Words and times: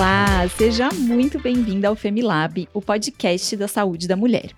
Olá, 0.00 0.48
seja 0.56 0.88
muito 0.94 1.38
bem-vinda 1.38 1.88
ao 1.88 1.94
Femilab, 1.94 2.66
o 2.72 2.80
podcast 2.80 3.54
da 3.54 3.68
saúde 3.68 4.08
da 4.08 4.16
mulher. 4.16 4.50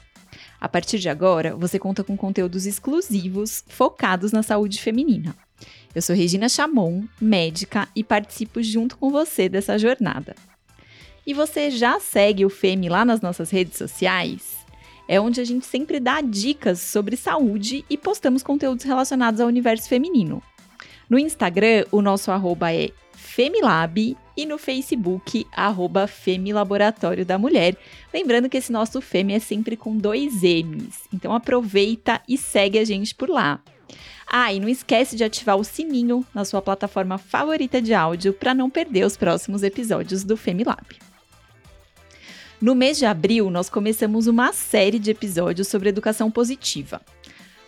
A 0.60 0.68
partir 0.68 1.00
de 1.00 1.08
agora, 1.08 1.56
você 1.56 1.80
conta 1.80 2.04
com 2.04 2.16
conteúdos 2.16 2.64
exclusivos 2.64 3.64
focados 3.66 4.30
na 4.30 4.44
saúde 4.44 4.80
feminina. 4.80 5.34
Eu 5.92 6.00
sou 6.00 6.14
Regina 6.14 6.48
Chamon, 6.48 7.02
médica, 7.20 7.88
e 7.96 8.04
participo 8.04 8.62
junto 8.62 8.96
com 8.96 9.10
você 9.10 9.48
dessa 9.48 9.76
jornada. 9.76 10.36
E 11.26 11.34
você 11.34 11.72
já 11.72 11.98
segue 11.98 12.44
o 12.44 12.48
Femi 12.48 12.88
lá 12.88 13.04
nas 13.04 13.20
nossas 13.20 13.50
redes 13.50 13.76
sociais? 13.76 14.58
É 15.08 15.20
onde 15.20 15.40
a 15.40 15.44
gente 15.44 15.66
sempre 15.66 15.98
dá 15.98 16.20
dicas 16.20 16.78
sobre 16.78 17.16
saúde 17.16 17.84
e 17.90 17.98
postamos 17.98 18.44
conteúdos 18.44 18.84
relacionados 18.84 19.40
ao 19.40 19.48
universo 19.48 19.88
feminino. 19.88 20.40
No 21.10 21.18
Instagram, 21.18 21.84
o 21.90 22.00
nosso 22.00 22.30
arroba 22.30 22.72
é 22.72 22.92
Femilab 23.34 24.14
e 24.36 24.44
no 24.44 24.58
Facebook, 24.58 25.46
arroba 25.52 26.06
Femilaboratório 26.06 27.24
da 27.24 27.38
Mulher. 27.38 27.74
Lembrando 28.12 28.46
que 28.46 28.58
esse 28.58 28.70
nosso 28.70 29.00
Femi 29.00 29.32
é 29.32 29.38
sempre 29.38 29.74
com 29.74 29.96
dois 29.96 30.42
M's. 30.42 31.08
Então 31.10 31.34
aproveita 31.34 32.20
e 32.28 32.36
segue 32.36 32.78
a 32.78 32.84
gente 32.84 33.14
por 33.14 33.30
lá. 33.30 33.58
Ah, 34.26 34.52
e 34.52 34.60
não 34.60 34.68
esquece 34.68 35.16
de 35.16 35.24
ativar 35.24 35.56
o 35.56 35.64
sininho 35.64 36.26
na 36.34 36.44
sua 36.44 36.60
plataforma 36.60 37.16
favorita 37.16 37.80
de 37.80 37.94
áudio 37.94 38.34
para 38.34 38.52
não 38.52 38.68
perder 38.68 39.06
os 39.06 39.16
próximos 39.16 39.62
episódios 39.62 40.24
do 40.24 40.36
Femilab. 40.36 40.84
No 42.60 42.74
mês 42.74 42.98
de 42.98 43.06
abril, 43.06 43.48
nós 43.48 43.70
começamos 43.70 44.26
uma 44.26 44.52
série 44.52 44.98
de 44.98 45.10
episódios 45.10 45.68
sobre 45.68 45.88
educação 45.88 46.30
positiva. 46.30 47.00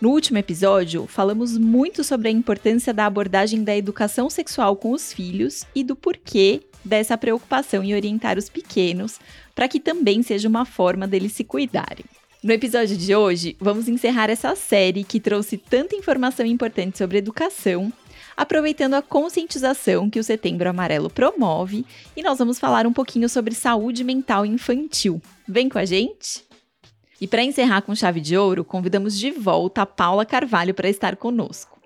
No 0.05 0.11
último 0.11 0.37
episódio, 0.37 1.07
falamos 1.07 1.57
muito 1.57 2.05
sobre 2.05 2.29
a 2.29 2.31
importância 2.31 2.93
da 2.93 3.07
abordagem 3.07 3.65
da 3.65 3.75
educação 3.75 4.29
sexual 4.29 4.77
com 4.77 4.93
os 4.93 5.15
filhos 5.15 5.65
e 5.75 5.83
do 5.83 5.97
porquê 5.97 6.61
dessa 6.85 7.17
preocupação 7.17 7.83
em 7.83 7.95
orientar 7.95 8.37
os 8.37 8.51
pequenos, 8.51 9.19
para 9.55 9.67
que 9.67 9.81
também 9.81 10.23
seja 10.23 10.47
uma 10.47 10.67
forma 10.67 11.09
deles 11.09 11.33
se 11.33 11.43
cuidarem. 11.43 12.05
No 12.43 12.53
episódio 12.53 12.99
de 12.99 13.17
hoje, 13.17 13.57
vamos 13.59 13.89
encerrar 13.89 14.29
essa 14.29 14.55
série 14.55 15.05
que 15.05 15.19
trouxe 15.19 15.57
tanta 15.57 15.97
informação 15.97 16.45
importante 16.45 16.99
sobre 16.99 17.17
educação, 17.17 17.91
aproveitando 18.37 18.93
a 18.93 19.01
conscientização 19.01 20.11
que 20.11 20.21
o 20.21 20.25
Setembro 20.25 20.69
Amarelo 20.69 21.09
promove, 21.09 21.87
e 22.15 22.23
nós 22.23 22.37
vamos 22.37 22.59
falar 22.59 22.87
um 22.87 22.93
pouquinho 22.93 23.27
sobre 23.27 23.55
saúde 23.55 24.05
mental 24.05 24.45
infantil. 24.45 25.23
Vem 25.49 25.67
com 25.67 25.79
a 25.79 25.87
gente? 25.87 26.45
E 27.25 27.27
para 27.27 27.43
encerrar 27.43 27.81
com 27.81 27.95
chave 27.95 28.21
de 28.21 28.37
ouro, 28.37 28.63
convidamos 28.63 29.19
de 29.19 29.31
volta 29.31 29.81
a 29.81 29.87
Paula 29.87 30.27
Carvalho 30.27 30.75
para 30.75 30.91
estar 30.91 31.17
conosco. 31.17 31.81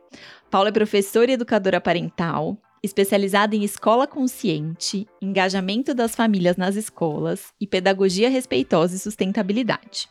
Paula 0.51 0.71
é 0.71 0.73
professora 0.73 1.31
e 1.31 1.35
educadora 1.35 1.81
parental, 1.81 2.59
especializada 2.83 3.55
em 3.55 3.63
escola 3.63 4.05
consciente, 4.05 5.07
engajamento 5.23 5.95
das 5.95 6.17
famílias 6.17 6.57
nas 6.57 6.75
escolas 6.75 7.53
e 7.61 7.69
pedagogia 7.69 8.29
respeitosa 8.29 8.97
e 8.97 8.99
sustentabilidade. 8.99 10.09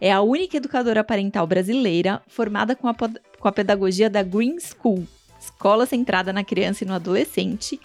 É 0.00 0.12
a 0.12 0.22
única 0.22 0.58
educadora 0.58 1.02
parental 1.02 1.44
brasileira 1.44 2.22
formada 2.28 2.76
com 2.76 2.86
a, 2.86 2.94
com 2.94 3.48
a 3.48 3.52
pedagogia 3.52 4.08
da 4.08 4.22
Green 4.22 4.58
School, 4.60 5.08
escola 5.40 5.86
centrada 5.86 6.32
na 6.32 6.44
criança 6.44 6.84
e 6.84 6.86
no 6.86 6.94
adolescente, 6.94 7.80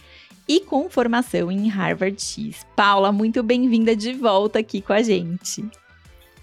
e 0.48 0.60
com 0.60 0.88
formação 0.92 1.52
em 1.52 1.68
Harvard 1.70 2.22
X. 2.22 2.68
Paula, 2.76 3.12
muito 3.12 3.42
bem-vinda 3.42 3.96
de 3.96 4.14
volta 4.14 4.60
aqui 4.60 4.80
com 4.80 4.94
a 4.94 5.02
gente. 5.02 5.66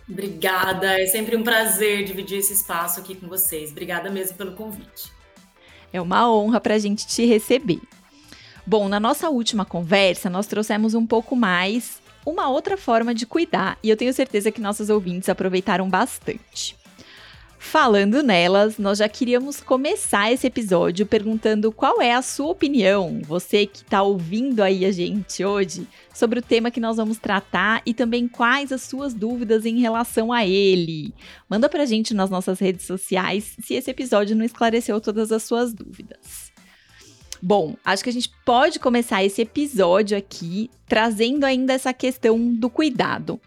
Obrigada, 0.09 1.01
é 1.01 1.07
sempre 1.07 1.37
um 1.37 1.43
prazer 1.43 2.05
dividir 2.05 2.39
esse 2.39 2.53
espaço 2.53 3.01
aqui 3.01 3.15
com 3.15 3.27
vocês. 3.27 3.71
Obrigada 3.71 4.11
mesmo 4.11 4.37
pelo 4.37 4.53
convite. 4.53 5.13
É 5.93 6.01
uma 6.01 6.31
honra 6.31 6.61
para 6.61 6.75
a 6.75 6.79
gente 6.79 7.07
te 7.07 7.25
receber. 7.25 7.81
Bom, 8.67 8.89
na 8.89 9.01
nossa 9.01 9.31
última 9.31 9.65
conversa, 9.65 10.29
nós 10.29 10.47
trouxemos 10.47 10.95
um 10.95 11.07
pouco 11.07 11.35
mais 11.35 12.03
uma 12.25 12.49
outra 12.49 12.77
forma 12.77 13.15
de 13.15 13.27
cuidar 13.27 13.79
e 13.83 13.91
eu 13.91 13.97
tenho 13.97 14.13
certeza 14.13 14.51
que 14.51 14.61
nossos 14.61 14.91
ouvintes 14.91 15.29
aproveitaram 15.29 15.89
bastante. 15.89 16.77
Falando 17.65 18.23
nelas, 18.23 18.79
nós 18.79 18.99
já 18.99 19.09
queríamos 19.09 19.61
começar 19.61 20.31
esse 20.31 20.47
episódio 20.47 21.05
perguntando 21.07 21.73
qual 21.73 22.01
é 22.01 22.15
a 22.15 22.23
sua 22.23 22.51
opinião, 22.51 23.21
você 23.25 23.67
que 23.67 23.79
está 23.79 24.01
ouvindo 24.01 24.63
aí 24.63 24.85
a 24.85 24.93
gente 24.93 25.45
hoje, 25.45 25.89
sobre 26.15 26.39
o 26.39 26.43
tema 26.43 26.71
que 26.71 26.79
nós 26.79 26.99
vamos 26.99 27.19
tratar 27.19 27.83
e 27.85 27.93
também 27.93 28.29
quais 28.29 28.71
as 28.71 28.83
suas 28.83 29.13
dúvidas 29.13 29.67
em 29.67 29.81
relação 29.81 30.33
a 30.33 30.47
ele. 30.47 31.13
Manda 31.49 31.69
pra 31.69 31.85
gente 31.85 32.15
nas 32.15 32.31
nossas 32.31 32.61
redes 32.61 32.87
sociais 32.87 33.57
se 33.61 33.75
esse 33.75 33.91
episódio 33.91 34.37
não 34.37 34.45
esclareceu 34.45 35.01
todas 35.01 35.33
as 35.33 35.43
suas 35.43 35.73
dúvidas. 35.73 36.53
Bom, 37.43 37.75
acho 37.85 38.05
que 38.05 38.11
a 38.11 38.13
gente 38.13 38.31
pode 38.45 38.79
começar 38.79 39.25
esse 39.25 39.43
episódio 39.43 40.17
aqui 40.17 40.71
trazendo 40.87 41.45
ainda 41.45 41.73
essa 41.73 41.93
questão 41.93 42.39
do 42.55 42.71
cuidado 42.71 43.41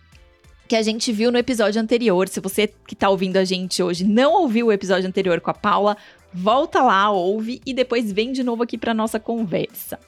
que 0.67 0.75
a 0.75 0.81
gente 0.81 1.11
viu 1.11 1.31
no 1.31 1.38
episódio 1.38 1.81
anterior. 1.81 2.28
Se 2.28 2.39
você 2.39 2.67
que 2.67 2.94
está 2.94 3.09
ouvindo 3.09 3.38
a 3.38 3.45
gente 3.45 3.81
hoje 3.81 4.03
não 4.03 4.33
ouviu 4.33 4.67
o 4.67 4.72
episódio 4.72 5.07
anterior 5.07 5.39
com 5.39 5.50
a 5.50 5.53
Paula, 5.53 5.97
volta 6.33 6.81
lá, 6.81 7.09
ouve 7.09 7.61
e 7.66 7.73
depois 7.73 8.11
vem 8.11 8.31
de 8.31 8.44
novo 8.44 8.63
aqui 8.63 8.78
para 8.78 8.94
nossa 8.94 9.19
conversa. 9.19 10.00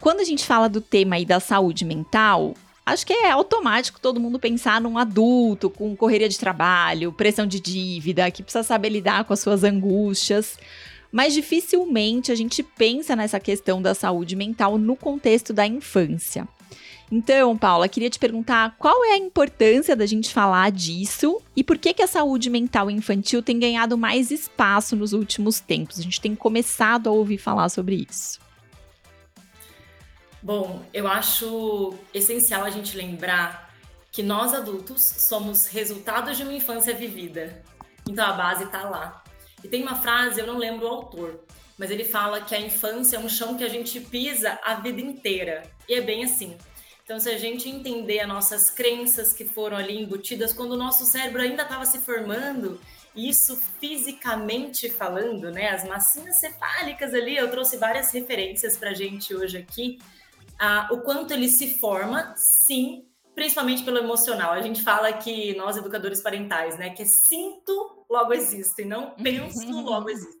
Quando 0.00 0.20
a 0.20 0.24
gente 0.24 0.44
fala 0.44 0.68
do 0.68 0.80
tema 0.80 1.16
aí 1.16 1.24
da 1.24 1.38
saúde 1.38 1.84
mental, 1.84 2.54
acho 2.84 3.06
que 3.06 3.12
é 3.12 3.30
automático 3.30 4.00
todo 4.00 4.20
mundo 4.20 4.38
pensar 4.38 4.80
num 4.80 4.98
adulto 4.98 5.70
com 5.70 5.94
correria 5.94 6.28
de 6.28 6.38
trabalho, 6.38 7.12
pressão 7.12 7.46
de 7.46 7.60
dívida, 7.60 8.30
que 8.30 8.42
precisa 8.42 8.64
saber 8.64 8.88
lidar 8.88 9.24
com 9.24 9.32
as 9.32 9.40
suas 9.40 9.62
angústias. 9.62 10.58
Mas 11.12 11.34
dificilmente 11.34 12.32
a 12.32 12.34
gente 12.34 12.62
pensa 12.62 13.14
nessa 13.14 13.38
questão 13.38 13.82
da 13.82 13.94
saúde 13.94 14.34
mental 14.34 14.78
no 14.78 14.96
contexto 14.96 15.52
da 15.52 15.66
infância. 15.66 16.48
Então, 17.10 17.58
Paula, 17.58 17.88
queria 17.88 18.08
te 18.08 18.20
perguntar 18.20 18.76
qual 18.78 19.04
é 19.04 19.14
a 19.14 19.18
importância 19.18 19.96
da 19.96 20.06
gente 20.06 20.32
falar 20.32 20.70
disso 20.70 21.42
e 21.56 21.64
por 21.64 21.76
que, 21.76 21.92
que 21.92 22.02
a 22.02 22.06
saúde 22.06 22.48
mental 22.48 22.88
infantil 22.88 23.42
tem 23.42 23.58
ganhado 23.58 23.98
mais 23.98 24.30
espaço 24.30 24.94
nos 24.94 25.12
últimos 25.12 25.58
tempos? 25.58 25.98
A 25.98 26.02
gente 26.02 26.20
tem 26.20 26.36
começado 26.36 27.08
a 27.08 27.12
ouvir 27.12 27.38
falar 27.38 27.68
sobre 27.68 28.06
isso. 28.08 28.38
Bom, 30.40 30.82
eu 30.94 31.08
acho 31.08 31.94
essencial 32.14 32.64
a 32.64 32.70
gente 32.70 32.96
lembrar 32.96 33.74
que 34.12 34.22
nós 34.22 34.54
adultos 34.54 35.02
somos 35.02 35.66
resultados 35.66 36.36
de 36.36 36.44
uma 36.44 36.52
infância 36.52 36.94
vivida. 36.94 37.62
Então 38.08 38.24
a 38.24 38.32
base 38.32 38.64
está 38.64 38.88
lá. 38.88 39.22
E 39.62 39.68
tem 39.68 39.82
uma 39.82 39.96
frase, 39.96 40.40
eu 40.40 40.46
não 40.46 40.56
lembro 40.56 40.86
o 40.86 40.90
autor, 40.90 41.44
mas 41.76 41.90
ele 41.90 42.04
fala 42.04 42.40
que 42.40 42.54
a 42.54 42.60
infância 42.60 43.16
é 43.16 43.20
um 43.20 43.28
chão 43.28 43.56
que 43.56 43.64
a 43.64 43.68
gente 43.68 44.00
pisa 44.00 44.58
a 44.64 44.74
vida 44.74 45.00
inteira. 45.00 45.62
E 45.88 45.94
é 45.94 46.00
bem 46.00 46.24
assim. 46.24 46.56
Então, 47.10 47.18
se 47.18 47.28
a 47.28 47.36
gente 47.36 47.68
entender 47.68 48.20
as 48.20 48.28
nossas 48.28 48.70
crenças 48.70 49.32
que 49.32 49.44
foram 49.44 49.76
ali 49.76 50.00
embutidas 50.00 50.52
quando 50.52 50.74
o 50.74 50.76
nosso 50.76 51.04
cérebro 51.04 51.42
ainda 51.42 51.64
estava 51.64 51.84
se 51.84 51.98
formando, 51.98 52.80
isso 53.16 53.60
fisicamente 53.80 54.88
falando, 54.88 55.50
né? 55.50 55.70
As 55.70 55.82
massinhas 55.82 56.38
cefálicas 56.38 57.12
ali, 57.12 57.36
eu 57.36 57.50
trouxe 57.50 57.76
várias 57.78 58.12
referências 58.12 58.76
para 58.76 58.90
a 58.90 58.94
gente 58.94 59.34
hoje 59.34 59.58
aqui, 59.58 59.98
ah, 60.56 60.88
o 60.92 60.98
quanto 60.98 61.34
ele 61.34 61.48
se 61.48 61.80
forma, 61.80 62.32
sim, 62.36 63.04
principalmente 63.34 63.82
pelo 63.82 63.98
emocional. 63.98 64.52
A 64.52 64.62
gente 64.62 64.80
fala 64.80 65.12
que 65.12 65.52
nós, 65.56 65.76
educadores 65.76 66.22
parentais, 66.22 66.78
né, 66.78 66.90
que 66.90 67.02
é 67.02 67.06
sinto, 67.06 68.04
logo 68.08 68.32
existo, 68.32 68.82
e 68.82 68.84
não 68.84 69.16
penso, 69.16 69.68
logo 69.82 70.08
existo. 70.08 70.38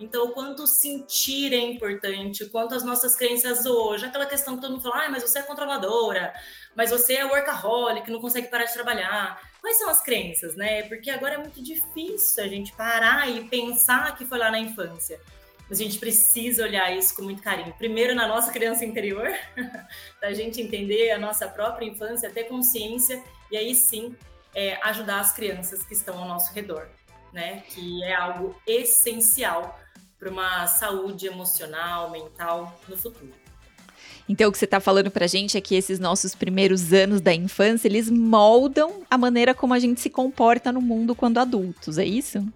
Então, 0.00 0.24
o 0.24 0.32
quanto 0.32 0.66
sentir 0.66 1.52
é 1.52 1.58
importante, 1.58 2.42
o 2.42 2.50
quanto 2.50 2.74
as 2.74 2.82
nossas 2.82 3.14
crenças 3.14 3.66
hoje, 3.66 4.06
aquela 4.06 4.24
questão 4.24 4.54
que 4.56 4.62
todo 4.62 4.70
mundo 4.72 4.82
fala, 4.82 5.04
ah, 5.04 5.10
mas 5.10 5.22
você 5.22 5.40
é 5.40 5.42
controladora, 5.42 6.32
mas 6.74 6.90
você 6.90 7.16
é 7.16 7.24
workaholic, 7.26 8.10
não 8.10 8.20
consegue 8.20 8.48
parar 8.48 8.64
de 8.64 8.72
trabalhar. 8.72 9.38
Quais 9.60 9.76
são 9.76 9.90
as 9.90 10.02
crenças, 10.02 10.56
né? 10.56 10.84
Porque 10.84 11.10
agora 11.10 11.34
é 11.34 11.38
muito 11.38 11.62
difícil 11.62 12.42
a 12.42 12.48
gente 12.48 12.72
parar 12.72 13.28
e 13.28 13.44
pensar 13.44 14.16
que 14.16 14.24
foi 14.24 14.38
lá 14.38 14.50
na 14.50 14.58
infância. 14.58 15.20
Mas 15.68 15.78
a 15.78 15.84
gente 15.84 15.98
precisa 15.98 16.64
olhar 16.64 16.90
isso 16.96 17.14
com 17.14 17.22
muito 17.22 17.42
carinho. 17.42 17.74
Primeiro 17.74 18.14
na 18.14 18.26
nossa 18.26 18.50
criança 18.50 18.86
interior, 18.86 19.30
da 20.20 20.32
gente 20.32 20.62
entender 20.62 21.10
a 21.10 21.18
nossa 21.18 21.46
própria 21.46 21.84
infância, 21.84 22.30
ter 22.30 22.44
consciência 22.44 23.22
e 23.52 23.56
aí 23.56 23.74
sim 23.74 24.16
é, 24.54 24.78
ajudar 24.82 25.20
as 25.20 25.32
crianças 25.32 25.84
que 25.84 25.92
estão 25.92 26.18
ao 26.18 26.26
nosso 26.26 26.54
redor, 26.54 26.88
né? 27.32 27.62
Que 27.68 28.02
é 28.02 28.14
algo 28.14 28.58
essencial 28.66 29.78
para 30.20 30.30
uma 30.30 30.66
saúde 30.66 31.26
emocional, 31.26 32.10
mental 32.10 32.78
no 32.86 32.96
futuro. 32.96 33.32
Então, 34.28 34.48
o 34.48 34.52
que 34.52 34.58
você 34.58 34.66
está 34.66 34.78
falando 34.78 35.10
para 35.10 35.24
a 35.24 35.28
gente 35.28 35.56
é 35.56 35.60
que 35.60 35.74
esses 35.74 35.98
nossos 35.98 36.34
primeiros 36.36 36.92
anos 36.92 37.20
da 37.20 37.34
infância, 37.34 37.88
eles 37.88 38.08
moldam 38.08 39.02
a 39.10 39.18
maneira 39.18 39.54
como 39.54 39.74
a 39.74 39.78
gente 39.78 40.00
se 40.00 40.10
comporta 40.10 40.70
no 40.70 40.80
mundo 40.80 41.16
quando 41.16 41.38
adultos, 41.38 41.98
é 41.98 42.04
isso? 42.04 42.46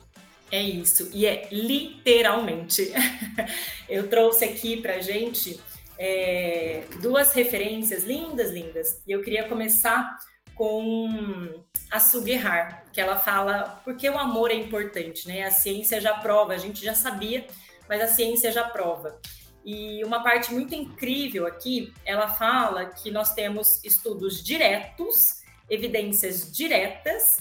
É 0.53 0.63
isso, 0.63 1.11
e 1.13 1.27
é 1.27 1.49
literalmente. 1.51 2.93
Eu 3.89 4.09
trouxe 4.09 4.45
aqui 4.45 4.77
para 4.77 4.97
a 4.97 5.01
gente 5.01 5.59
é, 5.99 6.85
duas 7.01 7.33
referências 7.33 8.05
lindas, 8.05 8.53
lindas, 8.53 9.01
e 9.07 9.13
eu 9.13 9.23
queria 9.23 9.45
começar 9.45 10.19
com 10.55 11.65
a 11.91 12.01
Suguerrar, 12.01 12.85
que 12.93 13.01
ela 13.01 13.19
fala 13.19 13.81
porque 13.85 14.09
o 14.09 14.19
amor 14.19 14.51
é 14.51 14.55
importante, 14.55 15.27
né? 15.29 15.45
A 15.45 15.51
ciência 15.51 16.01
já 16.01 16.15
prova, 16.15 16.53
a 16.53 16.59
gente 16.59 16.85
já 16.85 16.95
sabia, 16.95 17.47
mas 17.89 18.01
a 18.01 18.09
ciência 18.09 18.51
já 18.51 18.65
prova. 18.65 19.21
E 19.65 20.05
uma 20.05 20.23
parte 20.23 20.53
muito 20.53 20.75
incrível 20.75 21.47
aqui, 21.47 21.93
ela 22.05 22.29
fala 22.29 22.87
que 22.87 23.11
nós 23.11 23.33
temos 23.33 23.83
estudos 23.83 24.43
diretos, 24.43 25.43
evidências 25.71 26.53
diretas, 26.53 27.39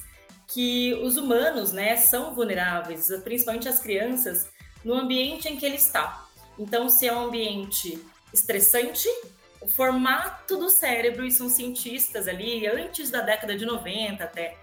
que 0.47 0.93
os 0.95 1.17
humanos, 1.17 1.71
né, 1.71 1.97
são 1.97 2.33
vulneráveis, 2.33 3.07
principalmente 3.23 3.67
as 3.67 3.79
crianças, 3.79 4.47
no 4.83 4.93
ambiente 4.93 5.49
em 5.49 5.57
que 5.57 5.65
ele 5.65 5.75
está. 5.75 6.25
Então, 6.57 6.87
se 6.87 7.07
é 7.07 7.13
um 7.13 7.25
ambiente 7.25 8.01
estressante, 8.33 9.07
o 9.63 9.67
formato 9.69 10.57
do 10.57 10.69
cérebro, 10.69 11.25
e 11.25 11.31
são 11.31 11.49
cientistas 11.49 12.27
ali, 12.27 12.67
antes 12.67 13.09
da 13.09 13.21
década 13.21 13.55
de 13.55 13.65
90 13.65 14.23
até, 14.23 14.57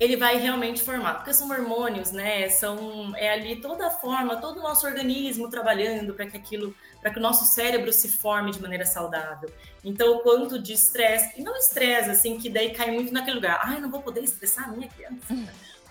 ele 0.00 0.16
vai 0.16 0.36
realmente 0.38 0.82
formar, 0.82 1.14
porque 1.14 1.32
são 1.32 1.48
hormônios, 1.48 2.10
né? 2.10 2.48
São 2.48 3.14
é 3.16 3.30
ali 3.30 3.56
toda 3.56 3.86
a 3.86 3.90
forma, 3.90 4.36
todo 4.36 4.58
o 4.58 4.62
nosso 4.62 4.86
organismo 4.86 5.48
trabalhando 5.48 6.14
para 6.14 6.26
que 6.26 6.36
aquilo, 6.36 6.74
para 7.00 7.12
que 7.12 7.18
o 7.18 7.22
nosso 7.22 7.44
cérebro 7.44 7.92
se 7.92 8.08
forme 8.08 8.50
de 8.50 8.60
maneira 8.60 8.84
saudável. 8.84 9.52
Então, 9.84 10.16
o 10.16 10.18
quanto 10.20 10.58
de 10.58 10.72
estresse, 10.72 11.40
e 11.40 11.44
não 11.44 11.56
estresse 11.56 12.10
assim 12.10 12.38
que 12.38 12.48
daí 12.48 12.70
cai 12.74 12.90
muito 12.90 13.12
naquele 13.12 13.36
lugar. 13.36 13.60
Ai, 13.62 13.78
não 13.80 13.90
vou 13.90 14.02
poder 14.02 14.24
estressar 14.24 14.68
a 14.68 14.72
minha 14.72 14.88
criança. 14.88 15.32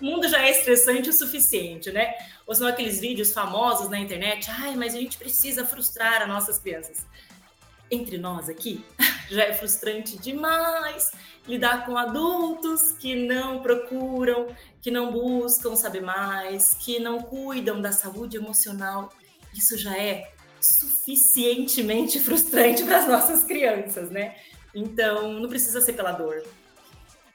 O 0.00 0.04
mundo 0.04 0.28
já 0.28 0.42
é 0.42 0.50
estressante 0.50 1.08
o 1.08 1.12
suficiente, 1.12 1.90
né? 1.90 2.14
Ou 2.46 2.54
são 2.54 2.66
aqueles 2.66 3.00
vídeos 3.00 3.32
famosos 3.32 3.88
na 3.88 3.98
internet, 3.98 4.50
ai, 4.50 4.74
mas 4.74 4.94
a 4.94 4.98
gente 4.98 5.16
precisa 5.16 5.64
frustrar 5.64 6.20
as 6.20 6.28
nossas 6.28 6.58
crianças. 6.58 7.06
Entre 7.90 8.18
nós 8.18 8.48
aqui, 8.48 8.84
já 9.30 9.44
é 9.44 9.52
frustrante 9.52 10.18
demais 10.18 11.10
lidar 11.46 11.84
com 11.84 11.96
adultos 11.96 12.92
que 12.92 13.14
não 13.14 13.62
procuram, 13.62 14.48
que 14.80 14.90
não 14.90 15.12
buscam 15.12 15.76
saber 15.76 16.00
mais, 16.00 16.74
que 16.74 16.98
não 16.98 17.20
cuidam 17.20 17.80
da 17.80 17.92
saúde 17.92 18.36
emocional. 18.36 19.12
Isso 19.54 19.76
já 19.76 19.96
é 19.96 20.32
suficientemente 20.60 22.18
frustrante 22.18 22.82
para 22.84 22.98
as 22.98 23.08
nossas 23.08 23.44
crianças, 23.44 24.10
né? 24.10 24.34
Então, 24.74 25.34
não 25.34 25.48
precisa 25.48 25.80
ser 25.80 25.92
pela 25.92 26.12
dor. 26.12 26.42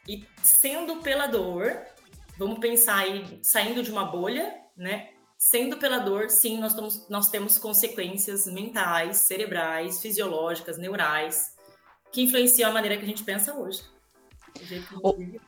E 0.07 0.25
sendo 0.41 0.97
pela 0.97 1.27
dor, 1.27 1.77
vamos 2.37 2.59
pensar 2.59 2.97
aí, 2.97 3.39
saindo 3.43 3.83
de 3.83 3.91
uma 3.91 4.05
bolha, 4.05 4.55
né? 4.75 5.09
Sendo 5.41 5.77
pela 5.77 5.99
dor, 5.99 6.29
sim, 6.29 6.59
nós, 6.59 6.73
temos, 6.73 7.07
nós 7.07 7.29
temos 7.29 7.57
consequências 7.57 8.45
mentais, 8.45 9.19
cerebrais, 9.19 10.01
fisiológicas, 10.01 10.77
neurais, 10.77 11.55
que 12.11 12.23
influenciam 12.23 12.69
a 12.69 12.73
maneira 12.73 12.97
que 12.97 13.05
a 13.05 13.07
gente 13.07 13.23
pensa 13.23 13.53
hoje. 13.53 13.81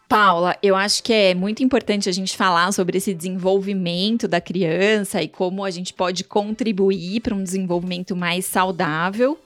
Paula, 0.08 0.56
eu 0.64 0.78
acho 0.78 1.04
que 1.04 1.12
é 1.12 1.36
muito 1.36 1.62
importante 1.62 2.08
a 2.08 2.12
gente 2.14 2.38
falar 2.38 2.72
sobre 2.72 3.00
esse 3.00 3.14
desenvolvimento 3.14 4.30
da 4.30 4.40
criança 4.40 5.22
e 5.22 5.28
como 5.28 5.66
a 5.66 5.70
gente 5.70 5.94
pode 5.94 6.24
contribuir 6.24 7.20
para 7.20 7.36
um 7.36 7.44
desenvolvimento 7.44 8.16
mais 8.16 8.46
saudável, 8.46 9.38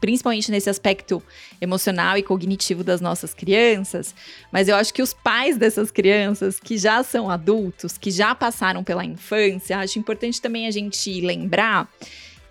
principalmente 0.00 0.50
nesse 0.50 0.70
aspecto 0.70 1.22
emocional 1.60 2.16
e 2.16 2.22
cognitivo 2.22 2.82
das 2.82 3.00
nossas 3.00 3.34
crianças. 3.34 4.14
Mas 4.50 4.68
eu 4.68 4.76
acho 4.76 4.92
que 4.92 5.02
os 5.02 5.12
pais 5.12 5.56
dessas 5.56 5.90
crianças 5.90 6.58
que 6.58 6.76
já 6.76 7.02
são 7.02 7.30
adultos, 7.30 7.96
que 7.98 8.10
já 8.10 8.34
passaram 8.34 8.82
pela 8.84 9.04
infância, 9.04 9.78
acho 9.78 9.98
importante 9.98 10.40
também 10.40 10.66
a 10.66 10.70
gente 10.70 11.20
lembrar 11.20 11.88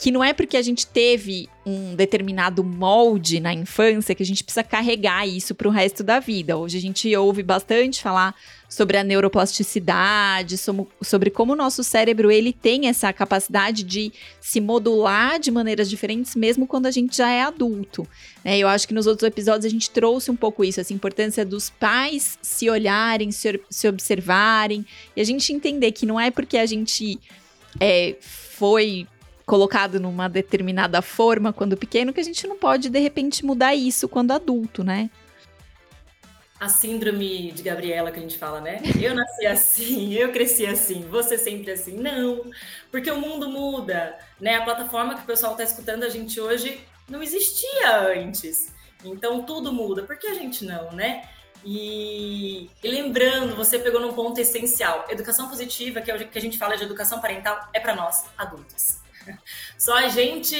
que 0.01 0.09
não 0.09 0.23
é 0.23 0.33
porque 0.33 0.57
a 0.57 0.63
gente 0.63 0.87
teve 0.87 1.47
um 1.63 1.93
determinado 1.93 2.63
molde 2.63 3.39
na 3.39 3.53
infância 3.53 4.15
que 4.15 4.23
a 4.23 4.25
gente 4.25 4.43
precisa 4.43 4.63
carregar 4.63 5.27
isso 5.27 5.53
para 5.53 5.67
o 5.67 5.71
resto 5.71 6.03
da 6.03 6.19
vida. 6.19 6.57
Hoje 6.57 6.75
a 6.75 6.81
gente 6.81 7.15
ouve 7.15 7.43
bastante 7.43 8.01
falar 8.01 8.33
sobre 8.67 8.97
a 8.97 9.03
neuroplasticidade, 9.03 10.55
sobre 11.03 11.29
como 11.29 11.53
o 11.53 11.55
nosso 11.55 11.83
cérebro 11.83 12.31
ele 12.31 12.51
tem 12.51 12.87
essa 12.87 13.13
capacidade 13.13 13.83
de 13.83 14.11
se 14.39 14.59
modular 14.59 15.39
de 15.39 15.51
maneiras 15.51 15.87
diferentes, 15.87 16.35
mesmo 16.35 16.65
quando 16.65 16.87
a 16.87 16.91
gente 16.91 17.15
já 17.15 17.29
é 17.29 17.43
adulto. 17.43 18.07
Né? 18.43 18.57
Eu 18.57 18.67
acho 18.67 18.87
que 18.87 18.95
nos 18.95 19.05
outros 19.05 19.27
episódios 19.27 19.65
a 19.65 19.69
gente 19.69 19.91
trouxe 19.91 20.31
um 20.31 20.35
pouco 20.35 20.63
isso, 20.63 20.81
essa 20.81 20.93
importância 20.93 21.45
dos 21.45 21.69
pais 21.69 22.39
se 22.41 22.67
olharem, 22.67 23.31
se, 23.31 23.61
se 23.69 23.87
observarem, 23.87 24.83
e 25.15 25.21
a 25.21 25.23
gente 25.23 25.53
entender 25.53 25.91
que 25.91 26.07
não 26.07 26.19
é 26.19 26.31
porque 26.31 26.57
a 26.57 26.65
gente 26.65 27.19
é, 27.79 28.15
foi 28.19 29.05
colocado 29.45 29.99
numa 29.99 30.27
determinada 30.27 31.01
forma 31.01 31.51
quando 31.53 31.77
pequeno 31.77 32.13
que 32.13 32.19
a 32.19 32.23
gente 32.23 32.47
não 32.47 32.57
pode 32.57 32.89
de 32.89 32.99
repente 32.99 33.45
mudar 33.45 33.75
isso 33.75 34.07
quando 34.07 34.31
adulto, 34.31 34.83
né? 34.83 35.09
A 36.59 36.69
síndrome 36.69 37.51
de 37.51 37.63
Gabriela 37.63 38.11
que 38.11 38.19
a 38.19 38.21
gente 38.21 38.37
fala, 38.37 38.61
né? 38.61 38.81
Eu 39.01 39.15
nasci 39.15 39.47
assim, 39.47 40.13
eu 40.13 40.31
cresci 40.31 40.65
assim, 40.65 41.01
você 41.09 41.37
sempre 41.37 41.71
assim. 41.71 41.97
Não, 41.97 42.51
porque 42.91 43.09
o 43.09 43.19
mundo 43.19 43.49
muda, 43.49 44.17
né? 44.39 44.55
A 44.55 44.63
plataforma 44.63 45.15
que 45.15 45.23
o 45.23 45.25
pessoal 45.25 45.53
está 45.53 45.63
escutando 45.63 46.03
a 46.03 46.09
gente 46.09 46.39
hoje 46.39 46.79
não 47.09 47.23
existia 47.23 47.97
antes. 48.15 48.71
Então 49.03 49.43
tudo 49.43 49.73
muda, 49.73 50.03
por 50.03 50.17
que 50.17 50.27
a 50.27 50.35
gente 50.35 50.63
não, 50.63 50.91
né? 50.91 51.23
E, 51.63 52.69
e, 52.83 52.87
lembrando, 52.87 53.55
você 53.55 53.77
pegou 53.77 54.01
num 54.01 54.13
ponto 54.13 54.39
essencial. 54.39 55.05
Educação 55.09 55.47
positiva, 55.47 56.01
que 56.01 56.09
é 56.09 56.15
o 56.15 56.27
que 56.27 56.37
a 56.37 56.41
gente 56.41 56.57
fala 56.57 56.75
de 56.75 56.83
educação 56.83 57.19
parental, 57.19 57.69
é 57.73 57.79
para 57.79 57.95
nós, 57.95 58.25
adultos. 58.37 59.00
Só 59.77 59.95
a 59.95 60.07
gente. 60.07 60.55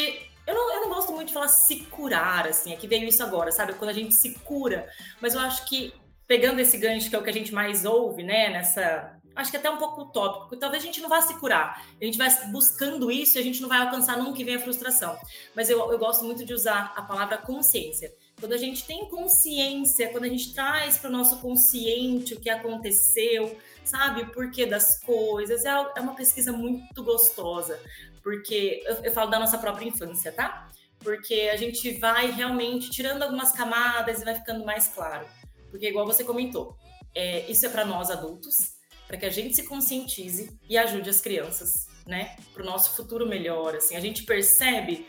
Eu 0.45 0.55
não, 0.55 0.73
eu 0.73 0.81
não 0.81 0.89
gosto 0.89 1.11
muito 1.13 1.27
de 1.27 1.33
falar 1.33 1.47
se 1.47 1.81
curar, 1.85 2.47
assim, 2.47 2.73
é 2.73 2.75
que 2.75 2.87
veio 2.87 3.07
isso 3.07 3.21
agora, 3.21 3.51
sabe? 3.51 3.73
Quando 3.73 3.91
a 3.91 3.93
gente 3.93 4.13
se 4.15 4.33
cura. 4.39 4.89
Mas 5.21 5.35
eu 5.35 5.39
acho 5.39 5.65
que, 5.67 5.93
pegando 6.27 6.59
esse 6.59 6.77
gancho, 6.77 7.09
que 7.09 7.15
é 7.15 7.19
o 7.19 7.23
que 7.23 7.29
a 7.29 7.33
gente 7.33 7.53
mais 7.53 7.85
ouve, 7.85 8.23
né, 8.23 8.49
nessa. 8.49 9.17
Acho 9.33 9.49
que 9.49 9.55
é 9.55 9.59
até 9.59 9.69
um 9.69 9.77
pouco 9.77 10.01
utópico, 10.01 10.57
talvez 10.57 10.83
a 10.83 10.85
gente 10.85 10.99
não 10.99 11.07
vá 11.07 11.21
se 11.21 11.33
curar. 11.39 11.85
A 12.01 12.03
gente 12.03 12.17
vai 12.17 12.29
buscando 12.47 13.09
isso 13.09 13.37
e 13.37 13.39
a 13.39 13.43
gente 13.43 13.61
não 13.61 13.69
vai 13.69 13.79
alcançar 13.79 14.17
nunca 14.17 14.33
que 14.33 14.43
vem 14.43 14.55
a 14.55 14.59
frustração. 14.59 15.17
Mas 15.55 15.69
eu, 15.69 15.79
eu 15.89 15.97
gosto 15.97 16.25
muito 16.25 16.43
de 16.43 16.53
usar 16.53 16.91
a 16.97 17.01
palavra 17.01 17.37
consciência. 17.37 18.11
Quando 18.37 18.53
a 18.53 18.57
gente 18.57 18.83
tem 18.85 19.07
consciência, 19.07 20.09
quando 20.09 20.25
a 20.25 20.27
gente 20.27 20.53
traz 20.53 20.97
para 20.97 21.09
o 21.09 21.13
nosso 21.13 21.37
consciente 21.39 22.33
o 22.33 22.41
que 22.41 22.49
aconteceu, 22.49 23.57
sabe, 23.85 24.23
o 24.23 24.31
porquê 24.31 24.65
das 24.65 24.99
coisas, 24.99 25.63
é, 25.63 25.69
é 25.69 26.01
uma 26.01 26.15
pesquisa 26.15 26.51
muito 26.51 27.01
gostosa 27.01 27.79
porque 28.23 28.83
eu, 28.85 28.95
eu, 29.03 29.12
falo 29.12 29.29
da 29.29 29.39
nossa 29.39 29.57
própria 29.57 29.88
infância, 29.88 30.31
tá? 30.31 30.69
Porque 31.00 31.50
a 31.51 31.57
gente 31.57 31.97
vai 32.00 32.31
realmente 32.31 32.89
tirando 32.89 33.23
algumas 33.23 33.51
camadas 33.51 34.21
e 34.21 34.25
vai 34.25 34.35
ficando 34.35 34.63
mais 34.65 34.88
claro. 34.88 35.25
Porque, 35.69 35.88
igual 35.88 36.06
você 36.06 36.23
comentou, 36.23 36.77
é, 37.15 37.50
isso 37.50 37.65
é 37.65 37.69
para 37.69 37.85
nós 37.85 38.12
adultos, 38.12 38.73
para 39.07 39.18
que 39.18 39.25
a 39.25 39.29
gente 39.29 39.56
se 39.56 39.63
conscientize 39.63 40.57
e 40.69 40.77
ajude 40.77 41.09
as 41.09 41.21
crianças, 41.21 41.88
né? 42.06 42.35
Para 42.53 42.63
o 42.63 42.65
nosso 42.65 42.95
futuro 42.95 43.27
melhor. 43.27 43.75
Assim, 43.75 43.95
a 43.95 44.00
gente 44.00 44.23
percebe 44.23 45.07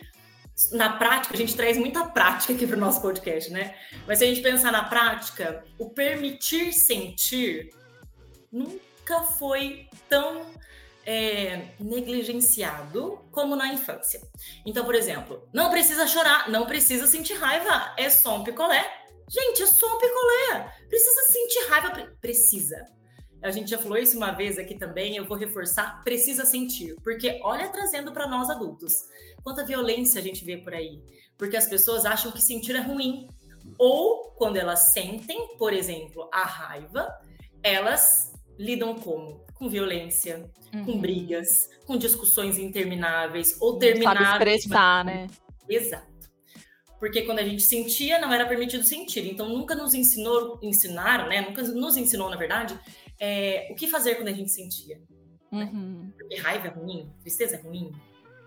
na 0.71 0.97
prática, 0.97 1.35
a 1.35 1.37
gente 1.37 1.57
traz 1.57 1.77
muita 1.77 2.05
prática 2.05 2.53
aqui 2.53 2.67
para 2.67 2.77
o 2.77 2.81
nosso 2.81 3.01
podcast, 3.01 3.51
né? 3.51 3.75
Mas 4.07 4.19
se 4.19 4.25
a 4.25 4.27
gente 4.29 4.41
pensar 4.41 4.71
na 4.71 4.85
prática, 4.85 5.65
o 5.79 5.91
permitir 5.91 6.73
sentir 6.73 7.71
nunca 8.51 9.23
foi 9.39 9.89
tão 10.09 10.47
é, 11.05 11.75
negligenciado 11.79 13.19
como 13.31 13.57
na 13.57 13.73
infância. 13.73 14.21
Então, 14.65 14.85
por 14.85 14.95
exemplo, 14.95 15.49
não 15.53 15.71
precisa 15.71 16.07
chorar, 16.07 16.51
não 16.51 16.67
precisa 16.67 17.07
sentir 17.07 17.35
raiva, 17.35 17.95
é 17.97 18.09
só 18.09 18.37
um 18.37 18.45
picolé. 18.45 18.85
Gente, 19.29 19.63
é 19.63 19.67
só 19.67 19.97
um 19.97 19.99
picolé. 19.99 20.75
Precisa 20.89 21.33
sentir 21.33 21.69
raiva? 21.69 22.13
Precisa. 22.21 22.85
A 23.43 23.51
gente 23.51 23.71
já 23.71 23.79
falou 23.79 23.99
isso 23.99 24.17
uma 24.17 24.31
vez 24.31 24.57
aqui 24.57 24.79
também, 24.79 25.17
eu 25.17 25.27
vou 25.27 25.37
reforçar, 25.37 26.03
precisa 26.05 26.45
sentir, 26.45 26.95
porque 27.03 27.41
olha 27.43 27.69
trazendo 27.69 28.13
para 28.13 28.29
nós 28.29 28.49
adultos, 28.49 28.95
quanta 29.43 29.65
violência 29.65 30.21
a 30.21 30.23
gente 30.23 30.45
vê 30.45 30.59
por 30.59 30.73
aí, 30.73 31.03
porque 31.37 31.57
as 31.57 31.67
pessoas 31.67 32.07
acham 32.07 32.31
que 32.31 32.41
sentir 32.41 32.77
é 32.77 32.81
ruim, 32.81 33.27
ou 33.77 34.31
quando 34.37 34.59
elas 34.59 34.93
sentem, 34.93 35.57
por 35.59 35.73
exemplo, 35.73 36.29
a 36.33 36.45
raiva, 36.45 37.13
elas 37.65 38.32
lidam 38.59 38.95
como? 38.95 39.43
com 39.63 39.69
violência, 39.69 40.51
uhum. 40.75 40.85
com 40.85 40.99
brigas, 40.99 41.71
com 41.87 41.97
discussões 41.97 42.59
intermináveis 42.59 43.57
ou 43.61 43.79
termináveis. 43.79 44.27
Sabe 44.29 44.55
expressar, 44.55 45.05
né? 45.05 45.29
Exato. 45.69 46.11
Porque 46.99 47.23
quando 47.23 47.39
a 47.39 47.45
gente 47.45 47.63
sentia, 47.63 48.19
não 48.19 48.33
era 48.33 48.45
permitido 48.45 48.83
sentir. 48.83 49.25
Então 49.31 49.49
nunca 49.49 49.77
nos 49.77 49.95
ensinou, 49.95 50.59
ensinaram, 50.61 51.29
né? 51.29 51.43
Nunca 51.43 51.63
nos 51.63 51.97
ensinou, 51.97 52.29
na 52.29 52.37
verdade, 52.37 52.77
é, 53.21 53.69
o 53.71 53.77
que 53.77 53.87
fazer 53.87 54.17
quando 54.17 54.29
a 54.29 54.33
gente 54.33 54.51
sentia. 54.51 55.01
Né? 55.53 55.71
Uhum. 55.73 56.03
Né? 56.07 56.13
Porque 56.19 56.37
raiva 56.37 56.67
é 56.67 56.71
ruim, 56.71 57.09
tristeza 57.21 57.55
é 57.55 57.61
ruim. 57.61 57.93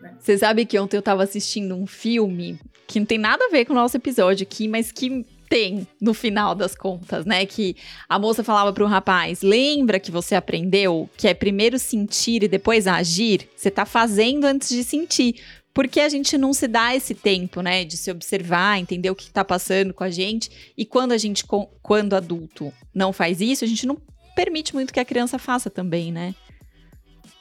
Né? 0.01 0.17
Você 0.19 0.37
sabe 0.37 0.65
que 0.65 0.77
ontem 0.77 0.97
eu 0.97 1.01
tava 1.01 1.23
assistindo 1.23 1.75
um 1.75 1.87
filme 1.87 2.59
que 2.87 2.99
não 2.99 3.05
tem 3.05 3.17
nada 3.17 3.45
a 3.45 3.49
ver 3.49 3.63
com 3.63 3.71
o 3.71 3.75
nosso 3.75 3.95
episódio 3.95 4.45
aqui, 4.45 4.67
mas 4.67 4.91
que 4.91 5.25
tem 5.49 5.87
no 6.01 6.13
final 6.13 6.53
das 6.55 6.75
contas, 6.75 7.25
né? 7.25 7.45
Que 7.45 7.75
a 8.07 8.17
moça 8.19 8.43
falava 8.43 8.71
para 8.73 8.83
o 8.83 8.87
rapaz: 8.87 9.41
lembra 9.41 9.99
que 9.99 10.11
você 10.11 10.35
aprendeu 10.35 11.09
que 11.17 11.27
é 11.27 11.33
primeiro 11.33 11.79
sentir 11.79 12.43
e 12.43 12.47
depois 12.47 12.87
agir? 12.87 13.49
Você 13.55 13.71
tá 13.71 13.85
fazendo 13.85 14.45
antes 14.45 14.69
de 14.69 14.83
sentir. 14.83 15.41
Porque 15.73 15.99
a 15.99 16.07
gente 16.07 16.37
não 16.37 16.53
se 16.53 16.69
dá 16.69 16.95
esse 16.95 17.13
tempo, 17.13 17.61
né, 17.61 17.83
de 17.83 17.97
se 17.97 18.09
observar, 18.09 18.79
entender 18.79 19.09
o 19.09 19.15
que 19.15 19.23
está 19.23 19.43
passando 19.43 19.93
com 19.93 20.05
a 20.05 20.09
gente. 20.09 20.49
E 20.77 20.85
quando 20.85 21.11
a 21.11 21.17
gente, 21.17 21.43
quando 21.81 22.13
adulto, 22.13 22.71
não 22.93 23.11
faz 23.11 23.41
isso, 23.41 23.65
a 23.65 23.67
gente 23.67 23.85
não 23.85 23.97
permite 24.37 24.73
muito 24.73 24.93
que 24.93 25.01
a 25.01 25.05
criança 25.05 25.37
faça 25.37 25.69
também, 25.69 26.13
né? 26.13 26.33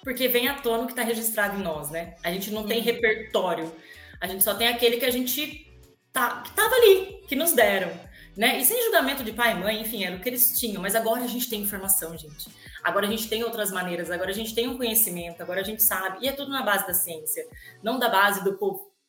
porque 0.05 0.29
vem 0.29 0.47
à 0.47 0.55
tona 0.55 0.83
o 0.83 0.87
que 0.87 0.93
está 0.93 1.03
registrado 1.03 1.59
em 1.59 1.63
nós, 1.63 1.91
né? 1.91 2.15
A 2.23 2.31
gente 2.31 2.51
não 2.51 2.65
tem 2.65 2.81
repertório, 2.83 3.73
a 4.21 4.27
gente 4.29 4.45
só 4.45 4.55
tem 4.55 4.69
aquele 4.69 4.99
que 4.99 5.07
a 5.07 5.11
gente 5.11 5.67
tá, 6.15 6.43
que 6.43 6.53
tava 6.53 6.75
ali, 6.77 7.25
que 7.29 7.37
nos 7.37 7.53
deram. 7.53 7.93
Né? 8.37 8.59
E 8.59 8.65
sem 8.65 8.83
julgamento 8.85 9.23
de 9.23 9.33
pai 9.33 9.53
e 9.53 9.55
mãe, 9.55 9.81
enfim, 9.81 10.05
era 10.05 10.17
o 10.17 10.21
que 10.21 10.29
eles 10.29 10.59
tinham. 10.59 10.81
Mas 10.81 10.95
agora 10.95 11.23
a 11.23 11.27
gente 11.27 11.49
tem 11.49 11.61
informação, 11.61 12.17
gente. 12.17 12.49
Agora 12.83 13.07
a 13.07 13.11
gente 13.11 13.29
tem 13.29 13.45
outras 13.45 13.71
maneiras, 13.71 14.11
agora 14.11 14.31
a 14.31 14.35
gente 14.35 14.55
tem 14.55 14.67
um 14.69 14.77
conhecimento, 14.77 15.43
agora 15.43 15.61
a 15.61 15.65
gente 15.65 15.83
sabe. 15.83 16.19
E 16.25 16.29
é 16.29 16.33
tudo 16.33 16.51
na 16.51 16.63
base 16.63 16.87
da 16.87 16.95
ciência, 16.95 17.47
não 17.83 17.99
da 17.99 18.09
base 18.09 18.43
do 18.43 18.57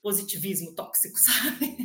positivismo 0.05 0.71
tóxico, 0.71 1.17
sabe? 1.17 1.75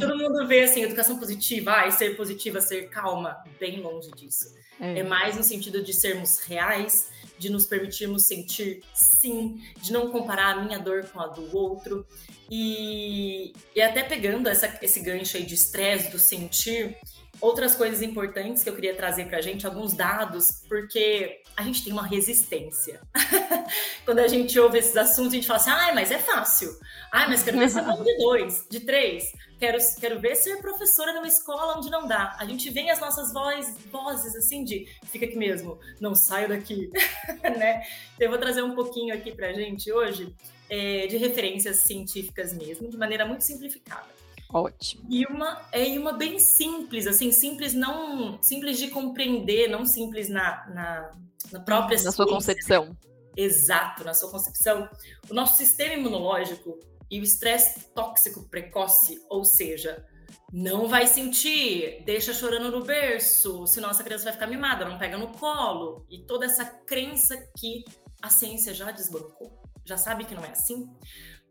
Todo 0.00 0.16
mundo 0.16 0.48
vê 0.48 0.62
assim, 0.62 0.80
educação 0.80 1.18
positiva, 1.18 1.72
ah, 1.72 1.90
ser 1.90 2.16
positiva, 2.16 2.58
ser 2.58 2.88
calma, 2.88 3.36
bem 3.60 3.82
longe 3.82 4.10
disso. 4.12 4.54
É. 4.80 5.00
é 5.00 5.02
mais 5.02 5.36
no 5.36 5.42
sentido 5.42 5.82
de 5.82 5.92
sermos 5.92 6.38
reais, 6.40 7.10
de 7.38 7.50
nos 7.50 7.66
permitirmos 7.66 8.26
sentir 8.26 8.82
sim, 8.94 9.60
de 9.82 9.92
não 9.92 10.10
comparar 10.10 10.56
a 10.56 10.64
minha 10.64 10.78
dor 10.78 11.04
com 11.12 11.20
a 11.20 11.26
do 11.26 11.54
outro. 11.54 12.06
E, 12.50 13.52
e 13.74 13.82
até 13.82 14.02
pegando 14.02 14.48
essa, 14.48 14.78
esse 14.80 15.00
gancho 15.00 15.36
aí 15.36 15.44
de 15.44 15.54
estresse, 15.54 16.10
do 16.10 16.18
sentir, 16.18 16.96
outras 17.40 17.74
coisas 17.74 18.02
importantes 18.02 18.62
que 18.62 18.68
eu 18.68 18.74
queria 18.74 18.94
trazer 18.94 19.26
para 19.26 19.38
a 19.38 19.40
gente, 19.40 19.66
alguns 19.66 19.94
dados, 19.94 20.62
porque 20.68 21.42
a 21.56 21.62
gente 21.62 21.84
tem 21.84 21.92
uma 21.92 22.06
resistência. 22.06 23.00
Quando 24.04 24.20
a 24.20 24.28
gente 24.28 24.58
ouve 24.58 24.78
esses 24.78 24.96
assuntos, 24.96 25.32
a 25.32 25.36
gente 25.36 25.46
fala 25.46 25.60
assim, 25.60 25.70
ah, 25.70 25.92
mas 25.94 26.10
é 26.10 26.18
fácil. 26.18 26.70
Ah, 27.12 27.28
mas 27.28 27.42
quero 27.42 27.58
ver 27.58 27.68
ser 27.68 27.82
bom 27.82 28.02
de 28.02 28.16
dois, 28.18 28.66
de 28.68 28.80
três. 28.80 29.32
Quero, 29.58 29.78
quero 29.98 30.20
ver 30.20 30.36
ser 30.36 30.58
professora 30.58 31.12
numa 31.14 31.26
escola 31.26 31.78
onde 31.78 31.90
não 31.90 32.06
dá. 32.06 32.36
A 32.38 32.44
gente 32.44 32.68
vem 32.70 32.90
as 32.90 33.00
nossas 33.00 33.32
voz, 33.32 33.74
vozes 33.90 34.36
assim 34.36 34.64
de 34.64 34.86
fica 35.06 35.24
aqui 35.24 35.36
mesmo, 35.36 35.78
não 36.00 36.14
saio 36.14 36.48
daqui, 36.48 36.90
né? 37.42 37.82
Então, 38.14 38.26
eu 38.26 38.30
vou 38.30 38.38
trazer 38.38 38.62
um 38.62 38.74
pouquinho 38.74 39.14
aqui 39.14 39.34
pra 39.34 39.52
gente 39.52 39.90
hoje 39.90 40.34
é, 40.68 41.06
de 41.06 41.16
referências 41.16 41.78
científicas 41.78 42.52
mesmo, 42.52 42.88
de 42.88 42.96
maneira 42.96 43.24
muito 43.24 43.42
simplificada. 43.42 44.15
Ótimo. 44.52 45.04
E 45.10 45.24
uma 45.26 45.66
é 45.72 45.98
uma 45.98 46.12
bem 46.12 46.38
simples, 46.38 47.06
assim, 47.06 47.32
simples 47.32 47.74
não 47.74 48.40
simples 48.42 48.78
de 48.78 48.88
compreender, 48.88 49.68
não 49.68 49.84
simples 49.84 50.28
na, 50.28 50.66
na, 50.68 51.10
na 51.52 51.60
própria 51.60 52.00
na 52.02 52.12
sua 52.12 52.26
concepção. 52.26 52.96
Exato, 53.36 54.04
na 54.04 54.14
sua 54.14 54.30
concepção. 54.30 54.88
O 55.28 55.34
nosso 55.34 55.56
sistema 55.56 55.94
imunológico 55.94 56.78
e 57.10 57.20
o 57.20 57.22
estresse 57.22 57.88
tóxico 57.94 58.48
precoce, 58.48 59.20
ou 59.28 59.44
seja, 59.44 60.06
não 60.52 60.88
vai 60.88 61.06
sentir, 61.06 62.02
deixa 62.04 62.32
chorando 62.32 62.70
no 62.70 62.84
berço, 62.84 63.66
senão 63.66 63.90
essa 63.90 64.02
criança 64.02 64.24
vai 64.24 64.32
ficar 64.32 64.46
mimada, 64.46 64.84
não 64.84 64.98
pega 64.98 65.18
no 65.18 65.28
colo. 65.28 66.06
E 66.08 66.24
toda 66.24 66.46
essa 66.46 66.64
crença 66.64 67.36
que 67.58 67.84
a 68.22 68.30
ciência 68.30 68.72
já 68.72 68.90
desbancou, 68.90 69.60
já 69.84 69.96
sabe 69.96 70.24
que 70.24 70.34
não 70.34 70.44
é 70.44 70.50
assim 70.50 70.88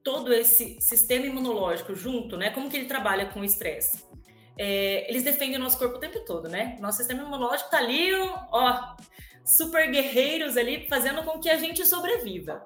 todo 0.05 0.31
esse 0.31 0.79
sistema 0.79 1.25
imunológico 1.25 1.95
junto, 1.95 2.37
né? 2.37 2.51
Como 2.51 2.69
que 2.69 2.77
ele 2.77 2.85
trabalha 2.85 3.25
com 3.25 3.39
o 3.39 3.43
estresse? 3.43 4.05
É, 4.55 5.09
eles 5.09 5.23
defendem 5.23 5.57
o 5.57 5.59
nosso 5.59 5.79
corpo 5.79 5.97
o 5.97 5.99
tempo 5.99 6.19
todo, 6.23 6.47
né? 6.47 6.77
Nosso 6.79 6.99
sistema 6.99 7.23
imunológico 7.23 7.71
tá 7.71 7.79
ali, 7.79 8.13
ó, 8.13 8.95
super 9.43 9.89
guerreiros 9.89 10.57
ali, 10.57 10.87
fazendo 10.87 11.23
com 11.23 11.39
que 11.39 11.49
a 11.49 11.57
gente 11.57 11.83
sobreviva. 11.87 12.63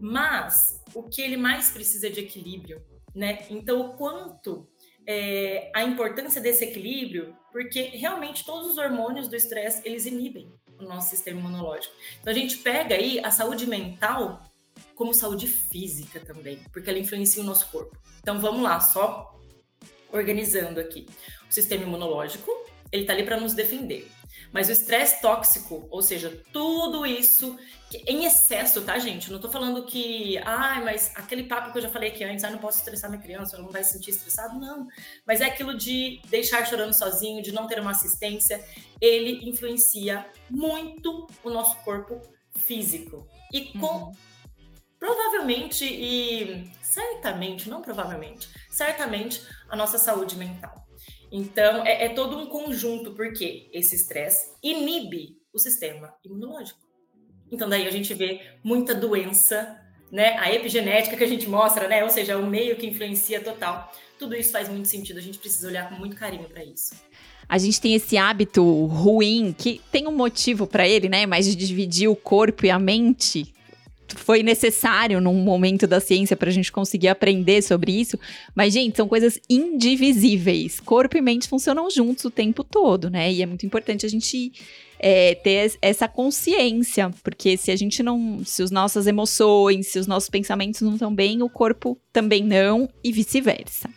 Mas 0.00 0.82
o 0.94 1.02
que 1.02 1.20
ele 1.20 1.36
mais 1.36 1.70
precisa 1.70 2.06
é 2.06 2.10
de 2.10 2.20
equilíbrio, 2.20 2.82
né? 3.14 3.44
Então, 3.50 3.82
o 3.82 3.92
quanto 3.92 4.66
é, 5.06 5.70
a 5.74 5.82
importância 5.82 6.40
desse 6.40 6.64
equilíbrio, 6.64 7.36
porque 7.52 7.82
realmente 7.82 8.46
todos 8.46 8.66
os 8.66 8.78
hormônios 8.78 9.28
do 9.28 9.36
estresse 9.36 9.82
eles 9.84 10.06
inibem 10.06 10.50
o 10.80 10.84
nosso 10.84 11.10
sistema 11.10 11.38
imunológico. 11.38 11.94
Então, 12.18 12.32
a 12.32 12.36
gente 12.36 12.56
pega 12.58 12.94
aí 12.94 13.20
a 13.22 13.30
saúde 13.30 13.66
mental 13.66 14.42
como 14.98 15.14
saúde 15.14 15.46
física 15.46 16.18
também, 16.18 16.58
porque 16.72 16.90
ela 16.90 16.98
influencia 16.98 17.40
o 17.40 17.46
nosso 17.46 17.68
corpo. 17.68 17.96
Então 18.20 18.40
vamos 18.40 18.60
lá, 18.60 18.80
só 18.80 19.32
organizando 20.12 20.80
aqui. 20.80 21.06
O 21.48 21.54
sistema 21.54 21.84
imunológico, 21.84 22.50
ele 22.90 23.04
tá 23.04 23.12
ali 23.12 23.22
para 23.22 23.38
nos 23.38 23.54
defender. 23.54 24.10
Mas 24.52 24.68
o 24.68 24.72
estresse 24.72 25.20
tóxico, 25.22 25.86
ou 25.88 26.02
seja, 26.02 26.42
tudo 26.52 27.06
isso 27.06 27.56
em 28.06 28.24
excesso, 28.24 28.82
tá, 28.82 28.98
gente? 28.98 29.30
não 29.30 29.38
tô 29.38 29.48
falando 29.50 29.84
que, 29.84 30.36
ai, 30.38 30.78
ah, 30.78 30.82
mas 30.84 31.12
aquele 31.14 31.44
papo 31.44 31.70
que 31.70 31.78
eu 31.78 31.82
já 31.82 31.88
falei 31.88 32.10
aqui 32.10 32.24
antes, 32.24 32.42
ah, 32.42 32.50
não 32.50 32.58
posso 32.58 32.78
estressar 32.78 33.08
minha 33.08 33.22
criança, 33.22 33.54
ela 33.54 33.64
não 33.64 33.70
vai 33.70 33.84
se 33.84 33.92
sentir 33.92 34.10
estressado, 34.10 34.58
não. 34.58 34.88
Mas 35.24 35.40
é 35.40 35.44
aquilo 35.44 35.76
de 35.76 36.20
deixar 36.28 36.66
chorando 36.66 36.92
sozinho, 36.92 37.40
de 37.40 37.52
não 37.52 37.68
ter 37.68 37.78
uma 37.78 37.92
assistência, 37.92 38.64
ele 39.00 39.48
influencia 39.48 40.26
muito 40.50 41.28
o 41.44 41.50
nosso 41.50 41.76
corpo 41.84 42.20
físico. 42.56 43.28
E 43.52 43.72
com 43.78 43.86
uhum. 43.86 44.12
Provavelmente 44.98 45.84
e 45.84 46.70
certamente, 46.82 47.68
não 47.68 47.80
provavelmente, 47.80 48.48
certamente 48.70 49.42
a 49.68 49.76
nossa 49.76 49.98
saúde 49.98 50.36
mental. 50.36 50.74
Então, 51.30 51.84
é, 51.86 52.06
é 52.06 52.08
todo 52.08 52.36
um 52.38 52.46
conjunto, 52.46 53.14
porque 53.14 53.70
esse 53.72 53.94
estresse 53.94 54.52
inibe 54.62 55.36
o 55.52 55.58
sistema 55.58 56.14
imunológico. 56.24 56.80
Então, 57.50 57.68
daí 57.68 57.86
a 57.86 57.90
gente 57.90 58.12
vê 58.14 58.40
muita 58.64 58.94
doença, 58.94 59.78
né? 60.10 60.36
A 60.38 60.52
epigenética 60.52 61.16
que 61.16 61.24
a 61.24 61.28
gente 61.28 61.48
mostra, 61.48 61.86
né? 61.86 62.02
Ou 62.02 62.10
seja, 62.10 62.36
o 62.36 62.46
meio 62.46 62.76
que 62.76 62.86
influencia 62.86 63.40
total. 63.40 63.92
Tudo 64.18 64.34
isso 64.34 64.52
faz 64.52 64.68
muito 64.68 64.88
sentido, 64.88 65.18
a 65.18 65.22
gente 65.22 65.38
precisa 65.38 65.68
olhar 65.68 65.88
com 65.88 65.94
muito 65.94 66.16
carinho 66.16 66.48
para 66.48 66.64
isso 66.64 66.94
a 67.48 67.56
gente 67.56 67.80
tem 67.80 67.94
esse 67.94 68.18
hábito 68.18 68.84
ruim 68.84 69.54
que 69.56 69.80
tem 69.90 70.06
um 70.06 70.14
motivo 70.14 70.66
para 70.66 70.86
ele, 70.86 71.08
né? 71.08 71.24
Mas 71.24 71.46
de 71.46 71.56
dividir 71.56 72.08
o 72.08 72.14
corpo 72.14 72.66
e 72.66 72.70
a 72.70 72.78
mente 72.78 73.54
foi 74.16 74.42
necessário 74.42 75.20
num 75.20 75.34
momento 75.34 75.86
da 75.86 76.00
ciência 76.00 76.36
para 76.36 76.48
a 76.48 76.52
gente 76.52 76.72
conseguir 76.72 77.08
aprender 77.08 77.62
sobre 77.62 77.92
isso. 77.92 78.18
Mas, 78.54 78.72
gente, 78.72 78.96
são 78.96 79.08
coisas 79.08 79.40
indivisíveis. 79.48 80.80
Corpo 80.80 81.16
e 81.16 81.20
mente 81.20 81.48
funcionam 81.48 81.90
juntos 81.90 82.24
o 82.24 82.30
tempo 82.30 82.64
todo, 82.64 83.10
né? 83.10 83.32
E 83.32 83.42
é 83.42 83.46
muito 83.46 83.66
importante 83.66 84.06
a 84.06 84.08
gente 84.08 84.52
é, 84.98 85.34
ter 85.36 85.76
essa 85.80 86.08
consciência, 86.08 87.10
porque 87.22 87.56
se 87.56 87.70
a 87.70 87.76
gente 87.76 88.02
não. 88.02 88.42
Se 88.44 88.62
as 88.62 88.70
nossas 88.70 89.06
emoções, 89.06 89.88
se 89.88 89.98
os 89.98 90.06
nossos 90.06 90.28
pensamentos 90.28 90.80
não 90.80 90.94
estão 90.94 91.14
bem, 91.14 91.42
o 91.42 91.48
corpo 91.48 91.98
também 92.12 92.42
não, 92.42 92.88
e 93.02 93.12
vice-versa. 93.12 93.88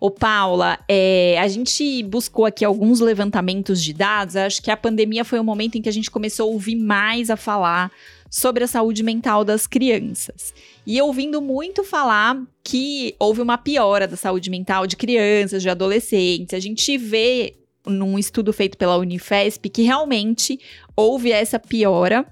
Ô, 0.00 0.10
Paula, 0.10 0.78
é, 0.86 1.38
a 1.40 1.48
gente 1.48 2.02
buscou 2.02 2.44
aqui 2.44 2.62
alguns 2.62 3.00
levantamentos 3.00 3.82
de 3.82 3.94
dados. 3.94 4.36
Acho 4.36 4.62
que 4.62 4.70
a 4.70 4.76
pandemia 4.76 5.24
foi 5.24 5.38
o 5.38 5.44
momento 5.44 5.78
em 5.78 5.82
que 5.82 5.88
a 5.88 5.92
gente 5.92 6.10
começou 6.10 6.50
a 6.50 6.52
ouvir 6.52 6.76
mais 6.76 7.30
a 7.30 7.36
falar 7.36 7.90
sobre 8.34 8.64
a 8.64 8.66
saúde 8.66 9.04
mental 9.04 9.44
das 9.44 9.64
crianças. 9.64 10.52
E 10.84 11.00
ouvindo 11.00 11.40
muito 11.40 11.84
falar 11.84 12.36
que 12.64 13.14
houve 13.16 13.40
uma 13.40 13.56
piora 13.56 14.08
da 14.08 14.16
saúde 14.16 14.50
mental 14.50 14.88
de 14.88 14.96
crianças, 14.96 15.62
de 15.62 15.70
adolescentes. 15.70 16.52
A 16.52 16.58
gente 16.58 16.98
vê 16.98 17.54
num 17.86 18.18
estudo 18.18 18.52
feito 18.52 18.76
pela 18.76 18.96
Unifesp 18.96 19.68
que 19.68 19.82
realmente 19.82 20.58
houve 20.96 21.30
essa 21.30 21.60
piora 21.60 22.26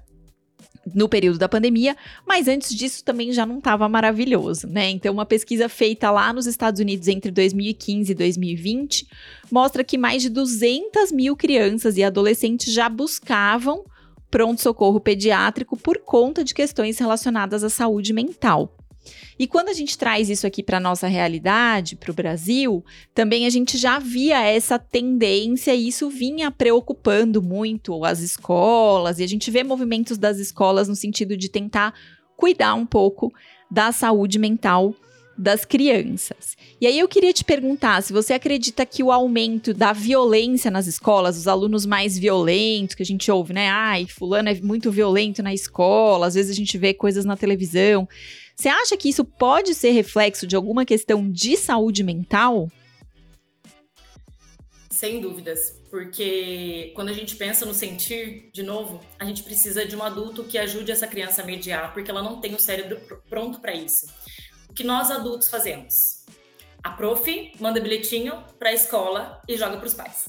no 0.93 1.07
período 1.07 1.37
da 1.37 1.47
pandemia, 1.47 1.95
mas 2.27 2.49
antes 2.49 2.75
disso 2.75 3.01
também 3.05 3.31
já 3.31 3.45
não 3.45 3.59
estava 3.59 3.87
maravilhoso, 3.87 4.67
né? 4.67 4.89
Então, 4.89 5.13
uma 5.13 5.25
pesquisa 5.25 5.69
feita 5.69 6.11
lá 6.11 6.33
nos 6.33 6.47
Estados 6.47 6.81
Unidos 6.81 7.07
entre 7.07 7.31
2015 7.31 8.11
e 8.11 8.15
2020 8.15 9.07
mostra 9.49 9.85
que 9.85 9.97
mais 9.97 10.21
de 10.21 10.29
200 10.29 11.13
mil 11.13 11.37
crianças 11.37 11.95
e 11.95 12.03
adolescentes 12.03 12.73
já 12.73 12.89
buscavam 12.89 13.85
pronto-socorro 14.33 14.99
pediátrico 14.99 15.77
por 15.77 15.99
conta 15.99 16.43
de 16.43 16.55
questões 16.55 16.97
relacionadas 16.97 17.63
à 17.63 17.69
saúde 17.69 18.11
mental. 18.11 18.75
E 19.37 19.45
quando 19.45 19.69
a 19.69 19.73
gente 19.73 19.95
traz 19.95 20.27
isso 20.27 20.47
aqui 20.47 20.63
para 20.63 20.79
nossa 20.79 21.05
realidade, 21.05 21.95
para 21.95 22.09
o 22.09 22.15
Brasil, 22.15 22.83
também 23.13 23.45
a 23.45 23.49
gente 23.51 23.77
já 23.77 23.99
via 23.99 24.43
essa 24.43 24.79
tendência 24.79 25.75
e 25.75 25.87
isso 25.87 26.09
vinha 26.09 26.49
preocupando 26.49 27.43
muito 27.43 28.03
as 28.03 28.21
escolas, 28.21 29.19
e 29.19 29.23
a 29.23 29.27
gente 29.27 29.51
vê 29.51 29.63
movimentos 29.63 30.17
das 30.17 30.39
escolas 30.39 30.87
no 30.87 30.95
sentido 30.95 31.37
de 31.37 31.47
tentar 31.47 31.93
cuidar 32.35 32.73
um 32.73 32.87
pouco 32.87 33.31
da 33.69 33.91
saúde 33.91 34.39
mental 34.39 34.95
das 35.37 35.65
crianças. 35.65 36.55
E 36.79 36.85
aí 36.85 36.99
eu 36.99 37.07
queria 37.07 37.33
te 37.33 37.43
perguntar 37.43 38.01
se 38.03 38.13
você 38.13 38.33
acredita 38.33 38.85
que 38.85 39.03
o 39.03 39.11
aumento 39.11 39.73
da 39.73 39.91
violência 39.91 40.69
nas 40.69 40.87
escolas, 40.87 41.37
os 41.37 41.47
alunos 41.47 41.85
mais 41.85 42.17
violentos 42.17 42.95
que 42.95 43.03
a 43.03 43.05
gente 43.05 43.29
ouve, 43.31 43.53
né? 43.53 43.69
Ai, 43.69 44.05
fulano 44.05 44.49
é 44.49 44.55
muito 44.55 44.91
violento 44.91 45.41
na 45.41 45.53
escola, 45.53 46.27
às 46.27 46.35
vezes 46.35 46.51
a 46.51 46.55
gente 46.55 46.77
vê 46.77 46.93
coisas 46.93 47.25
na 47.25 47.35
televisão. 47.35 48.07
Você 48.55 48.69
acha 48.69 48.95
que 48.95 49.09
isso 49.09 49.25
pode 49.25 49.73
ser 49.73 49.91
reflexo 49.91 50.45
de 50.45 50.55
alguma 50.55 50.85
questão 50.85 51.29
de 51.29 51.57
saúde 51.57 52.03
mental? 52.03 52.69
Sem 54.91 55.19
dúvidas, 55.19 55.81
porque 55.89 56.91
quando 56.93 57.09
a 57.09 57.13
gente 57.13 57.35
pensa 57.35 57.65
no 57.65 57.73
sentir, 57.73 58.51
de 58.53 58.61
novo, 58.61 59.01
a 59.17 59.25
gente 59.25 59.41
precisa 59.41 59.85
de 59.85 59.95
um 59.95 60.03
adulto 60.03 60.43
que 60.43 60.57
ajude 60.57 60.91
essa 60.91 61.07
criança 61.07 61.41
a 61.41 61.45
mediar, 61.45 61.91
porque 61.93 62.11
ela 62.11 62.21
não 62.21 62.39
tem 62.39 62.53
o 62.53 62.59
cérebro 62.59 63.01
pronto 63.27 63.59
para 63.59 63.73
isso 63.73 64.05
o 64.73 64.75
que 64.75 64.83
nós 64.83 65.11
adultos 65.11 65.49
fazemos? 65.49 66.25
A 66.83 66.89
prof 66.89 67.53
manda 67.59 67.79
bilhetinho 67.79 68.43
para 68.57 68.69
a 68.69 68.73
escola 68.73 69.39
e 69.47 69.55
joga 69.55 69.77
para 69.77 69.85
os 69.85 69.93
pais. 69.93 70.27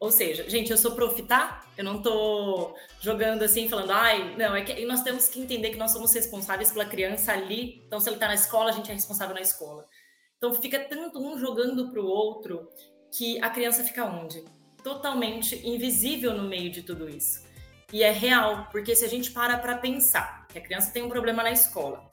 Ou 0.00 0.10
seja, 0.10 0.48
gente, 0.48 0.70
eu 0.70 0.78
sou 0.78 0.92
prof, 0.92 1.22
tá? 1.24 1.62
Eu 1.76 1.84
não 1.84 2.00
tô 2.00 2.74
jogando 3.02 3.42
assim, 3.42 3.68
falando, 3.68 3.90
ai, 3.90 4.34
não, 4.38 4.56
é 4.56 4.64
que 4.64 4.82
nós 4.86 5.02
temos 5.02 5.28
que 5.28 5.38
entender 5.38 5.68
que 5.68 5.76
nós 5.76 5.90
somos 5.90 6.14
responsáveis 6.14 6.72
pela 6.72 6.86
criança 6.86 7.32
ali. 7.32 7.82
Então, 7.86 8.00
se 8.00 8.08
ele 8.08 8.16
tá 8.16 8.28
na 8.28 8.34
escola, 8.34 8.70
a 8.70 8.72
gente 8.72 8.90
é 8.90 8.94
responsável 8.94 9.34
na 9.34 9.42
escola. 9.42 9.84
Então, 10.38 10.54
fica 10.54 10.78
tanto 10.78 11.18
um 11.18 11.38
jogando 11.38 11.90
pro 11.90 12.06
outro 12.06 12.66
que 13.12 13.38
a 13.42 13.50
criança 13.50 13.84
fica 13.84 14.06
onde? 14.06 14.42
Totalmente 14.82 15.54
invisível 15.68 16.32
no 16.32 16.48
meio 16.48 16.70
de 16.70 16.82
tudo 16.82 17.10
isso. 17.10 17.44
E 17.92 18.02
é 18.02 18.10
real, 18.10 18.68
porque 18.72 18.96
se 18.96 19.04
a 19.04 19.08
gente 19.08 19.32
para 19.32 19.58
para 19.58 19.76
pensar 19.76 20.46
que 20.48 20.58
a 20.58 20.62
criança 20.62 20.90
tem 20.90 21.02
um 21.02 21.10
problema 21.10 21.42
na 21.42 21.52
escola, 21.52 22.10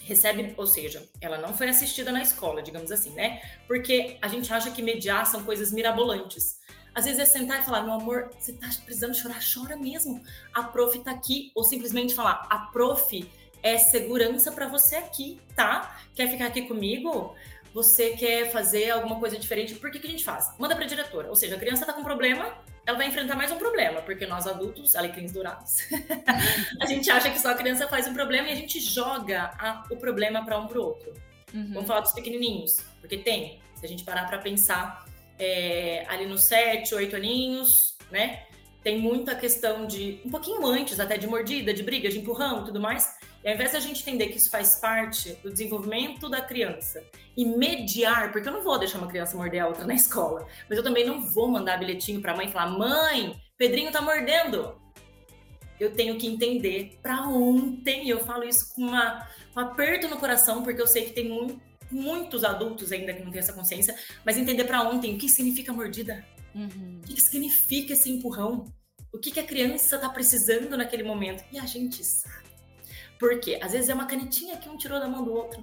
recebe, 0.00 0.54
ou 0.56 0.66
seja, 0.66 1.08
ela 1.20 1.38
não 1.38 1.54
foi 1.54 1.68
assistida 1.68 2.10
na 2.10 2.22
escola, 2.22 2.62
digamos 2.62 2.90
assim, 2.90 3.10
né? 3.10 3.40
Porque 3.66 4.18
a 4.20 4.28
gente 4.28 4.52
acha 4.52 4.70
que 4.70 4.82
mediar 4.82 5.26
são 5.26 5.44
coisas 5.44 5.72
mirabolantes. 5.72 6.58
Às 6.94 7.04
vezes 7.04 7.20
é 7.20 7.24
sentar 7.24 7.60
e 7.60 7.64
falar, 7.64 7.82
meu 7.82 7.92
amor, 7.92 8.30
você 8.38 8.52
tá 8.52 8.68
precisando 8.84 9.14
chorar, 9.14 9.40
chora 9.40 9.76
mesmo. 9.76 10.20
A 10.52 10.64
prof 10.64 10.98
tá 10.98 11.12
aqui. 11.12 11.52
Ou 11.54 11.62
simplesmente 11.62 12.14
falar, 12.14 12.46
a 12.50 12.58
prof 12.72 13.30
é 13.62 13.78
segurança 13.78 14.52
para 14.52 14.66
você 14.66 14.96
aqui, 14.96 15.40
tá? 15.54 16.00
Quer 16.14 16.28
ficar 16.30 16.46
aqui 16.46 16.62
comigo? 16.62 17.34
Você 17.72 18.10
quer 18.10 18.50
fazer 18.50 18.90
alguma 18.90 19.18
coisa 19.18 19.38
diferente? 19.38 19.74
Por 19.74 19.90
que, 19.90 19.98
que 19.98 20.06
a 20.06 20.10
gente 20.10 20.24
faz? 20.24 20.52
Manda 20.58 20.74
pra 20.74 20.86
diretora. 20.86 21.28
Ou 21.28 21.36
seja, 21.36 21.54
a 21.54 21.58
criança 21.58 21.86
tá 21.86 21.92
com 21.92 22.02
problema, 22.02 22.52
ela 22.84 22.98
vai 22.98 23.06
enfrentar 23.06 23.36
mais 23.36 23.52
um 23.52 23.58
problema, 23.58 24.02
porque 24.02 24.26
nós 24.26 24.46
adultos, 24.46 24.96
alecrins 24.96 25.32
dourados, 25.32 25.76
a 26.80 26.86
gente 26.86 27.10
acha 27.10 27.30
que 27.30 27.38
só 27.38 27.50
a 27.50 27.54
criança 27.54 27.86
faz 27.86 28.08
um 28.08 28.14
problema 28.14 28.48
e 28.48 28.52
a 28.52 28.56
gente 28.56 28.80
joga 28.80 29.52
a, 29.58 29.84
o 29.90 29.96
problema 29.96 30.44
para 30.44 30.58
um 30.58 30.66
pro 30.66 30.82
outro. 30.82 31.12
Uhum. 31.54 31.70
Vamos 31.74 31.86
falar 31.86 32.00
dos 32.00 32.12
pequenininhos, 32.12 32.78
porque 33.00 33.18
tem. 33.18 33.60
Se 33.74 33.86
a 33.86 33.88
gente 33.88 34.04
parar 34.04 34.26
para 34.26 34.38
pensar 34.38 35.06
é, 35.38 36.04
ali 36.08 36.26
nos 36.26 36.42
sete, 36.42 36.94
oito 36.94 37.16
aninhos, 37.16 37.96
né? 38.10 38.44
Tem 38.82 38.98
muita 38.98 39.34
questão 39.34 39.86
de, 39.86 40.20
um 40.24 40.30
pouquinho 40.30 40.64
antes 40.66 40.98
até, 40.98 41.16
de 41.16 41.26
mordida, 41.26 41.72
de 41.72 41.82
briga, 41.82 42.08
de 42.08 42.18
empurrão 42.18 42.62
e 42.62 42.64
tudo 42.64 42.80
mais. 42.80 43.18
E 43.42 43.48
ao 43.48 43.54
invés 43.54 43.70
de 43.70 43.76
a 43.78 43.80
gente 43.80 44.02
entender 44.02 44.28
que 44.28 44.36
isso 44.36 44.50
faz 44.50 44.76
parte 44.76 45.32
do 45.42 45.50
desenvolvimento 45.50 46.28
da 46.28 46.42
criança 46.42 47.02
e 47.36 47.44
mediar, 47.44 48.32
porque 48.32 48.48
eu 48.48 48.52
não 48.52 48.62
vou 48.62 48.78
deixar 48.78 48.98
uma 48.98 49.06
criança 49.06 49.36
morder 49.36 49.62
a 49.62 49.68
outra 49.68 49.86
na 49.86 49.94
escola, 49.94 50.46
mas 50.68 50.76
eu 50.76 50.84
também 50.84 51.06
não 51.06 51.22
vou 51.22 51.48
mandar 51.48 51.78
bilhetinho 51.78 52.20
para 52.20 52.32
a 52.32 52.36
mãe 52.36 52.48
e 52.48 52.52
falar: 52.52 52.70
mãe, 52.70 53.40
Pedrinho 53.56 53.90
tá 53.90 54.02
mordendo. 54.02 54.78
Eu 55.78 55.94
tenho 55.94 56.18
que 56.18 56.26
entender 56.26 56.98
para 57.02 57.26
ontem, 57.26 58.06
eu 58.10 58.20
falo 58.20 58.44
isso 58.44 58.74
com, 58.74 58.82
uma, 58.82 59.26
um 59.56 59.60
aperto 59.60 60.08
no 60.08 60.18
coração, 60.18 60.62
porque 60.62 60.80
eu 60.80 60.86
sei 60.86 61.06
que 61.06 61.12
tem 61.12 61.26
muito, 61.26 61.58
muitos 61.90 62.44
adultos 62.44 62.92
ainda 62.92 63.14
que 63.14 63.22
não 63.22 63.30
têm 63.30 63.38
essa 63.38 63.54
consciência, 63.54 63.96
mas 64.22 64.36
entender 64.36 64.64
para 64.64 64.82
ontem 64.82 65.14
o 65.14 65.18
que 65.18 65.26
significa 65.26 65.72
mordida, 65.72 66.22
uhum. 66.54 67.00
o 67.02 67.14
que 67.14 67.22
significa 67.22 67.94
esse 67.94 68.10
empurrão, 68.10 68.70
o 69.10 69.18
que, 69.18 69.30
que 69.30 69.40
a 69.40 69.44
criança 69.44 69.96
está 69.96 70.10
precisando 70.10 70.76
naquele 70.76 71.02
momento. 71.02 71.42
E 71.50 71.58
a 71.58 71.64
gente 71.64 72.04
sabe. 72.04 72.49
Por 73.20 73.38
quê? 73.38 73.60
Às 73.62 73.72
vezes 73.72 73.90
é 73.90 73.94
uma 73.94 74.06
canetinha 74.06 74.56
que 74.56 74.68
um 74.68 74.78
tirou 74.78 74.98
da 74.98 75.06
mão 75.06 75.22
do 75.22 75.34
outro. 75.34 75.62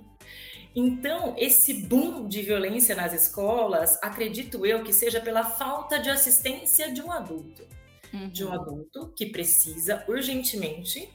Então, 0.75 1.33
esse 1.39 1.73
boom 1.73 2.27
de 2.27 2.43
violência 2.43 2.95
nas 2.95 3.11
escolas, 3.11 3.97
acredito 4.03 4.63
eu 4.63 4.83
que 4.83 4.93
seja 4.93 5.19
pela 5.19 5.43
falta 5.43 5.97
de 5.97 6.07
assistência 6.07 6.93
de 6.93 7.01
um 7.01 7.11
adulto. 7.11 7.67
Uhum. 8.13 8.29
De 8.29 8.45
um 8.45 8.53
adulto 8.53 9.11
que 9.15 9.25
precisa 9.25 10.05
urgentemente 10.07 11.09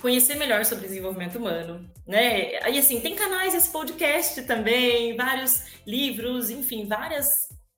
conhecer 0.00 0.34
melhor 0.34 0.64
sobre 0.64 0.88
desenvolvimento 0.88 1.38
humano, 1.38 1.88
né? 2.04 2.56
Aí 2.64 2.76
assim, 2.76 3.00
tem 3.00 3.14
canais 3.14 3.54
esse 3.54 3.70
podcast 3.70 4.42
também, 4.42 5.16
vários 5.16 5.62
livros, 5.86 6.50
enfim, 6.50 6.84
várias 6.88 7.28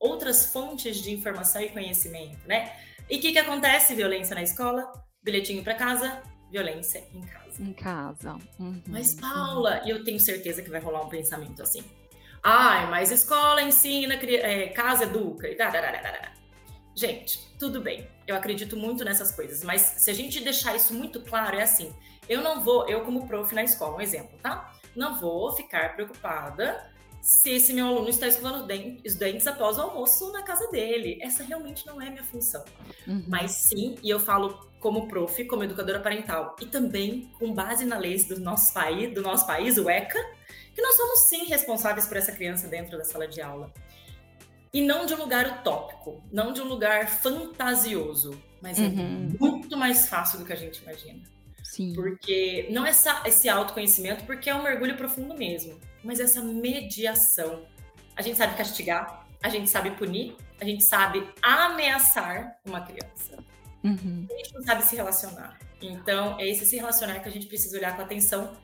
outras 0.01 0.47
fontes 0.47 0.97
de 0.97 1.13
informação 1.13 1.61
e 1.61 1.69
conhecimento, 1.69 2.49
né? 2.49 2.75
E 3.11 3.19
o 3.19 3.21
que 3.21 3.33
que 3.33 3.39
acontece? 3.39 3.95
Violência 3.95 4.35
na 4.35 4.43
escola, 4.43 4.91
bilhetinho 5.23 5.63
para 5.63 5.75
casa, 5.75 6.23
violência 6.55 7.05
em 7.13 7.21
casa. 7.21 7.63
Em 7.63 7.73
casa. 7.73 8.39
Uhum, 8.61 8.81
mas 8.87 9.15
Paula, 9.15 9.83
e 9.85 9.91
eu 9.91 10.05
tenho 10.05 10.21
certeza 10.21 10.63
que 10.63 10.71
vai 10.71 10.81
rolar 10.81 11.03
um 11.03 11.09
pensamento 11.09 11.61
assim. 11.61 11.83
Ai, 12.43 12.89
mas 12.89 13.11
escola 13.11 13.61
ensina, 13.63 14.15
é, 14.15 14.69
casa 14.69 15.05
educa 15.05 15.49
e 15.49 15.57
Gente, 16.95 17.41
tudo 17.59 17.81
bem. 17.81 18.07
Eu 18.25 18.37
acredito 18.37 18.77
muito 18.77 19.05
nessas 19.05 19.35
coisas, 19.35 19.65
mas 19.65 19.81
se 19.81 20.09
a 20.11 20.15
gente 20.15 20.41
deixar 20.41 20.77
isso 20.77 20.95
muito 20.95 21.21
claro, 21.23 21.57
é 21.57 21.63
assim: 21.63 21.93
eu 22.29 22.41
não 22.41 22.63
vou, 22.63 22.89
eu 22.89 23.03
como 23.05 23.27
prof 23.27 23.53
na 23.53 23.65
escola, 23.65 23.97
um 23.97 24.01
exemplo, 24.01 24.39
tá? 24.41 24.73
Não 24.95 25.19
vou 25.19 25.53
ficar 25.53 25.95
preocupada 25.97 26.89
se 27.25 27.49
esse 27.49 27.73
meu 27.73 27.87
aluno 27.87 28.11
está 28.11 28.29
escovando 28.29 28.69
os 29.03 29.15
dentes 29.15 29.47
após 29.47 29.79
o 29.79 29.81
almoço 29.81 30.31
na 30.31 30.43
casa 30.43 30.69
dele. 30.69 31.19
Essa 31.23 31.43
realmente 31.43 31.87
não 31.87 31.99
é 31.99 32.11
minha 32.11 32.23
função. 32.23 32.63
Uhum. 33.09 33.25
Mas 33.27 33.53
sim, 33.53 33.95
e 34.03 34.11
eu 34.11 34.21
falo 34.21 34.69
como 34.79 35.09
prof, 35.09 35.43
como 35.47 35.65
educadora 35.65 36.01
parental, 36.01 36.55
e 36.61 36.67
também 36.67 37.33
com 37.39 37.55
base 37.55 37.87
na 37.87 37.97
lei 37.97 38.23
do 38.25 38.39
nosso 38.39 38.75
país, 38.75 39.15
do 39.15 39.23
nosso 39.23 39.47
país, 39.47 39.79
o 39.79 39.89
ECA, 39.89 40.19
que 40.75 40.83
nós 40.83 40.97
somos 40.97 41.27
sim 41.31 41.47
responsáveis 41.47 42.07
por 42.07 42.19
essa 42.19 42.31
criança 42.31 42.69
dentro 42.69 42.99
da 42.99 43.05
sala 43.05 43.27
de 43.27 43.41
aula. 43.41 43.73
E 44.71 44.83
não 44.83 45.07
de 45.07 45.15
um 45.15 45.19
lugar 45.19 45.61
utópico, 45.61 46.23
não 46.31 46.53
de 46.53 46.61
um 46.61 46.69
lugar 46.69 47.09
fantasioso, 47.09 48.39
mas 48.61 48.79
é 48.79 48.83
uhum. 48.83 49.35
é 49.35 49.39
muito 49.41 49.79
mais 49.79 50.09
fácil 50.09 50.41
do 50.41 50.45
que 50.45 50.53
a 50.53 50.57
gente 50.57 50.83
imagina. 50.83 51.23
Sim. 51.65 51.93
Porque 51.95 52.69
não 52.71 52.87
é 52.87 52.93
esse 53.25 53.49
autoconhecimento, 53.49 54.25
porque 54.25 54.51
é 54.51 54.55
um 54.55 54.63
mergulho 54.63 54.97
profundo 54.97 55.35
mesmo, 55.35 55.81
mas 56.05 56.21
essa 56.21 56.41
mediação. 56.43 57.67
A 58.15 58.23
gente 58.23 58.37
sabe 58.37 58.57
castigar, 58.57 59.27
a 59.43 59.49
gente 59.49 59.69
sabe 59.69 59.91
punir, 59.93 60.37
a 60.61 60.65
gente 60.65 60.85
sabe 60.85 61.27
ameaçar 61.43 62.59
uma 62.65 62.83
criança. 62.83 63.43
Uhum. 63.83 64.27
A 64.31 64.37
gente 64.37 64.55
não 64.55 64.63
sabe 64.63 64.85
se 64.85 64.95
relacionar. 64.95 65.59
Então, 65.83 66.39
é 66.39 66.47
esse 66.47 66.65
se 66.65 66.77
relacionar 66.77 67.19
que 67.21 67.29
a 67.29 67.33
gente 67.33 67.47
precisa 67.47 67.77
olhar 67.77 67.97
com 67.97 68.03
atenção 68.03 68.57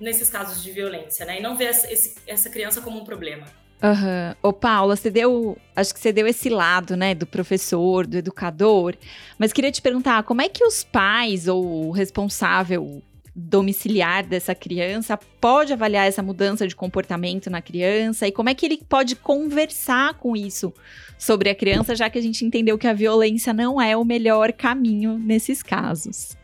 nesses 0.00 0.30
casos 0.30 0.62
de 0.62 0.72
violência, 0.72 1.24
né? 1.26 1.38
E 1.38 1.42
não 1.42 1.56
ver 1.56 1.66
essa, 1.66 1.92
esse, 1.92 2.16
essa 2.26 2.50
criança 2.50 2.80
como 2.80 2.98
um 2.98 3.04
problema. 3.04 3.46
Uhum. 3.82 4.34
Ô, 4.42 4.52
Paula, 4.52 4.94
você 4.94 5.10
deu. 5.10 5.56
Acho 5.74 5.94
que 5.94 6.00
você 6.00 6.12
deu 6.12 6.26
esse 6.26 6.50
lado, 6.50 6.96
né, 6.96 7.14
do 7.14 7.26
professor, 7.26 8.06
do 8.06 8.16
educador. 8.16 8.94
Mas 9.38 9.52
queria 9.52 9.72
te 9.72 9.80
perguntar, 9.80 10.22
como 10.24 10.42
é 10.42 10.48
que 10.48 10.64
os 10.64 10.84
pais 10.84 11.48
ou 11.48 11.88
o 11.88 11.90
responsável 11.90 13.02
domiciliar 13.34 14.26
dessa 14.26 14.54
criança 14.54 15.16
pode 15.40 15.72
avaliar 15.72 16.06
essa 16.06 16.22
mudança 16.22 16.66
de 16.66 16.76
comportamento 16.76 17.48
na 17.48 17.62
criança 17.62 18.26
e 18.26 18.32
como 18.32 18.48
é 18.48 18.54
que 18.54 18.66
ele 18.66 18.78
pode 18.88 19.16
conversar 19.16 20.14
com 20.14 20.36
isso 20.36 20.74
sobre 21.16 21.48
a 21.48 21.54
criança, 21.54 21.94
já 21.94 22.10
que 22.10 22.18
a 22.18 22.22
gente 22.22 22.44
entendeu 22.44 22.76
que 22.76 22.88
a 22.88 22.92
violência 22.92 23.52
não 23.52 23.80
é 23.80 23.96
o 23.96 24.04
melhor 24.04 24.52
caminho 24.52 25.18
nesses 25.18 25.62
casos. 25.62 26.36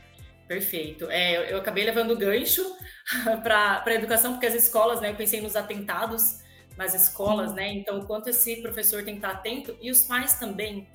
Perfeito. 0.46 1.10
É, 1.10 1.52
eu, 1.52 1.58
acabei 1.58 1.84
levando 1.84 2.16
gancho 2.16 2.62
para 3.42 3.82
a 3.84 3.94
educação, 3.94 4.32
porque 4.32 4.46
as 4.46 4.54
escolas, 4.54 5.00
né, 5.00 5.10
eu 5.10 5.16
pensei 5.16 5.40
nos 5.40 5.56
atentados 5.56 6.45
nas 6.76 6.94
escolas, 6.94 7.54
né? 7.54 7.72
Então, 7.72 7.98
o 7.98 8.06
quanto 8.06 8.28
esse 8.28 8.56
professor 8.56 9.02
tem 9.02 9.14
que 9.14 9.18
estar 9.18 9.30
atento 9.30 9.76
e 9.80 9.90
os 9.90 10.02
pais 10.02 10.34
também. 10.34 10.88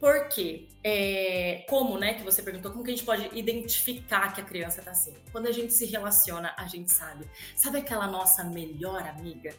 Por 0.00 0.28
quê? 0.28 0.68
É, 0.84 1.66
como, 1.68 1.98
né, 1.98 2.14
que 2.14 2.22
você 2.22 2.40
perguntou, 2.40 2.70
como 2.70 2.84
que 2.84 2.90
a 2.90 2.94
gente 2.94 3.04
pode 3.04 3.28
identificar 3.36 4.32
que 4.32 4.40
a 4.40 4.44
criança 4.44 4.80
tá 4.80 4.92
assim? 4.92 5.14
Quando 5.32 5.48
a 5.48 5.52
gente 5.52 5.72
se 5.72 5.86
relaciona, 5.86 6.54
a 6.56 6.66
gente 6.66 6.92
sabe. 6.92 7.28
Sabe 7.56 7.78
aquela 7.78 8.06
nossa 8.06 8.44
melhor 8.44 9.02
amiga? 9.02 9.54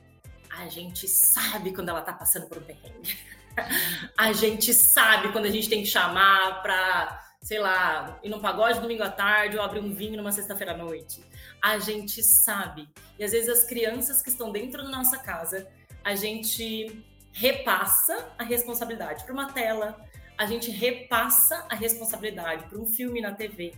A 0.50 0.68
gente 0.68 1.08
sabe 1.08 1.74
quando 1.74 1.90
ela 1.90 2.02
tá 2.02 2.14
passando 2.14 2.48
por 2.48 2.58
um 2.58 2.62
perrengue. 2.62 3.18
a 4.18 4.32
gente 4.32 4.74
sabe 4.74 5.32
quando 5.32 5.46
a 5.46 5.52
gente 5.52 5.70
tem 5.70 5.84
que 5.84 5.90
chamar 5.90 6.62
pra, 6.62 7.29
sei 7.42 7.60
lá, 7.60 8.20
ir 8.24 8.30
num 8.30 8.40
pagode 8.40 8.80
domingo 8.80 9.04
à 9.04 9.10
tarde 9.10 9.58
ou 9.58 9.64
abrir 9.64 9.80
um 9.80 9.94
vinho 9.94 10.18
numa 10.18 10.32
sexta-feira 10.32 10.74
à 10.74 10.78
noite 10.78 11.22
a 11.62 11.78
gente 11.80 12.24
sabe. 12.24 12.88
E 13.18 13.24
às 13.24 13.32
vezes 13.32 13.50
as 13.50 13.64
crianças 13.64 14.22
que 14.22 14.30
estão 14.30 14.52
dentro 14.52 14.84
da 14.84 14.90
nossa 14.90 15.18
casa, 15.18 15.68
a 16.04 16.16
gente 16.16 17.04
repassa 17.32 18.34
a 18.38 18.44
responsabilidade 18.44 19.24
para 19.24 19.34
uma 19.34 19.52
tela, 19.52 20.00
a 20.38 20.46
gente 20.46 20.72
repassa 20.72 21.66
a 21.70 21.76
responsabilidade 21.76 22.66
para 22.66 22.80
um 22.80 22.86
filme 22.86 23.22
na 23.22 23.34
TV. 23.34 23.74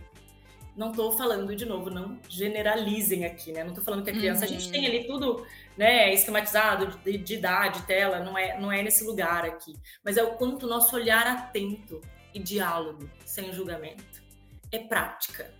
Não 0.76 0.90
estou 0.90 1.12
falando 1.12 1.54
de 1.54 1.66
novo, 1.66 1.90
não 1.90 2.18
generalizem 2.28 3.26
aqui, 3.26 3.52
né? 3.52 3.62
Não 3.62 3.70
estou 3.70 3.84
falando 3.84 4.04
que 4.04 4.10
a 4.10 4.14
criança, 4.14 4.46
uhum. 4.46 4.46
a 4.46 4.58
gente 4.58 4.70
tem 4.70 4.80
uhum. 4.80 4.86
ali 4.86 5.06
tudo, 5.06 5.46
né, 5.76 6.14
esquematizado 6.14 6.98
de, 7.04 7.18
de 7.18 7.34
idade, 7.34 7.82
tela, 7.82 8.20
não 8.20 8.38
é, 8.38 8.58
não 8.58 8.72
é 8.72 8.82
nesse 8.82 9.04
lugar 9.04 9.44
aqui. 9.44 9.74
Mas 10.02 10.16
é 10.16 10.22
o 10.22 10.34
quanto 10.36 10.64
o 10.64 10.68
nosso 10.68 10.96
olhar 10.96 11.26
atento 11.26 12.00
e 12.34 12.40
diálogo, 12.40 13.08
sem 13.24 13.52
julgamento. 13.52 14.22
É 14.70 14.78
prática 14.78 15.52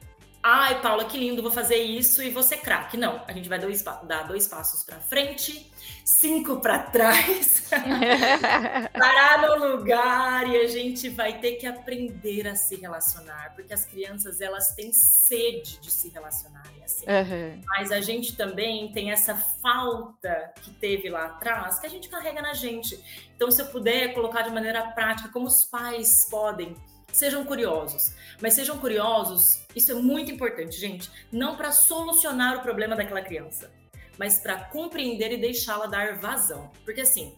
Ai, 0.44 0.81
Paula, 0.83 1.05
que 1.05 1.16
lindo, 1.16 1.40
vou 1.40 1.52
fazer 1.52 1.76
isso 1.76 2.20
e 2.20 2.28
você 2.28 2.57
craque. 2.57 2.96
Não, 2.96 3.22
a 3.28 3.33
gente 3.33 3.48
vai 3.48 3.61
dois, 3.61 3.81
dar 3.83 4.24
dois 4.26 4.48
passos 4.48 4.83
para 4.83 4.98
frente, 4.98 5.70
cinco 6.05 6.61
para 6.61 6.81
trás, 6.81 7.68
parar 8.92 9.42
no 9.42 9.76
lugar 9.76 10.48
e 10.48 10.57
a 10.57 10.66
gente 10.66 11.09
vai 11.11 11.38
ter 11.38 11.52
que 11.52 11.66
aprender 11.66 12.48
a 12.48 12.57
se 12.57 12.74
relacionar, 12.74 13.55
porque 13.55 13.72
as 13.72 13.85
crianças 13.85 14.40
elas 14.40 14.74
têm 14.74 14.92
sede 14.92 15.78
de 15.78 15.92
se 15.92 16.09
relacionarem 16.09 16.83
assim. 16.83 17.05
Uhum. 17.07 17.61
Mas 17.66 17.92
a 17.92 18.00
gente 18.00 18.37
também 18.37 18.90
tem 18.90 19.12
essa 19.12 19.37
falta 19.37 20.52
que 20.61 20.72
teve 20.72 21.09
lá 21.09 21.26
atrás 21.26 21.78
que 21.78 21.87
a 21.87 21.90
gente 21.90 22.09
carrega 22.09 22.42
na 22.42 22.52
gente. 22.52 23.00
Então, 23.37 23.48
se 23.48 23.62
eu 23.62 23.66
puder 23.66 24.12
colocar 24.12 24.42
de 24.42 24.50
maneira 24.50 24.83
prática, 24.88 25.28
como 25.28 25.46
os 25.46 25.64
pais 25.64 26.26
podem 26.28 26.76
Sejam 27.12 27.44
curiosos, 27.44 28.14
mas 28.40 28.55
sejam 28.55 28.79
curiosos, 28.79 29.62
isso 29.77 29.92
é 29.92 29.94
muito 29.94 30.33
importante, 30.33 30.81
gente, 30.81 31.11
não 31.31 31.57
para 31.57 31.70
solucionar 31.70 32.57
o 32.57 32.62
problema 32.62 32.96
daquela 32.96 33.20
criança, 33.20 33.70
mas 34.18 34.38
para 34.38 34.64
compreender 34.64 35.31
e 35.31 35.37
deixá-la 35.37 35.87
dar 35.87 36.16
vazão. 36.16 36.70
Porque 36.85 37.03
assim, 37.03 37.37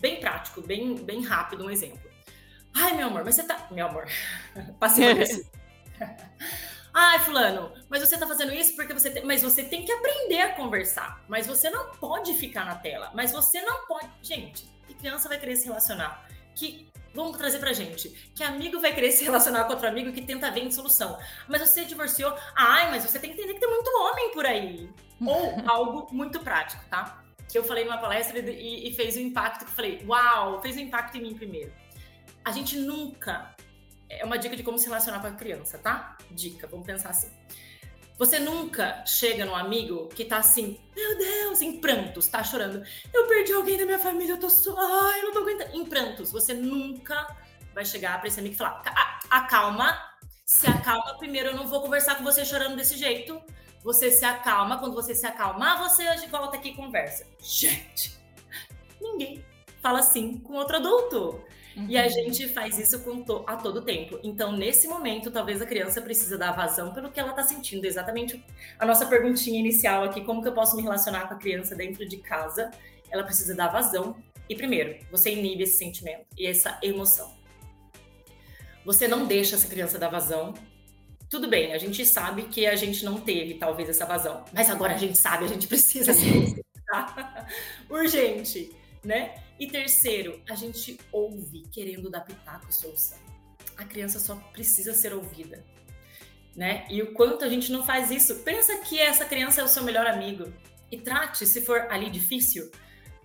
bem 0.00 0.20
prático, 0.20 0.62
bem, 0.62 0.94
bem 0.94 1.24
rápido 1.24 1.64
um 1.64 1.70
exemplo. 1.70 2.08
Ai, 2.72 2.94
meu 2.94 3.08
amor, 3.08 3.24
mas 3.24 3.34
você 3.34 3.42
tá. 3.42 3.66
Meu 3.70 3.86
amor, 3.86 4.06
passei 4.78 5.12
por 5.12 5.22
isso. 5.22 5.50
Ai, 6.98 7.18
fulano, 7.18 7.72
mas 7.90 8.00
você 8.00 8.16
tá 8.16 8.26
fazendo 8.26 8.54
isso 8.54 8.74
porque 8.74 8.94
você 8.94 9.10
tem. 9.10 9.24
Mas 9.24 9.42
você 9.42 9.64
tem 9.64 9.84
que 9.84 9.92
aprender 9.92 10.40
a 10.40 10.54
conversar. 10.54 11.22
Mas 11.28 11.46
você 11.46 11.68
não 11.68 11.90
pode 11.92 12.32
ficar 12.34 12.64
na 12.64 12.74
tela. 12.74 13.10
Mas 13.14 13.32
você 13.32 13.60
não 13.60 13.86
pode. 13.86 14.08
Gente, 14.22 14.66
que 14.86 14.94
criança 14.94 15.28
vai 15.28 15.38
querer 15.38 15.56
se 15.56 15.66
relacionar? 15.66 16.26
Que 16.56 16.90
Vamos 17.16 17.38
trazer 17.38 17.58
pra 17.58 17.72
gente. 17.72 18.10
Que 18.34 18.44
amigo 18.44 18.78
vai 18.78 18.94
querer 18.94 19.10
se 19.10 19.24
relacionar 19.24 19.64
com 19.64 19.72
outro 19.72 19.88
amigo 19.88 20.12
que 20.12 20.20
tenta 20.20 20.50
ver 20.50 20.64
em 20.64 20.70
solução. 20.70 21.18
Mas 21.48 21.62
você 21.62 21.82
divorciou. 21.86 22.36
Ai, 22.54 22.90
mas 22.90 23.04
você 23.04 23.18
tem 23.18 23.30
que 23.32 23.38
entender 23.40 23.54
que 23.54 23.60
tem 23.60 23.70
muito 23.70 23.88
homem 23.88 24.32
por 24.32 24.44
aí. 24.44 24.90
Ou 25.26 25.54
algo 25.66 26.14
muito 26.14 26.38
prático, 26.40 26.84
tá? 26.90 27.24
Que 27.48 27.56
eu 27.56 27.64
falei 27.64 27.86
numa 27.86 27.96
palestra 27.96 28.38
e, 28.38 28.90
e 28.90 28.94
fez 28.94 29.16
um 29.16 29.20
impacto 29.20 29.64
que 29.64 29.70
eu 29.70 29.74
falei, 29.74 30.04
uau, 30.06 30.60
fez 30.60 30.76
um 30.76 30.80
impacto 30.80 31.16
em 31.16 31.22
mim 31.22 31.34
primeiro. 31.34 31.72
A 32.44 32.52
gente 32.52 32.76
nunca. 32.78 33.54
É 34.10 34.22
uma 34.22 34.38
dica 34.38 34.54
de 34.54 34.62
como 34.62 34.78
se 34.78 34.86
relacionar 34.86 35.20
com 35.20 35.26
a 35.26 35.32
criança, 35.32 35.78
tá? 35.78 36.18
Dica, 36.30 36.66
vamos 36.66 36.86
pensar 36.86 37.08
assim. 37.08 37.30
Você 38.18 38.38
nunca 38.38 39.04
chega 39.04 39.44
num 39.44 39.54
amigo 39.54 40.08
que 40.08 40.24
tá 40.24 40.38
assim, 40.38 40.80
meu 40.94 41.18
Deus, 41.18 41.60
em 41.60 41.78
prantos, 41.80 42.26
tá 42.26 42.42
chorando. 42.42 42.82
Eu 43.12 43.26
perdi 43.26 43.52
alguém 43.52 43.76
da 43.76 43.84
minha 43.84 43.98
família, 43.98 44.32
eu 44.32 44.40
tô 44.40 44.48
só, 44.48 44.74
ai, 44.78 45.20
eu 45.20 45.24
não 45.26 45.32
tô 45.32 45.40
aguentando. 45.40 45.76
Em 45.76 45.84
prantos. 45.84 46.32
Você 46.32 46.54
nunca 46.54 47.26
vai 47.74 47.84
chegar 47.84 48.18
pra 48.18 48.28
esse 48.28 48.40
amigo 48.40 48.54
e 48.54 48.58
falar, 48.58 48.82
acalma, 49.28 49.98
se 50.46 50.66
acalma. 50.66 51.18
Primeiro, 51.18 51.50
eu 51.50 51.56
não 51.56 51.68
vou 51.68 51.82
conversar 51.82 52.14
com 52.14 52.24
você 52.24 52.42
chorando 52.44 52.76
desse 52.76 52.96
jeito. 52.96 53.38
Você 53.84 54.10
se 54.10 54.24
acalma. 54.24 54.78
Quando 54.78 54.94
você 54.94 55.14
se 55.14 55.26
acalmar, 55.26 55.78
você 55.78 56.04
volta 56.28 56.56
aqui 56.56 56.70
e 56.70 56.74
conversa. 56.74 57.26
Gente, 57.38 58.18
ninguém 58.98 59.44
fala 59.82 59.98
assim 59.98 60.38
com 60.38 60.54
outro 60.54 60.76
adulto. 60.76 61.44
Uhum. 61.76 61.86
E 61.90 61.98
a 61.98 62.08
gente 62.08 62.48
faz 62.48 62.78
isso 62.78 62.98
to 63.24 63.44
a 63.46 63.56
todo 63.56 63.82
tempo. 63.82 64.18
Então, 64.22 64.50
nesse 64.52 64.88
momento, 64.88 65.30
talvez 65.30 65.60
a 65.60 65.66
criança 65.66 66.00
precisa 66.00 66.38
dar 66.38 66.52
vazão 66.52 66.92
pelo 66.92 67.10
que 67.10 67.20
ela 67.20 67.30
está 67.30 67.42
sentindo. 67.42 67.84
Exatamente 67.84 68.42
a 68.78 68.86
nossa 68.86 69.04
perguntinha 69.04 69.60
inicial 69.60 70.04
aqui, 70.04 70.22
como 70.22 70.40
que 70.40 70.48
eu 70.48 70.54
posso 70.54 70.74
me 70.74 70.82
relacionar 70.82 71.28
com 71.28 71.34
a 71.34 71.36
criança 71.36 71.74
dentro 71.76 72.08
de 72.08 72.16
casa? 72.16 72.70
Ela 73.10 73.22
precisa 73.24 73.54
dar 73.54 73.68
vazão. 73.68 74.16
E 74.48 74.54
primeiro, 74.54 74.96
você 75.10 75.30
inibe 75.30 75.64
esse 75.64 75.76
sentimento 75.76 76.24
e 76.38 76.46
essa 76.46 76.78
emoção. 76.82 77.36
Você 78.84 79.06
não 79.06 79.26
deixa 79.26 79.56
essa 79.56 79.68
criança 79.68 79.98
dar 79.98 80.08
vazão. 80.08 80.54
Tudo 81.28 81.48
bem, 81.48 81.74
a 81.74 81.78
gente 81.78 82.06
sabe 82.06 82.44
que 82.44 82.66
a 82.66 82.76
gente 82.76 83.04
não 83.04 83.20
teve 83.20 83.54
talvez 83.54 83.88
essa 83.88 84.06
vazão, 84.06 84.44
mas 84.52 84.70
agora 84.70 84.94
a 84.94 84.98
gente 84.98 85.18
sabe, 85.18 85.44
a 85.44 85.48
gente 85.48 85.66
precisa 85.66 86.12
se 86.12 86.64
urgente, 87.90 88.70
né? 89.04 89.45
E 89.58 89.66
terceiro, 89.66 90.42
a 90.48 90.54
gente 90.54 90.98
ouve 91.10 91.62
querendo 91.72 92.10
dar 92.10 92.20
pitaco 92.20 92.68
e 92.68 92.74
solução. 92.74 93.18
A 93.76 93.84
criança 93.84 94.18
só 94.18 94.36
precisa 94.52 94.92
ser 94.92 95.14
ouvida, 95.14 95.64
né? 96.54 96.86
E 96.90 97.02
o 97.02 97.12
quanto 97.14 97.44
a 97.44 97.48
gente 97.48 97.72
não 97.72 97.84
faz 97.84 98.10
isso. 98.10 98.36
Pensa 98.36 98.78
que 98.78 98.98
essa 98.98 99.24
criança 99.24 99.60
é 99.60 99.64
o 99.64 99.68
seu 99.68 99.82
melhor 99.82 100.06
amigo 100.06 100.52
e 100.90 100.98
trate, 100.98 101.46
se 101.46 101.60
for 101.62 101.80
ali 101.90 102.10
difícil, 102.10 102.70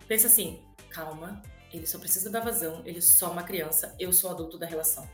pensa 0.08 0.28
assim: 0.28 0.62
calma, 0.90 1.42
ele 1.72 1.86
só 1.86 2.00
precisa 2.00 2.30
dar 2.30 2.42
vazão, 2.42 2.82
ele 2.86 2.98
é 2.98 3.02
só 3.02 3.32
uma 3.32 3.44
criança, 3.44 3.96
eu 4.00 4.12
sou 4.12 4.32
adulto 4.32 4.58
da 4.58 4.66
relação. 4.66 5.10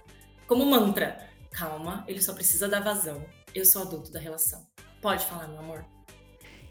Como 0.48 0.66
mantra, 0.66 1.30
calma, 1.52 2.04
ele 2.08 2.22
só 2.22 2.34
precisa 2.34 2.68
dar 2.68 2.80
vazão, 2.80 3.26
eu 3.54 3.66
sou 3.66 3.82
adulto 3.82 4.12
da 4.12 4.20
relação. 4.20 4.66
Pode 5.02 5.26
falar, 5.26 5.48
meu 5.48 5.60
amor. 5.60 5.97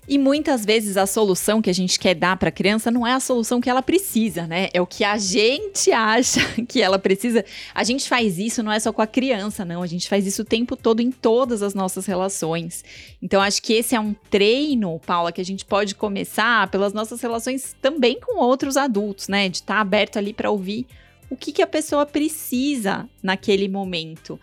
E 0.09 0.19
muitas 0.19 0.65
vezes 0.65 0.97
a 0.97 1.07
solução 1.07 1.61
que 1.61 1.69
a 1.69 1.75
gente 1.75 1.99
quer 1.99 2.15
dar 2.15 2.37
para 2.37 2.49
a 2.49 2.53
criança 2.53 2.91
não 2.91 3.07
é 3.07 3.13
a 3.13 3.21
solução 3.21 3.61
que 3.61 3.69
ela 3.69 3.83
precisa, 3.83 4.47
né? 4.47 4.69
É 4.73 4.81
o 4.81 4.87
que 4.87 5.03
a 5.03 5.19
gente 5.19 5.91
acha 5.91 6.41
que 6.69 6.81
ela 6.81 6.99
precisa. 6.99 7.45
A 7.75 7.83
gente 7.83 8.09
faz 8.09 8.39
isso 8.39 8.63
não 8.63 8.71
é 8.71 8.79
só 8.79 8.93
com 8.93 9.03
a 9.03 9.07
criança, 9.07 9.65
não. 9.65 9.83
A 9.83 9.87
gente 9.87 10.09
faz 10.09 10.27
isso 10.27 10.43
o 10.43 10.45
tempo 10.45 10.77
todo 10.77 11.01
em 11.01 11.11
todas 11.11 11.61
as 11.63 11.75
nossas 11.75 12.07
relações. 12.07 12.85
Então 13.21 13.41
acho 13.43 13.61
que 13.61 13.73
esse 13.73 13.97
é 13.97 14.01
um 14.01 14.15
treino, 14.31 15.01
Paula, 15.05 15.33
que 15.33 15.41
a 15.41 15.45
gente 15.45 15.65
pode 15.65 15.95
começar 15.95 16.71
pelas 16.71 16.93
nossas 16.93 17.21
relações 17.21 17.75
também 17.83 18.21
com 18.21 18.39
outros 18.39 18.77
adultos, 18.77 19.27
né? 19.27 19.49
De 19.49 19.57
estar 19.57 19.75
tá 19.75 19.81
aberto 19.81 20.19
ali 20.19 20.33
para 20.33 20.51
ouvir 20.51 20.87
o 21.29 21.37
que, 21.37 21.51
que 21.51 21.63
a 21.63 21.67
pessoa 21.67 22.07
precisa 22.07 23.09
naquele 23.21 23.69
momento. 23.69 24.39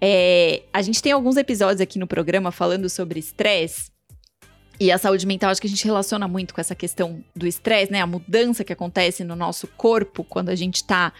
É, 0.00 0.62
a 0.72 0.80
gente 0.80 1.02
tem 1.02 1.12
alguns 1.12 1.36
episódios 1.36 1.80
aqui 1.80 1.98
no 1.98 2.06
programa 2.06 2.50
falando 2.50 2.88
sobre 2.88 3.18
estresse. 3.18 3.90
E 4.80 4.90
a 4.90 4.96
saúde 4.96 5.26
mental, 5.26 5.50
acho 5.50 5.60
que 5.60 5.66
a 5.66 5.70
gente 5.70 5.84
relaciona 5.84 6.26
muito 6.26 6.54
com 6.54 6.60
essa 6.60 6.74
questão 6.74 7.22
do 7.36 7.46
estresse, 7.46 7.92
né? 7.92 8.00
A 8.00 8.06
mudança 8.06 8.64
que 8.64 8.72
acontece 8.72 9.22
no 9.22 9.36
nosso 9.36 9.66
corpo 9.66 10.24
quando 10.24 10.48
a 10.48 10.54
gente 10.54 10.82
tá 10.82 11.12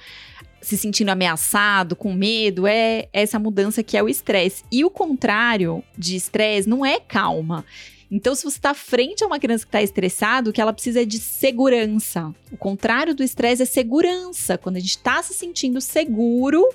se 0.63 0.79
sentindo 0.79 1.11
ameaçado, 1.11 1.95
com 1.95 2.15
medo, 2.15 2.67
é 2.67 3.09
essa 3.13 3.39
mudança 3.39 3.83
que 3.83 3.99
é 3.99 4.03
o 4.03 4.09
estresse. 4.09 4.65
E 4.73 4.83
o 4.83 4.89
contrário 4.89 5.85
de 5.97 6.17
estresse 6.17 6.67
não 6.67 6.87
é 6.87 6.99
calma. 6.99 7.63
Então, 8.11 8.35
se 8.35 8.45
você 8.45 8.57
está 8.57 8.73
frente 8.73 9.23
a 9.23 9.27
uma 9.27 9.39
criança 9.39 9.65
que 9.65 9.69
está 9.69 9.83
estressada, 9.83 10.49
o 10.49 10.53
que 10.55 10.61
ela 10.61 10.73
precisa 10.73 11.03
é 11.03 11.05
de 11.05 11.19
segurança. 11.19 12.35
O 12.51 12.57
contrário 12.57 13.15
do 13.15 13.23
estresse 13.23 13.63
é 13.63 13.67
segurança. 13.67 14.57
Quando 14.57 14.77
a 14.77 14.81
gente 14.81 14.97
está 14.97 15.23
se 15.23 15.35
sentindo 15.35 15.83
seguro, 15.83 16.67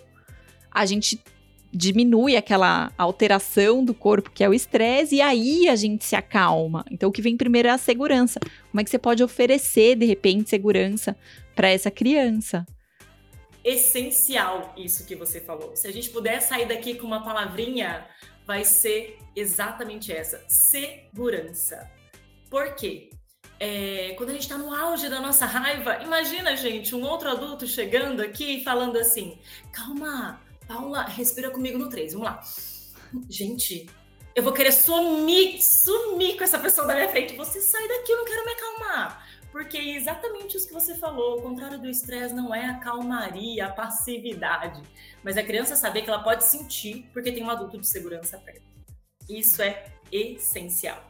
a 0.72 0.86
gente 0.86 1.20
diminui 1.76 2.38
aquela 2.38 2.92
alteração 2.98 3.84
do 3.84 3.94
corpo 3.94 4.32
que 4.32 4.44
é 4.44 4.50
o 4.50 4.54
estresse 4.54 5.16
e 5.16 5.22
aí 5.22 5.68
a 5.68 5.76
gente 5.76 6.06
se 6.06 6.16
acalma. 6.16 6.86
Então 6.90 7.10
o 7.10 7.12
que 7.12 7.22
vem 7.22 7.36
primeiro 7.36 7.68
é 7.68 7.72
a 7.72 7.78
segurança. 7.78 8.40
Como 8.72 8.80
é 8.80 8.84
que 8.84 8.90
você 8.90 8.98
pode 8.98 9.24
oferecer 9.24 9.96
de 9.96 10.06
repente 10.06 10.50
segurança 10.50 11.16
para 11.54 11.70
essa 11.70 11.92
criança? 11.92 12.66
Essencial 13.64 14.74
isso 14.78 15.06
que 15.06 15.16
você 15.16 15.42
falou. 15.42 15.76
Se 15.76 15.88
a 15.88 15.92
gente 15.92 16.10
puder 16.10 16.42
sair 16.42 16.68
daqui 16.68 16.96
com 16.96 17.06
uma 17.06 17.24
palavrinha, 17.24 18.06
vai 18.46 18.64
ser 18.64 19.18
exatamente 19.36 20.14
essa: 20.14 20.44
segurança. 20.48 21.92
Por 22.50 22.74
quê? 22.76 23.10
É, 23.60 24.14
quando 24.18 24.30
a 24.30 24.34
gente 24.34 24.44
está 24.44 24.58
no 24.58 24.74
auge 24.74 25.10
da 25.10 25.20
nossa 25.20 25.46
raiva, 25.46 26.04
imagina, 26.04 26.56
gente, 26.56 26.94
um 26.94 27.04
outro 27.04 27.30
adulto 27.30 27.66
chegando 27.66 28.22
aqui 28.22 28.58
e 28.58 28.64
falando 28.64 28.98
assim: 28.98 29.38
calma, 29.72 30.42
Paula, 30.68 31.04
respira 31.04 31.52
comigo 31.52 31.78
no 31.78 31.90
3, 31.90 32.14
vamos 32.14 32.28
lá. 32.28 32.42
Gente, 33.30 33.88
eu 34.36 34.44
vou 34.44 34.52
querer 34.52 34.72
sumir, 34.72 35.62
sumir 35.62 36.38
com 36.38 36.44
essa 36.44 36.60
pessoa 36.60 36.86
da 36.86 36.96
minha 36.96 37.10
frente. 37.10 37.36
Você 37.36 37.62
sai 37.62 37.88
daqui, 37.88 38.12
eu 38.12 38.18
não 38.18 38.26
quero 38.26 38.46
me 38.46 38.52
acalmar. 38.52 39.26
Porque 39.52 39.78
é 39.78 39.96
exatamente 39.96 40.58
isso 40.58 40.68
que 40.68 40.74
você 40.74 40.96
falou. 40.96 41.40
O 41.40 41.42
contrário 41.42 41.80
do 41.80 41.88
estresse 41.88 42.34
não 42.34 42.54
é 42.54 42.66
a 42.66 42.76
calmaria, 42.80 43.66
a 43.66 43.72
passividade. 43.72 44.82
Mas 45.24 45.38
a 45.38 45.44
criança 45.44 45.78
saber 45.78 46.02
que 46.02 46.10
ela 46.10 46.22
pode 46.22 46.44
sentir 46.44 47.10
porque 47.14 47.32
tem 47.32 47.42
um 47.42 47.50
adulto 47.50 47.80
de 47.80 47.88
segurança 47.88 48.38
perto. 48.38 48.66
Isso 49.30 49.62
é 49.62 49.86
essencial. 50.12 51.02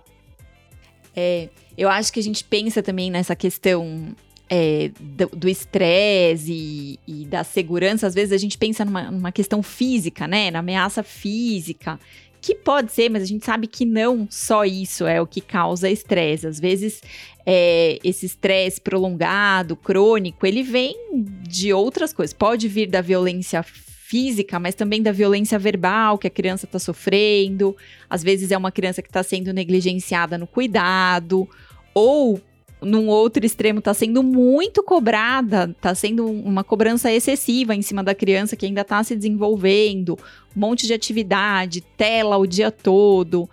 É, 1.15 1.49
eu 1.75 1.89
acho 1.89 2.13
que 2.13 2.19
a 2.19 2.23
gente 2.23 2.43
pensa 2.43 2.83
também 2.83 3.09
nessa 3.09 3.35
questão 3.35 4.15
é, 4.49 4.91
do 5.33 5.49
estresse 5.49 6.51
e, 6.51 6.99
e, 7.07 7.25
da 7.25 7.43
segurança, 7.43 8.07
às 8.07 8.13
vezes 8.13 8.31
a 8.31 8.37
gente 8.37 8.57
pensa 8.57 8.85
numa, 8.85 9.09
numa, 9.09 9.31
questão 9.31 9.63
física, 9.63 10.27
né? 10.27 10.51
Na 10.51 10.59
ameaça 10.59 11.01
física, 11.01 11.99
que 12.41 12.53
pode 12.53 12.91
ser, 12.91 13.09
mas 13.09 13.23
a 13.23 13.25
gente 13.25 13.43
sabe 13.43 13.65
que 13.65 13.85
não 13.85 14.27
só 14.29 14.63
isso 14.63 15.07
é 15.07 15.19
o 15.19 15.25
que 15.25 15.41
causa 15.41 15.89
estresse. 15.89 16.45
Às 16.45 16.59
vezes, 16.59 17.01
é, 17.43 17.97
esse 18.03 18.27
estresse 18.27 18.79
prolongado, 18.79 19.75
crônico, 19.75 20.45
ele 20.45 20.61
vem 20.61 20.95
de 21.41 21.73
outras 21.73 22.13
coisas. 22.13 22.33
Pode 22.33 22.67
vir 22.67 22.87
da 22.87 23.01
violência 23.01 23.63
física, 23.63 24.59
mas 24.59 24.75
também 24.75 25.01
da 25.01 25.11
violência 25.11 25.57
verbal 25.57 26.19
que 26.19 26.27
a 26.27 26.29
criança 26.29 26.65
está 26.65 26.77
sofrendo. 26.77 27.75
Às 28.07 28.21
vezes 28.21 28.51
é 28.51 28.57
uma 28.57 28.71
criança 28.71 29.01
que 29.01 29.09
está 29.09 29.23
sendo 29.23 29.51
negligenciada 29.51 30.37
no 30.37 30.45
cuidado, 30.45 31.49
ou 31.95 32.39
num 32.85 33.07
outro 33.07 33.43
extremo 33.43 33.79
está 33.79 33.93
sendo 33.93 34.21
muito 34.21 34.83
cobrada, 34.83 35.71
está 35.71 35.95
sendo 35.95 36.25
uma 36.27 36.63
cobrança 36.63 37.11
excessiva 37.11 37.73
em 37.75 37.81
cima 37.81 38.03
da 38.03 38.13
criança 38.13 38.55
que 38.55 38.65
ainda 38.65 38.81
está 38.81 39.03
se 39.03 39.15
desenvolvendo, 39.15 40.17
um 40.55 40.59
monte 40.59 40.85
de 40.85 40.93
atividade, 40.93 41.81
tela 41.81 42.37
o 42.37 42.45
dia 42.45 42.69
todo. 42.69 43.49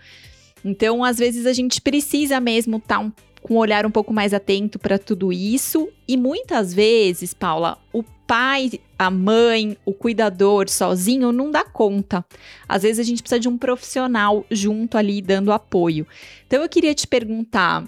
Então, 0.62 1.02
às 1.02 1.18
vezes 1.18 1.46
a 1.46 1.52
gente 1.52 1.80
precisa 1.80 2.38
mesmo 2.38 2.76
estar 2.76 2.98
tá 2.98 3.00
um, 3.00 3.10
com 3.40 3.54
um 3.54 3.58
olhar 3.58 3.86
um 3.86 3.90
pouco 3.90 4.12
mais 4.12 4.34
atento 4.34 4.78
para 4.78 4.98
tudo 4.98 5.32
isso. 5.32 5.88
E 6.06 6.16
muitas 6.16 6.72
vezes, 6.74 7.32
Paula, 7.32 7.78
o 7.92 8.04
pai, 8.26 8.72
a 8.98 9.10
mãe, 9.10 9.76
o 9.84 9.92
cuidador 9.92 10.68
sozinho 10.68 11.32
não 11.32 11.50
dá 11.50 11.64
conta. 11.64 12.24
Às 12.68 12.82
vezes 12.82 12.98
a 12.98 13.02
gente 13.02 13.22
precisa 13.22 13.40
de 13.40 13.48
um 13.48 13.56
profissional 13.56 14.44
junto 14.50 14.96
ali 14.96 15.22
dando 15.22 15.52
apoio. 15.52 16.06
Então 16.46 16.62
eu 16.62 16.68
queria 16.68 16.94
te 16.94 17.06
perguntar, 17.06 17.84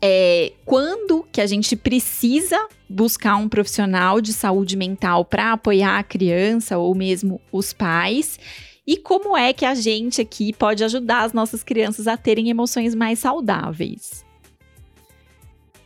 é, 0.00 0.52
quando 0.64 1.26
que 1.32 1.40
a 1.40 1.46
gente 1.46 1.74
precisa 1.76 2.68
buscar 2.88 3.36
um 3.36 3.48
profissional 3.48 4.20
de 4.20 4.32
saúde 4.32 4.76
mental 4.76 5.24
para 5.24 5.52
apoiar 5.52 5.98
a 5.98 6.02
criança 6.02 6.78
ou 6.78 6.94
mesmo 6.94 7.40
os 7.50 7.72
pais? 7.72 8.38
E 8.86 8.96
como 8.96 9.36
é 9.36 9.52
que 9.52 9.64
a 9.64 9.74
gente 9.74 10.20
aqui 10.20 10.52
pode 10.52 10.82
ajudar 10.82 11.22
as 11.22 11.32
nossas 11.32 11.62
crianças 11.62 12.06
a 12.06 12.16
terem 12.16 12.48
emoções 12.48 12.94
mais 12.94 13.18
saudáveis? 13.18 14.24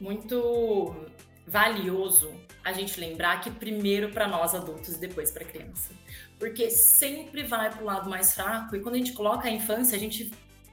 Muito 0.00 0.94
valioso 1.46 2.30
a 2.64 2.72
gente 2.72 3.00
lembrar 3.00 3.40
que 3.40 3.50
primeiro 3.50 4.10
para 4.10 4.28
nós 4.28 4.54
adultos 4.54 4.94
e 4.94 5.00
depois 5.00 5.32
para 5.32 5.44
criança. 5.44 5.90
Porque 6.38 6.70
sempre 6.70 7.42
vai 7.42 7.70
para 7.70 7.82
o 7.82 7.84
lado 7.84 8.08
mais 8.08 8.34
fraco 8.34 8.76
e 8.76 8.80
quando 8.80 8.94
a 8.94 8.98
gente 8.98 9.12
coloca 9.12 9.48
a 9.48 9.50
infância, 9.50 9.96
a 9.96 10.00
gente 10.00 10.30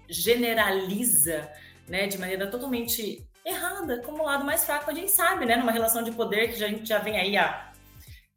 generaliza, 0.08 1.50
né, 1.88 2.08
de 2.08 2.18
maneira 2.18 2.48
totalmente 2.48 3.28
errada, 3.50 4.02
como 4.02 4.24
o 4.24 4.26
lado 4.26 4.46
mais 4.46 4.66
fraco, 4.66 4.90
a 4.90 4.94
gente 4.94 5.12
sabe, 5.12 5.46
né, 5.46 5.56
numa 5.56 5.72
relação 5.72 6.04
de 6.04 6.12
poder 6.12 6.50
que 6.50 6.64
a 6.64 6.68
gente 6.68 6.88
já 6.88 7.00
vem 7.00 7.18
aí 7.20 7.38
há 7.38 7.72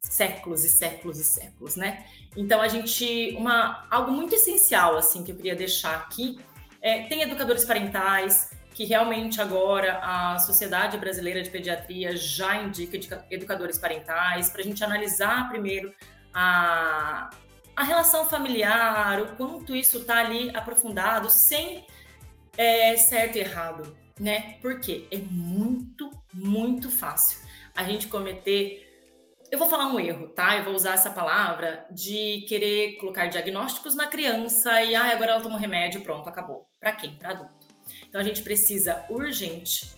séculos 0.01 0.63
e 0.65 0.69
séculos 0.69 1.19
e 1.19 1.23
séculos, 1.23 1.75
né? 1.75 2.05
Então 2.35 2.61
a 2.61 2.67
gente 2.67 3.35
uma 3.37 3.87
algo 3.89 4.11
muito 4.11 4.35
essencial 4.35 4.97
assim 4.97 5.23
que 5.23 5.31
eu 5.31 5.35
queria 5.35 5.55
deixar 5.55 5.95
aqui 5.95 6.39
é, 6.83 7.03
tem 7.03 7.21
educadores 7.21 7.63
parentais, 7.63 8.51
que 8.73 8.83
realmente 8.83 9.39
agora 9.39 9.99
a 10.03 10.37
Sociedade 10.39 10.97
Brasileira 10.97 11.41
de 11.41 11.49
Pediatria 11.49 12.17
já 12.17 12.61
indica 12.61 13.25
educadores 13.31 13.77
parentais, 13.77 14.49
para 14.49 14.59
a 14.59 14.63
gente 14.65 14.83
analisar 14.83 15.47
primeiro 15.47 15.93
a, 16.33 17.29
a 17.73 17.83
relação 17.83 18.27
familiar, 18.27 19.21
o 19.21 19.35
quanto 19.37 19.73
isso 19.73 19.99
está 19.99 20.17
ali 20.17 20.51
aprofundado, 20.53 21.29
sem 21.29 21.85
é, 22.57 22.97
certo 22.97 23.37
e 23.37 23.39
errado, 23.39 23.95
né? 24.19 24.57
Porque 24.61 25.07
é 25.11 25.17
muito, 25.17 26.09
muito 26.33 26.89
fácil 26.89 27.39
a 27.75 27.83
gente 27.83 28.07
cometer. 28.07 28.89
Eu 29.51 29.59
vou 29.59 29.69
falar 29.69 29.87
um 29.87 29.99
erro, 29.99 30.29
tá? 30.29 30.57
Eu 30.57 30.63
vou 30.63 30.73
usar 30.73 30.93
essa 30.93 31.11
palavra 31.11 31.85
de 31.91 32.45
querer 32.47 32.97
colocar 32.97 33.27
diagnósticos 33.27 33.95
na 33.95 34.07
criança 34.07 34.81
e 34.83 34.95
ah, 34.95 35.11
agora 35.11 35.33
ela 35.33 35.41
toma 35.41 35.55
um 35.55 35.59
remédio, 35.59 36.01
pronto, 36.01 36.27
acabou. 36.27 36.67
Para 36.79 36.93
quem? 36.93 37.15
Para 37.15 37.31
adulto. 37.31 37.67
Então 38.07 38.19
a 38.19 38.23
gente 38.23 38.41
precisa 38.41 39.05
urgente, 39.09 39.91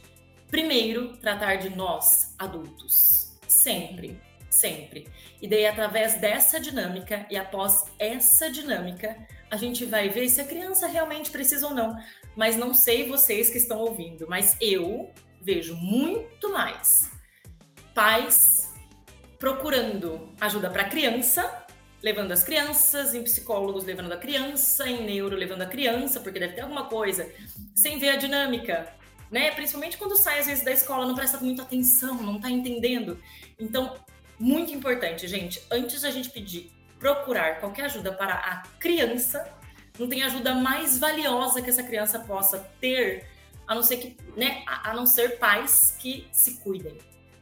primeiro, 0.49 1.17
tratar 1.17 1.55
de 1.55 1.69
nós, 1.69 2.35
adultos. 2.37 3.37
Sempre, 3.47 4.19
sempre. 4.49 5.07
E 5.41 5.47
daí, 5.47 5.65
através 5.65 6.15
dessa 6.15 6.59
dinâmica 6.59 7.25
e 7.29 7.37
após 7.37 7.83
essa 7.99 8.49
dinâmica, 8.49 9.15
a 9.49 9.57
gente 9.57 9.85
vai 9.85 10.09
ver 10.09 10.27
se 10.29 10.41
a 10.41 10.45
criança 10.45 10.87
realmente 10.87 11.29
precisa 11.31 11.67
ou 11.67 11.73
não. 11.73 11.95
Mas 12.35 12.55
não 12.55 12.73
sei 12.73 13.07
vocês 13.07 13.49
que 13.49 13.57
estão 13.57 13.79
ouvindo, 13.79 14.27
mas 14.27 14.57
eu 14.59 15.11
vejo 15.41 15.75
muito 15.75 16.51
mais 16.51 17.11
pais 17.93 18.73
procurando 19.39 20.33
ajuda 20.39 20.69
para 20.69 20.85
criança 20.85 21.65
levando 22.05 22.31
as 22.31 22.43
crianças, 22.43 23.15
em 23.15 23.23
psicólogos 23.23 23.83
levando 23.83 24.11
a 24.11 24.17
criança, 24.17 24.87
em 24.87 25.03
neuro 25.03 25.35
levando 25.35 25.63
a 25.63 25.65
criança, 25.65 26.19
porque 26.19 26.39
deve 26.39 26.53
ter 26.53 26.61
alguma 26.61 26.85
coisa, 26.85 27.27
sem 27.73 27.97
ver 27.97 28.09
a 28.09 28.15
dinâmica, 28.15 28.93
né? 29.31 29.49
Principalmente 29.49 29.97
quando 29.97 30.15
sai 30.15 30.37
às 30.37 30.45
vezes 30.45 30.63
da 30.63 30.71
escola, 30.71 31.07
não 31.07 31.15
presta 31.15 31.39
muita 31.39 31.63
atenção, 31.63 32.21
não 32.21 32.39
tá 32.39 32.47
entendendo. 32.47 33.19
Então, 33.59 33.95
muito 34.39 34.71
importante, 34.71 35.27
gente, 35.27 35.59
antes 35.71 36.03
da 36.03 36.11
gente 36.11 36.29
pedir 36.29 36.71
procurar 36.99 37.59
qualquer 37.59 37.85
ajuda 37.85 38.13
para 38.13 38.35
a 38.35 38.61
criança, 38.79 39.51
não 39.97 40.07
tem 40.07 40.23
ajuda 40.23 40.53
mais 40.53 40.97
valiosa 40.97 41.61
que 41.61 41.69
essa 41.69 41.83
criança 41.83 42.19
possa 42.19 42.59
ter, 42.79 43.27
a 43.67 43.73
não 43.73 43.83
ser 43.83 43.97
que, 43.97 44.17
né, 44.35 44.63
a 44.65 44.93
não 44.93 45.05
ser 45.05 45.37
pais 45.37 45.95
que 45.99 46.27
se 46.31 46.59
cuidem, 46.61 46.97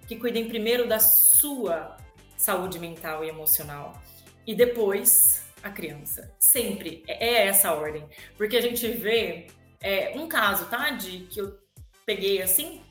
que 0.08 0.16
cuidem 0.16 0.48
primeiro 0.48 0.88
da 0.88 1.00
sua 1.00 1.98
saúde 2.38 2.80
mental 2.80 3.24
e 3.24 3.30
emocional 3.30 4.02
e 4.46 4.54
depois 4.54 5.44
a 5.64 5.70
criança. 5.70 6.34
Sempre 6.38 7.04
é, 7.08 7.28
é 7.28 7.48
essa 7.48 7.70
a 7.70 7.74
ordem. 7.74 8.08
Porque 8.38 8.58
a 8.58 8.62
gente 8.62 8.86
vê 8.90 9.48
é, 9.82 10.14
um 10.16 10.28
caso, 10.28 10.66
tá? 10.66 10.92
De 10.92 11.20
que 11.20 11.40
eu 11.40 11.58
peguei 12.06 12.42
assim, 12.42 12.82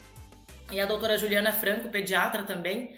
e 0.71 0.81
a 0.81 0.87
doutora 0.87 1.19
Juliana 1.19 1.53
Franco, 1.53 1.91
pediatra 1.91 2.43
também, 2.45 2.97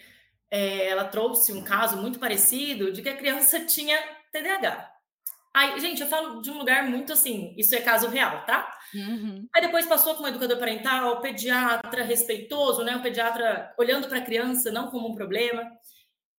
é, 0.51 0.87
ela 0.87 1.05
trouxe 1.05 1.53
um 1.53 1.63
caso 1.63 1.97
muito 1.97 2.21
parecido 2.21 2.93
de 2.93 3.03
que 3.03 3.09
a 3.09 3.17
criança 3.17 3.61
tinha 3.67 3.99
TDAH. 4.33 4.94
Aí, 5.55 5.79
gente, 5.79 6.03
eu 6.03 6.09
falo 6.09 6.43
de 6.43 6.51
um 6.51 6.59
lugar 6.59 6.89
muito 6.89 7.13
assim, 7.13 7.55
isso 7.57 7.77
é 7.77 7.81
caso 7.81 8.09
real, 8.09 8.45
tá? 8.45 8.77
Uhum. 8.93 9.47
Aí 9.55 9.63
depois 9.63 9.87
passou 9.87 10.17
com 10.17 10.25
um 10.25 10.27
educador 10.27 10.59
parental, 10.59 11.21
pediatra 11.21 12.03
respeitoso, 12.03 12.83
né? 12.83 12.97
Um 12.97 13.03
pediatra 13.03 13.73
olhando 13.79 14.09
para 14.09 14.19
a 14.19 14.25
criança, 14.25 14.73
não 14.73 14.91
como 14.91 15.09
um 15.09 15.15
problema. 15.15 15.71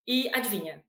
E 0.06 0.30
adivinha, 0.34 0.84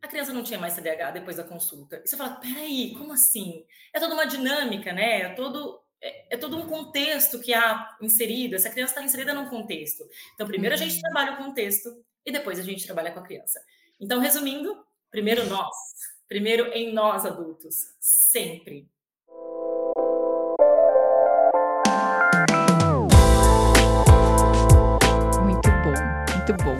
a 0.00 0.08
criança 0.08 0.32
não 0.32 0.42
tinha 0.42 0.58
mais 0.58 0.74
TDAH 0.74 1.10
depois 1.10 1.36
da 1.36 1.44
consulta. 1.44 2.00
E 2.02 2.08
você 2.08 2.16
fala, 2.16 2.36
peraí, 2.36 2.94
como 2.96 3.12
assim? 3.12 3.66
É 3.92 4.00
toda 4.00 4.14
uma 4.14 4.24
dinâmica, 4.24 4.92
né? 4.94 5.20
É 5.20 5.28
todo, 5.34 5.78
é, 6.00 6.34
é 6.34 6.36
todo 6.38 6.56
um 6.56 6.66
contexto 6.66 7.38
que 7.40 7.52
há 7.52 7.94
inserido. 8.00 8.56
Essa 8.56 8.70
criança 8.70 8.92
está 8.92 9.04
inserida 9.04 9.34
num 9.34 9.50
contexto. 9.50 10.02
Então, 10.34 10.46
primeiro 10.46 10.74
a 10.74 10.78
gente 10.78 10.94
uhum. 10.94 11.00
trabalha 11.02 11.32
o 11.34 11.36
contexto 11.36 11.90
e 12.24 12.32
depois 12.32 12.58
a 12.58 12.62
gente 12.62 12.86
trabalha 12.86 13.12
com 13.12 13.20
a 13.20 13.22
criança. 13.22 13.60
Então, 14.00 14.18
resumindo, 14.18 14.82
primeiro 15.10 15.46
nós. 15.46 15.76
Primeiro 16.28 16.66
em 16.72 16.92
nós 16.92 17.24
adultos. 17.24 17.94
Sempre. 18.00 18.88
Muito 25.40 25.68
bom, 25.84 25.94
muito 26.34 26.64
bom. 26.64 26.75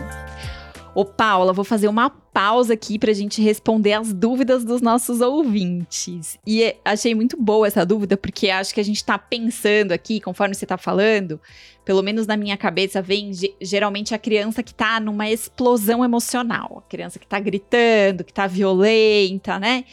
Ô, 0.97 1.05
Paula, 1.05 1.53
vou 1.53 1.63
fazer 1.63 1.87
uma 1.87 2.09
pausa 2.09 2.73
aqui 2.73 2.97
para 2.97 3.11
a 3.11 3.13
gente 3.13 3.39
responder 3.39 3.93
as 3.93 4.11
dúvidas 4.11 4.65
dos 4.65 4.81
nossos 4.81 5.21
ouvintes. 5.21 6.39
E 6.43 6.63
é, 6.63 6.79
achei 6.83 7.13
muito 7.13 7.39
boa 7.39 7.67
essa 7.67 7.85
dúvida, 7.85 8.17
porque 8.17 8.49
acho 8.49 8.73
que 8.73 8.79
a 8.79 8.83
gente 8.83 8.95
está 8.95 9.15
pensando 9.15 9.91
aqui, 9.91 10.19
conforme 10.19 10.55
você 10.55 10.65
está 10.65 10.75
falando, 10.75 11.39
pelo 11.85 12.01
menos 12.01 12.25
na 12.25 12.35
minha 12.35 12.57
cabeça, 12.57 12.99
vem 12.99 13.29
geralmente 13.61 14.15
a 14.15 14.17
criança 14.17 14.63
que 14.63 14.71
está 14.71 14.99
numa 14.99 15.29
explosão 15.29 16.03
emocional, 16.03 16.83
a 16.83 16.89
criança 16.89 17.19
que 17.19 17.25
está 17.25 17.39
gritando, 17.39 18.23
que 18.23 18.31
está 18.31 18.47
violenta, 18.47 19.59
né? 19.59 19.85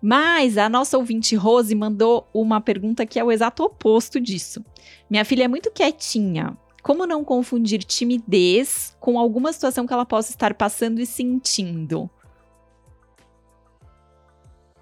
Mas 0.00 0.56
a 0.56 0.70
nossa 0.70 0.96
ouvinte 0.96 1.36
Rose 1.36 1.74
mandou 1.74 2.26
uma 2.32 2.62
pergunta 2.62 3.04
que 3.04 3.18
é 3.18 3.24
o 3.24 3.30
exato 3.30 3.62
oposto 3.62 4.18
disso. 4.18 4.64
Minha 5.10 5.26
filha 5.26 5.44
é 5.44 5.48
muito 5.48 5.70
quietinha, 5.70 6.56
como 6.86 7.04
não 7.04 7.24
confundir 7.24 7.82
timidez 7.82 8.96
com 9.00 9.18
alguma 9.18 9.52
situação 9.52 9.88
que 9.88 9.92
ela 9.92 10.06
possa 10.06 10.30
estar 10.30 10.54
passando 10.54 11.00
e 11.00 11.04
sentindo? 11.04 12.08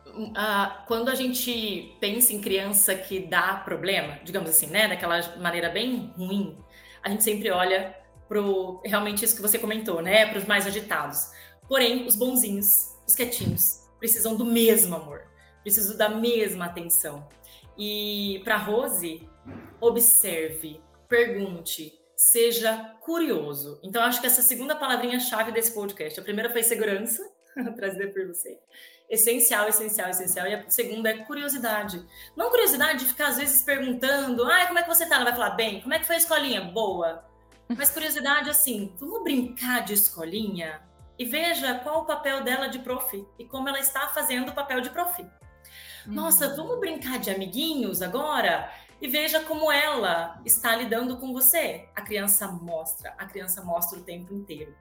Uh, 0.05 0.85
quando 0.87 1.09
a 1.09 1.14
gente 1.14 1.97
pensa 2.01 2.35
em 2.35 2.43
criança 2.43 2.95
que 2.95 3.21
dá 3.21 3.55
problema, 3.55 4.19
digamos 4.23 4.51
assim, 4.51 4.67
né, 4.67 4.87
daquela 4.87 5.19
maneira 5.38 5.71
bem 5.71 6.12
ruim, 6.14 6.59
a 7.03 7.09
gente 7.09 7.25
sempre 7.25 7.51
olha 7.51 7.97
pro 8.29 8.83
realmente 8.85 9.25
isso 9.25 9.35
que 9.35 9.40
você 9.40 9.59
comentou, 9.59 10.03
né, 10.03 10.27
para 10.27 10.40
os 10.40 10.45
mais 10.45 10.67
agitados. 10.67 11.31
Porém, 11.67 12.07
os 12.07 12.14
bonzinhos, 12.14 12.99
os 13.09 13.14
quietinhos, 13.14 13.88
precisam 13.99 14.37
do 14.37 14.45
mesmo 14.45 14.95
amor, 14.95 15.23
precisam 15.62 15.97
da 15.97 16.11
mesma 16.11 16.67
atenção. 16.67 17.27
E 17.79 18.43
para 18.45 18.59
Rose, 18.59 19.27
observe, 19.81 20.84
pergunte, 21.09 21.93
seja 22.17 22.97
curioso. 23.01 23.79
Então, 23.83 24.03
acho 24.03 24.21
que 24.21 24.27
essa 24.27 24.43
segunda 24.43 24.75
palavrinha-chave 24.75 25.53
desse 25.53 25.73
podcast. 25.73 26.19
A 26.19 26.23
primeira 26.23 26.51
foi 26.51 26.62
segurança, 26.62 27.23
trazida 27.77 28.09
por 28.09 28.27
você. 28.27 28.59
Essencial, 29.09 29.69
essencial, 29.69 30.11
essencial. 30.11 30.47
E 30.47 30.55
a 30.55 30.71
segunda 30.71 31.11
é 31.11 31.19
curiosidade. 31.19 32.05
Não 32.37 32.51
curiosidade 32.51 33.01
de 33.01 33.07
ficar, 33.07 33.29
às 33.29 33.37
vezes, 33.37 33.62
perguntando: 33.62 34.45
ai, 34.45 34.67
como 34.67 34.79
é 34.79 34.83
que 34.83 34.88
você 34.88 35.07
tá? 35.07 35.17
Ela 35.17 35.25
vai 35.25 35.35
falar 35.35 35.51
bem. 35.51 35.81
Como 35.83 35.93
é 35.93 35.99
que 35.99 36.07
foi 36.07 36.17
a 36.17 36.19
escolinha? 36.19 36.62
Boa. 36.62 37.25
Mas 37.69 37.90
curiosidade, 37.90 38.51
assim, 38.51 38.95
vamos 38.99 39.23
brincar 39.23 39.85
de 39.85 39.95
escolinha? 39.95 40.83
E 41.19 41.25
veja 41.25 41.75
qual 41.77 42.03
o 42.03 42.07
papel 42.07 42.43
dela 42.43 42.67
de 42.67 42.81
prof 42.81 43.25
e 43.38 43.45
como 43.45 43.69
ela 43.69 43.79
está 43.79 44.09
fazendo 44.09 44.51
o 44.51 44.55
papel 44.55 44.81
de 44.81 44.90
prof. 44.90 45.25
Nossa, 46.07 46.49
uhum. 46.49 46.57
vamos 46.57 46.81
brincar 46.81 47.19
de 47.19 47.31
amiguinhos 47.31 48.03
agora? 48.03 48.71
E 49.01 49.09
veja 49.09 49.41
como 49.41 49.71
ela 49.71 50.41
está 50.45 50.75
lidando 50.75 51.17
com 51.17 51.33
você. 51.33 51.89
A 51.95 52.03
criança 52.03 52.49
mostra, 52.49 53.15
a 53.19 53.27
criança 53.27 53.63
mostra 53.63 53.99
o 53.99 54.03
tempo 54.03 54.35
inteiro. 54.35 54.75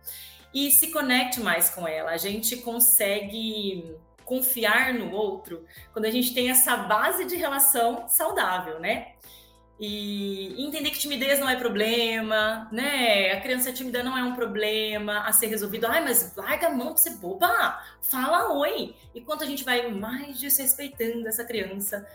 E 0.54 0.72
se 0.72 0.92
conecte 0.92 1.40
mais 1.40 1.70
com 1.70 1.88
ela. 1.88 2.12
A 2.12 2.18
gente 2.18 2.58
consegue 2.58 3.96
confiar 4.24 4.94
no 4.94 5.12
outro 5.12 5.66
quando 5.92 6.06
a 6.06 6.12
gente 6.12 6.34
tem 6.34 6.50
essa 6.50 6.78
base 6.78 7.26
de 7.26 7.36
relação 7.36 8.08
saudável, 8.08 8.80
né? 8.80 9.14
E 9.80 10.64
entender 10.64 10.92
que 10.92 11.00
timidez 11.00 11.40
não 11.40 11.50
é 11.50 11.56
problema, 11.56 12.70
né? 12.72 13.32
A 13.32 13.42
criança 13.42 13.74
tímida 13.74 14.04
não 14.04 14.18
é 14.18 14.24
um 14.24 14.36
problema 14.36 15.28
a 15.28 15.34
ser 15.34 15.48
resolvido. 15.48 15.88
Ai, 15.88 16.04
mas 16.04 16.36
larga 16.36 16.68
a 16.68 16.70
mão 16.70 16.94
de 16.94 17.02
ser 17.02 17.18
boba, 17.18 17.82
fala 18.02 18.54
oi. 18.54 18.96
E 19.14 19.22
quanto 19.22 19.44
a 19.44 19.48
gente 19.48 19.64
vai 19.64 19.92
mais 19.92 20.40
desrespeitando 20.40 21.28
essa 21.28 21.44
criança, 21.44 22.08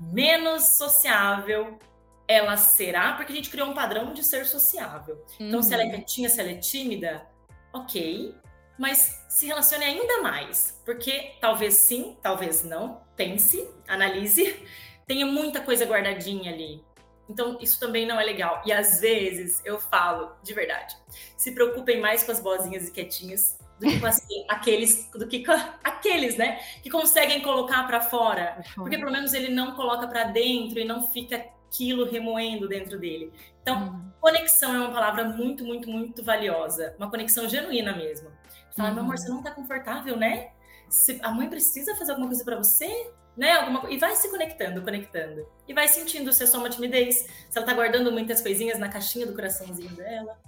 menos 0.00 0.76
sociável 0.76 1.78
ela 2.26 2.56
será, 2.56 3.12
porque 3.12 3.32
a 3.32 3.36
gente 3.36 3.50
criou 3.50 3.68
um 3.68 3.74
padrão 3.74 4.12
de 4.12 4.24
ser 4.24 4.46
sociável. 4.46 5.16
Uhum. 5.38 5.48
Então, 5.48 5.62
se 5.62 5.74
ela 5.74 5.82
é 5.82 5.86
uhum. 5.86 5.92
quietinha, 5.92 6.28
se 6.28 6.40
ela 6.40 6.50
é 6.50 6.56
tímida, 6.56 7.26
ok, 7.72 8.34
mas 8.78 9.24
se 9.28 9.46
relacione 9.46 9.84
ainda 9.84 10.22
mais, 10.22 10.80
porque 10.84 11.32
talvez 11.40 11.74
sim, 11.74 12.16
talvez 12.22 12.64
não. 12.64 13.02
Pense, 13.14 13.68
analise, 13.86 14.66
tenha 15.06 15.26
muita 15.26 15.60
coisa 15.60 15.84
guardadinha 15.84 16.52
ali. 16.52 16.82
Então, 17.28 17.58
isso 17.60 17.78
também 17.80 18.06
não 18.06 18.20
é 18.20 18.24
legal. 18.24 18.62
E 18.66 18.72
às 18.72 19.00
vezes 19.00 19.62
eu 19.64 19.78
falo, 19.78 20.34
de 20.42 20.52
verdade, 20.52 20.94
se 21.36 21.52
preocupem 21.52 22.00
mais 22.00 22.22
com 22.22 22.32
as 22.32 22.40
boazinhas 22.40 22.88
e 22.88 22.90
quietinhas 22.90 23.58
do 23.78 23.86
que 23.86 24.00
com 24.00 24.06
as, 24.06 24.26
aqueles, 24.48 25.10
do 25.12 25.26
que 25.26 25.44
aqueles, 25.82 26.36
né, 26.36 26.60
que 26.82 26.90
conseguem 26.90 27.42
colocar 27.42 27.84
para 27.86 28.00
fora, 28.00 28.62
porque 28.74 28.96
pelo 28.96 29.10
menos 29.10 29.32
ele 29.32 29.52
não 29.52 29.74
coloca 29.74 30.06
para 30.06 30.24
dentro 30.24 30.78
e 30.78 30.84
não 30.84 31.08
fica 31.08 31.36
aquilo 31.74 32.04
remoendo 32.04 32.68
dentro 32.68 32.98
dele. 32.98 33.32
Então, 33.60 33.88
uhum. 33.88 34.12
conexão 34.20 34.74
é 34.74 34.78
uma 34.78 34.92
palavra 34.92 35.24
muito, 35.24 35.64
muito, 35.64 35.90
muito 35.90 36.22
valiosa, 36.22 36.94
uma 36.98 37.10
conexão 37.10 37.48
genuína 37.48 37.96
mesmo. 37.96 38.30
Fala, 38.76 38.90
uhum. 38.90 38.94
meu 38.94 39.04
amor, 39.04 39.14
uhum. 39.14 39.20
você 39.20 39.28
não 39.28 39.42
tá 39.42 39.50
confortável, 39.50 40.16
né? 40.16 40.50
Se 40.88 41.18
a 41.22 41.30
mãe 41.30 41.48
precisa 41.48 41.96
fazer 41.96 42.12
alguma 42.12 42.28
coisa 42.28 42.44
para 42.44 42.56
você, 42.56 43.10
né? 43.36 43.52
Alguma, 43.54 43.90
e 43.90 43.98
vai 43.98 44.14
se 44.14 44.30
conectando, 44.30 44.82
conectando. 44.82 45.46
E 45.66 45.74
vai 45.74 45.88
sentindo 45.88 46.32
se 46.32 46.44
é 46.44 46.46
só 46.46 46.58
uma 46.58 46.70
timidez, 46.70 47.26
se 47.50 47.58
ela 47.58 47.66
tá 47.66 47.74
guardando 47.74 48.12
muitas 48.12 48.40
coisinhas 48.40 48.78
na 48.78 48.88
caixinha 48.88 49.26
do 49.26 49.34
coraçãozinho 49.34 49.90
dela. 49.96 50.38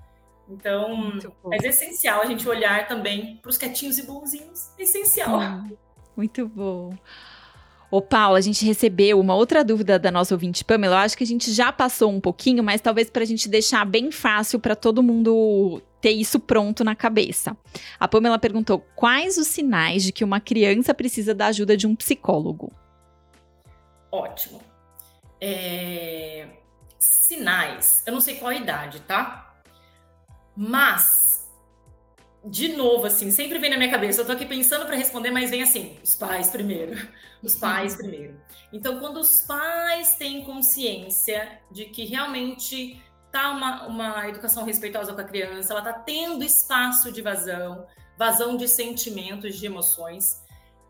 Então, 0.48 1.12
é 1.52 1.56
essencial 1.66 2.22
a 2.22 2.26
gente 2.26 2.48
olhar 2.48 2.86
também 2.86 3.36
para 3.36 3.50
os 3.50 3.58
quietinhos 3.58 3.98
e 3.98 4.02
bonzinhos. 4.02 4.70
É 4.78 4.82
essencial. 4.82 5.40
Hum, 5.40 5.76
muito 6.16 6.46
bom. 6.46 6.94
Ô, 7.90 8.02
Paula, 8.02 8.38
a 8.38 8.40
gente 8.40 8.64
recebeu 8.64 9.20
uma 9.20 9.34
outra 9.34 9.64
dúvida 9.64 9.98
da 9.98 10.10
nossa 10.10 10.34
ouvinte 10.34 10.64
Pamela. 10.64 10.96
Eu 10.96 11.00
acho 11.00 11.16
que 11.16 11.24
a 11.24 11.26
gente 11.26 11.52
já 11.52 11.72
passou 11.72 12.10
um 12.10 12.20
pouquinho, 12.20 12.62
mas 12.62 12.80
talvez 12.80 13.08
para 13.08 13.22
a 13.22 13.26
gente 13.26 13.48
deixar 13.48 13.84
bem 13.84 14.10
fácil 14.10 14.58
para 14.58 14.74
todo 14.74 15.02
mundo 15.02 15.80
ter 16.00 16.10
isso 16.10 16.38
pronto 16.40 16.82
na 16.82 16.96
cabeça. 16.96 17.56
A 17.98 18.08
Pamela 18.08 18.38
perguntou: 18.38 18.84
quais 18.94 19.38
os 19.38 19.46
sinais 19.46 20.02
de 20.02 20.12
que 20.12 20.24
uma 20.24 20.40
criança 20.40 20.92
precisa 20.92 21.34
da 21.34 21.46
ajuda 21.46 21.76
de 21.76 21.86
um 21.86 21.94
psicólogo? 21.94 22.72
Ótimo. 24.10 24.60
É... 25.40 26.46
Sinais. 26.98 28.02
Eu 28.04 28.12
não 28.12 28.20
sei 28.20 28.36
qual 28.36 28.50
a 28.50 28.56
idade, 28.56 29.00
tá? 29.00 29.55
Mas, 30.56 31.52
de 32.44 32.68
novo, 32.68 33.06
assim, 33.06 33.30
sempre 33.30 33.58
vem 33.58 33.70
na 33.70 33.76
minha 33.76 33.90
cabeça. 33.90 34.20
Eu 34.20 34.26
tô 34.26 34.32
aqui 34.32 34.46
pensando 34.46 34.86
para 34.86 34.96
responder, 34.96 35.30
mas 35.30 35.50
vem 35.50 35.62
assim: 35.62 35.98
os 36.02 36.14
pais 36.14 36.48
primeiro. 36.48 36.96
Os 37.42 37.54
pais 37.54 37.94
primeiro. 37.94 38.40
Então, 38.72 38.98
quando 38.98 39.18
os 39.20 39.42
pais 39.42 40.16
têm 40.16 40.42
consciência 40.42 41.60
de 41.70 41.84
que 41.84 42.04
realmente 42.06 43.00
tá 43.30 43.50
uma, 43.50 43.86
uma 43.86 44.28
educação 44.28 44.64
respeitosa 44.64 45.12
com 45.12 45.20
a 45.20 45.24
criança, 45.24 45.72
ela 45.72 45.82
tá 45.82 45.92
tendo 45.92 46.42
espaço 46.42 47.12
de 47.12 47.20
vazão, 47.20 47.86
vazão 48.18 48.56
de 48.56 48.66
sentimentos, 48.66 49.56
de 49.56 49.66
emoções. 49.66 50.42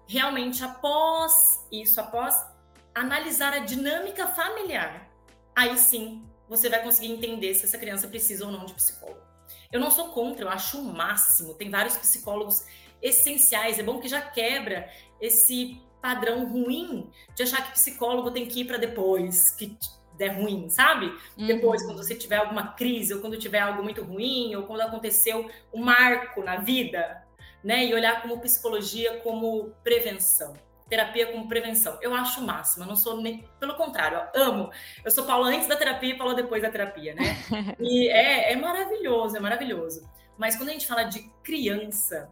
Realmente, 0.07 0.65
após 0.65 1.33
isso, 1.71 2.01
após 2.01 2.47
analisar 2.95 3.53
a 3.53 3.59
dinâmica 3.59 4.29
familiar, 4.29 5.11
aí 5.55 5.77
sim 5.77 6.25
você 6.49 6.71
vai 6.71 6.83
conseguir 6.83 7.09
entender 7.09 7.55
se 7.55 7.67
essa 7.67 7.77
criança 7.77 8.07
precisa 8.09 8.47
ou 8.47 8.53
não 8.53 8.65
de 8.65 8.73
psicólogo. 8.73 9.26
Eu 9.73 9.81
não 9.81 9.91
sou 9.91 10.09
contra, 10.09 10.45
eu 10.45 10.49
acho 10.49 10.79
o 10.79 10.85
máximo. 10.85 11.55
Tem 11.55 11.71
vários 11.71 11.97
psicólogos 11.97 12.65
essenciais. 13.03 13.79
É 13.79 13.83
bom 13.83 13.99
que 13.99 14.09
já 14.09 14.21
quebra 14.21 14.91
esse 15.21 15.81
padrão 16.01 16.47
ruim 16.47 17.11
de 17.35 17.43
achar 17.43 17.65
que 17.67 17.73
psicólogo 17.73 18.31
tem 18.31 18.47
que 18.47 18.61
ir 18.61 18.65
para 18.65 18.77
depois, 18.77 19.51
que 19.51 19.77
der 20.17 20.41
ruim, 20.41 20.69
sabe? 20.69 21.07
Uhum. 21.37 21.47
Depois, 21.47 21.85
quando 21.85 21.99
você 21.99 22.15
tiver 22.15 22.37
alguma 22.37 22.69
crise, 22.69 23.15
ou 23.15 23.21
quando 23.21 23.39
tiver 23.39 23.59
algo 23.59 23.83
muito 23.83 24.03
ruim, 24.03 24.55
ou 24.55 24.65
quando 24.65 24.81
aconteceu 24.81 25.51
um 25.73 25.83
marco 25.83 26.43
na 26.43 26.57
vida, 26.57 27.23
né? 27.63 27.85
E 27.85 27.95
olhar 27.95 28.23
como 28.23 28.41
psicologia 28.41 29.19
como 29.21 29.73
prevenção. 29.83 30.55
Terapia 30.88 31.33
como 31.33 31.49
prevenção. 31.49 31.99
Eu 32.01 32.14
acho 32.14 32.40
o 32.40 32.46
máximo. 32.46 32.85
Eu 32.85 32.88
não 32.88 32.96
sou 32.96 33.20
nem. 33.20 33.49
Pelo 33.59 33.75
contrário, 33.75 34.29
eu 34.35 34.42
amo. 34.42 34.70
Eu 35.05 35.11
sou 35.11 35.25
Paula 35.25 35.49
antes 35.49 35.66
da 35.66 35.77
terapia 35.77 36.14
e 36.14 36.18
Paula 36.18 36.35
depois 36.35 36.62
da 36.62 36.70
terapia, 36.70 37.14
né? 37.14 37.22
e 37.81 38.09
é, 38.09 38.53
é 38.53 38.57
maravilhoso, 38.57 39.37
é 39.37 39.40
maravilhoso. 39.40 40.09
Mas 40.38 40.57
quando 40.57 40.68
a 40.68 40.72
gente 40.72 40.87
fala 40.87 41.05
de 41.05 41.29
criança, 41.42 42.31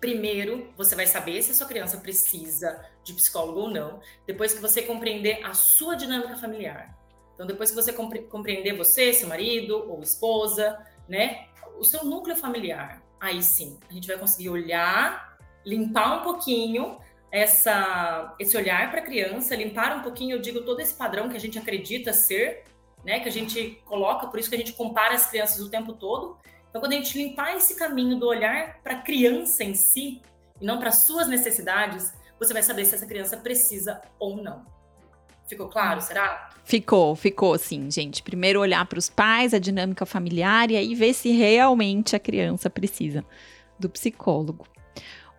primeiro 0.00 0.72
você 0.76 0.96
vai 0.96 1.06
saber 1.06 1.42
se 1.42 1.50
a 1.50 1.54
sua 1.54 1.66
criança 1.66 1.98
precisa 1.98 2.82
de 3.04 3.12
psicólogo 3.12 3.60
ou 3.60 3.70
não, 3.70 4.00
depois 4.26 4.54
que 4.54 4.60
você 4.60 4.82
compreender 4.82 5.44
a 5.44 5.52
sua 5.52 5.94
dinâmica 5.94 6.36
familiar. 6.36 6.96
Então, 7.34 7.46
depois 7.46 7.70
que 7.70 7.76
você 7.76 7.92
compre 7.92 8.20
compreender 8.22 8.76
você, 8.76 9.12
seu 9.14 9.26
marido 9.26 9.90
ou 9.90 10.02
esposa, 10.02 10.78
né, 11.08 11.46
o 11.78 11.84
seu 11.84 12.04
núcleo 12.04 12.36
familiar, 12.36 13.02
aí 13.18 13.42
sim, 13.42 13.78
a 13.88 13.92
gente 13.94 14.06
vai 14.06 14.18
conseguir 14.18 14.50
olhar, 14.50 15.38
limpar 15.64 16.20
um 16.20 16.22
pouquinho 16.22 16.98
essa, 17.30 18.34
esse 18.38 18.56
olhar 18.56 18.90
para 18.90 19.00
a 19.00 19.04
criança, 19.04 19.54
limpar 19.54 19.96
um 19.96 20.02
pouquinho, 20.02 20.36
eu 20.36 20.40
digo, 20.40 20.62
todo 20.62 20.80
esse 20.80 20.94
padrão 20.94 21.28
que 21.28 21.36
a 21.36 21.40
gente 21.40 21.58
acredita 21.58 22.12
ser, 22.12 22.64
né, 23.04 23.20
que 23.20 23.28
a 23.28 23.32
gente 23.32 23.80
coloca, 23.84 24.26
por 24.26 24.38
isso 24.38 24.48
que 24.48 24.56
a 24.56 24.58
gente 24.58 24.72
compara 24.72 25.14
as 25.14 25.30
crianças 25.30 25.60
o 25.60 25.70
tempo 25.70 25.92
todo, 25.92 26.36
então, 26.70 26.80
quando 26.80 26.92
a 26.92 26.96
gente 26.96 27.18
limpar 27.18 27.56
esse 27.56 27.74
caminho 27.74 28.16
do 28.16 28.26
olhar 28.26 28.80
para 28.82 28.94
a 28.94 29.02
criança 29.02 29.64
em 29.64 29.74
si, 29.74 30.22
e 30.60 30.64
não 30.64 30.78
para 30.78 30.92
suas 30.92 31.26
necessidades, 31.26 32.12
você 32.38 32.52
vai 32.52 32.62
saber 32.62 32.84
se 32.84 32.94
essa 32.94 33.06
criança 33.06 33.36
precisa 33.36 34.00
ou 34.18 34.36
não. 34.36 34.64
Ficou 35.48 35.68
claro, 35.68 36.00
será? 36.00 36.50
Ficou, 36.62 37.16
ficou 37.16 37.58
sim, 37.58 37.90
gente. 37.90 38.22
Primeiro 38.22 38.60
olhar 38.60 38.86
para 38.86 39.00
os 39.00 39.10
pais, 39.10 39.52
a 39.52 39.58
dinâmica 39.58 40.06
familiar 40.06 40.70
e 40.70 40.76
aí 40.76 40.94
ver 40.94 41.12
se 41.12 41.32
realmente 41.32 42.14
a 42.14 42.20
criança 42.20 42.70
precisa 42.70 43.24
do 43.76 43.90
psicólogo. 43.90 44.64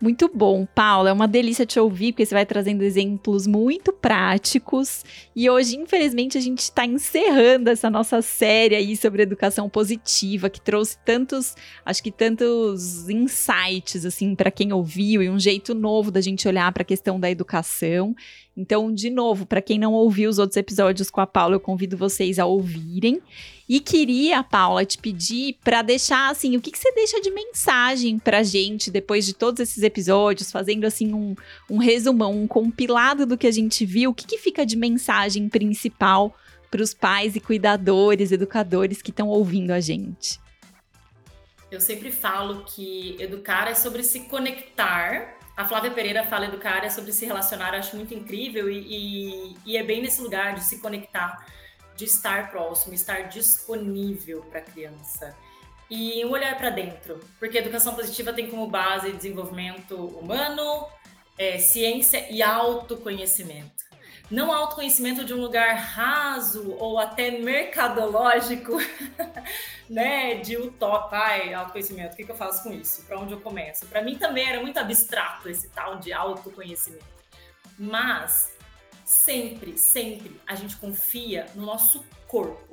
Muito 0.01 0.27
bom, 0.33 0.65
Paula. 0.65 1.11
É 1.11 1.13
uma 1.13 1.27
delícia 1.27 1.63
te 1.63 1.79
ouvir, 1.79 2.11
porque 2.11 2.25
você 2.25 2.33
vai 2.33 2.43
trazendo 2.43 2.81
exemplos 2.81 3.45
muito 3.45 3.93
práticos. 3.93 5.05
E 5.35 5.47
hoje, 5.47 5.77
infelizmente, 5.77 6.39
a 6.39 6.41
gente 6.41 6.59
está 6.59 6.87
encerrando 6.87 7.69
essa 7.69 7.87
nossa 7.87 8.19
série 8.19 8.75
aí 8.75 8.97
sobre 8.97 9.21
educação 9.21 9.69
positiva, 9.69 10.49
que 10.49 10.59
trouxe 10.59 10.97
tantos, 11.05 11.55
acho 11.85 12.01
que 12.01 12.11
tantos 12.11 13.07
insights, 13.09 14.03
assim, 14.03 14.33
para 14.33 14.49
quem 14.49 14.73
ouviu, 14.73 15.21
e 15.21 15.29
um 15.29 15.39
jeito 15.39 15.75
novo 15.75 16.09
da 16.09 16.19
gente 16.19 16.47
olhar 16.47 16.71
para 16.71 16.81
a 16.81 16.85
questão 16.85 17.19
da 17.19 17.29
educação. 17.29 18.15
Então, 18.57 18.91
de 18.91 19.11
novo, 19.11 19.45
para 19.45 19.61
quem 19.61 19.77
não 19.77 19.93
ouviu 19.93 20.29
os 20.29 20.39
outros 20.39 20.57
episódios 20.57 21.11
com 21.11 21.21
a 21.21 21.27
Paula, 21.27 21.55
eu 21.55 21.59
convido 21.59 21.95
vocês 21.95 22.39
a 22.39 22.45
ouvirem. 22.45 23.21
E 23.73 23.79
queria, 23.79 24.43
Paula, 24.43 24.83
te 24.83 24.97
pedir 24.97 25.57
para 25.63 25.81
deixar 25.81 26.29
assim, 26.29 26.57
o 26.57 26.61
que, 26.61 26.71
que 26.71 26.77
você 26.77 26.91
deixa 26.91 27.21
de 27.21 27.31
mensagem 27.31 28.19
pra 28.19 28.43
gente 28.43 28.91
depois 28.91 29.25
de 29.25 29.33
todos 29.33 29.61
esses 29.61 29.81
episódios, 29.81 30.51
fazendo 30.51 30.83
assim 30.83 31.13
um, 31.13 31.33
um 31.69 31.77
resumão, 31.77 32.33
um 32.33 32.45
compilado 32.45 33.25
do 33.25 33.37
que 33.37 33.47
a 33.47 33.51
gente 33.51 33.85
viu, 33.85 34.09
o 34.09 34.13
que, 34.13 34.27
que 34.27 34.37
fica 34.37 34.65
de 34.65 34.75
mensagem 34.75 35.47
principal 35.47 36.35
para 36.69 36.83
os 36.83 36.93
pais 36.93 37.37
e 37.37 37.39
cuidadores, 37.39 38.33
educadores 38.33 39.01
que 39.01 39.09
estão 39.09 39.29
ouvindo 39.29 39.71
a 39.71 39.79
gente? 39.79 40.37
Eu 41.71 41.79
sempre 41.79 42.11
falo 42.11 42.65
que 42.65 43.15
educar 43.21 43.69
é 43.69 43.73
sobre 43.73 44.03
se 44.03 44.19
conectar 44.25 45.37
a 45.55 45.65
Flávia 45.65 45.91
Pereira 45.91 46.25
fala 46.25 46.45
educar 46.45 46.83
é 46.83 46.89
sobre 46.89 47.13
se 47.13 47.25
relacionar, 47.25 47.73
eu 47.73 47.79
acho 47.79 47.95
muito 47.95 48.13
incrível 48.13 48.69
e, 48.69 48.79
e, 48.79 49.55
e 49.65 49.77
é 49.77 49.83
bem 49.83 50.01
nesse 50.01 50.21
lugar 50.21 50.55
de 50.55 50.63
se 50.63 50.79
conectar, 50.79 51.45
de 51.95 52.05
estar 52.05 52.51
próximo, 52.51 52.93
estar 52.93 53.29
disponível 53.29 54.41
para 54.43 54.59
a 54.59 54.63
criança. 54.63 55.35
E 55.89 56.23
um 56.25 56.31
olhar 56.31 56.57
para 56.57 56.69
dentro, 56.69 57.19
porque 57.37 57.57
a 57.57 57.61
educação 57.61 57.93
positiva 57.93 58.31
tem 58.31 58.49
como 58.49 58.67
base 58.67 59.11
desenvolvimento 59.11 59.95
humano, 59.95 60.87
é, 61.37 61.57
ciência 61.57 62.31
e 62.31 62.41
autoconhecimento 62.41 63.91
não 64.31 64.51
autoconhecimento 64.51 65.25
de 65.25 65.33
um 65.33 65.41
lugar 65.41 65.75
raso 65.75 66.73
ou 66.79 66.97
até 66.97 67.31
mercadológico, 67.31 68.77
né, 69.89 70.35
de 70.35 70.55
utop, 70.55 71.13
ai, 71.13 71.53
autoconhecimento, 71.53 72.13
o 72.13 72.15
que, 72.15 72.23
que 72.23 72.31
eu 72.31 72.35
faço 72.35 72.63
com 72.63 72.71
isso? 72.71 73.03
Para 73.03 73.19
onde 73.19 73.33
eu 73.33 73.41
começo? 73.41 73.85
Para 73.87 74.01
mim 74.01 74.17
também 74.17 74.47
era 74.47 74.61
muito 74.61 74.79
abstrato 74.79 75.49
esse 75.49 75.67
tal 75.69 75.97
de 75.99 76.13
autoconhecimento. 76.13 77.03
Mas 77.77 78.50
sempre, 79.05 79.77
sempre 79.77 80.39
a 80.47 80.55
gente 80.55 80.77
confia 80.77 81.47
no 81.55 81.65
nosso 81.65 82.05
corpo. 82.27 82.71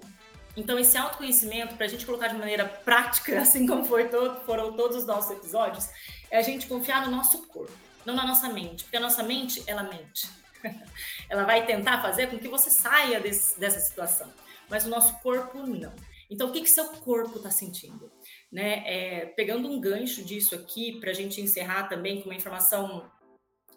Então, 0.57 0.79
esse 0.79 0.97
autoconhecimento, 0.99 1.77
para 1.77 1.87
a 1.87 1.89
gente 1.89 2.05
colocar 2.05 2.29
de 2.29 2.37
maneira 2.37 2.65
prática, 2.65 3.39
assim 3.43 3.67
como 3.67 3.87
todo, 4.09 4.41
foram 4.45 4.73
todos 4.73 4.97
os 4.97 5.07
nossos 5.07 5.31
episódios, 5.31 5.89
é 6.31 6.39
a 6.39 6.43
gente 6.43 6.67
confiar 6.67 7.05
no 7.05 7.11
nosso 7.11 7.47
corpo, 7.47 7.73
não 8.05 8.15
na 8.15 8.27
nossa 8.27 8.49
mente. 8.49 8.85
Porque 8.85 8.97
a 8.97 9.01
nossa 9.01 9.23
mente, 9.23 9.63
ela 9.67 9.85
mente. 9.85 10.29
ela 11.31 11.45
vai 11.45 11.65
tentar 11.65 12.03
fazer 12.03 12.29
com 12.29 12.39
que 12.39 12.49
você 12.49 12.71
saia 12.71 13.21
desse, 13.21 13.59
dessa 13.59 13.79
situação. 13.79 14.33
Mas 14.69 14.85
o 14.85 14.89
nosso 14.89 15.19
corpo, 15.21 15.65
não. 15.65 15.95
Então, 16.31 16.49
o 16.49 16.53
que, 16.53 16.61
que 16.61 16.69
seu 16.69 16.87
corpo 16.89 17.37
está 17.37 17.51
sentindo? 17.51 18.11
Né? 18.53 18.83
É, 18.85 19.27
pegando 19.27 19.69
um 19.69 19.81
gancho 19.81 20.23
disso 20.25 20.55
aqui, 20.55 20.99
para 21.01 21.11
a 21.11 21.15
gente 21.15 21.41
encerrar 21.41 21.85
também 21.85 22.21
com 22.21 22.29
uma 22.29 22.35
informação. 22.35 23.11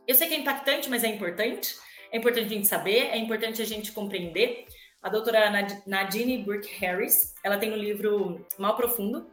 Eu 0.08 0.16
sei 0.16 0.28
que 0.28 0.34
é 0.34 0.40
impactante, 0.40 0.90
mas 0.90 1.04
é 1.04 1.08
importante. 1.08 1.76
É 2.12 2.18
importante 2.18 2.46
a 2.46 2.50
gente 2.50 2.68
saber, 2.68 3.08
é 3.08 3.18
importante 3.18 3.62
a 3.62 3.66
gente 3.66 3.92
compreender. 3.92 4.66
A 5.02 5.10
doutora 5.10 5.50
Nadine 5.88 6.44
Burke 6.44 6.70
Harris, 6.76 7.34
ela 7.44 7.58
tem 7.58 7.70
no 7.70 7.76
livro 7.76 8.46
Mal 8.58 8.76
Profundo, 8.76 9.32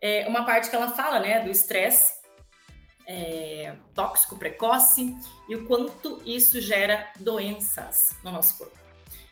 é, 0.00 0.26
uma 0.26 0.44
parte 0.44 0.68
que 0.68 0.74
ela 0.74 0.90
fala 0.90 1.20
né, 1.20 1.40
do 1.40 1.50
estresse 1.50 2.14
é, 3.06 3.76
tóxico 3.94 4.36
precoce 4.36 5.14
e 5.48 5.54
o 5.54 5.64
quanto 5.66 6.20
isso 6.24 6.60
gera 6.60 7.12
doenças 7.20 8.16
no 8.24 8.32
nosso 8.32 8.58
corpo. 8.58 8.76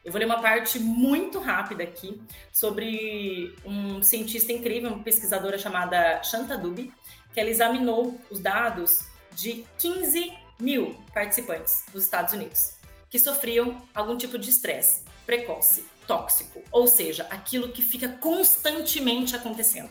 Eu 0.05 0.13
vou 0.13 0.19
ler 0.19 0.27
uma 0.27 0.41
parte 0.41 0.79
muito 0.79 1.41
rápida 1.41 1.83
aqui 1.83 2.23
sobre 2.53 3.57
um 3.65 4.03
cientista 4.03 4.53
incrível, 4.53 4.91
uma 4.91 5.03
pesquisadora 5.03 5.59
chamada 5.59 6.23
Shanta 6.23 6.59
Dubey, 6.59 6.93
que 7.33 7.41
ela 7.41 7.49
examinou 7.49 8.21
os 8.31 8.39
dados 8.39 9.09
de 9.33 9.65
15 9.79 10.44
mil 10.59 10.95
participantes 11.13 11.85
nos 11.93 12.05
Estados 12.05 12.33
Unidos 12.33 12.75
que 13.15 13.19
sofriam 13.21 13.81
algum 13.95 14.17
tipo 14.17 14.37
de 14.37 14.51
estresse 14.51 15.05
precoce, 15.25 15.85
tóxico, 16.05 16.61
ou 16.73 16.89
seja, 16.89 17.25
aquilo 17.31 17.69
que 17.69 17.81
fica 17.81 18.09
constantemente 18.09 19.37
acontecendo, 19.37 19.89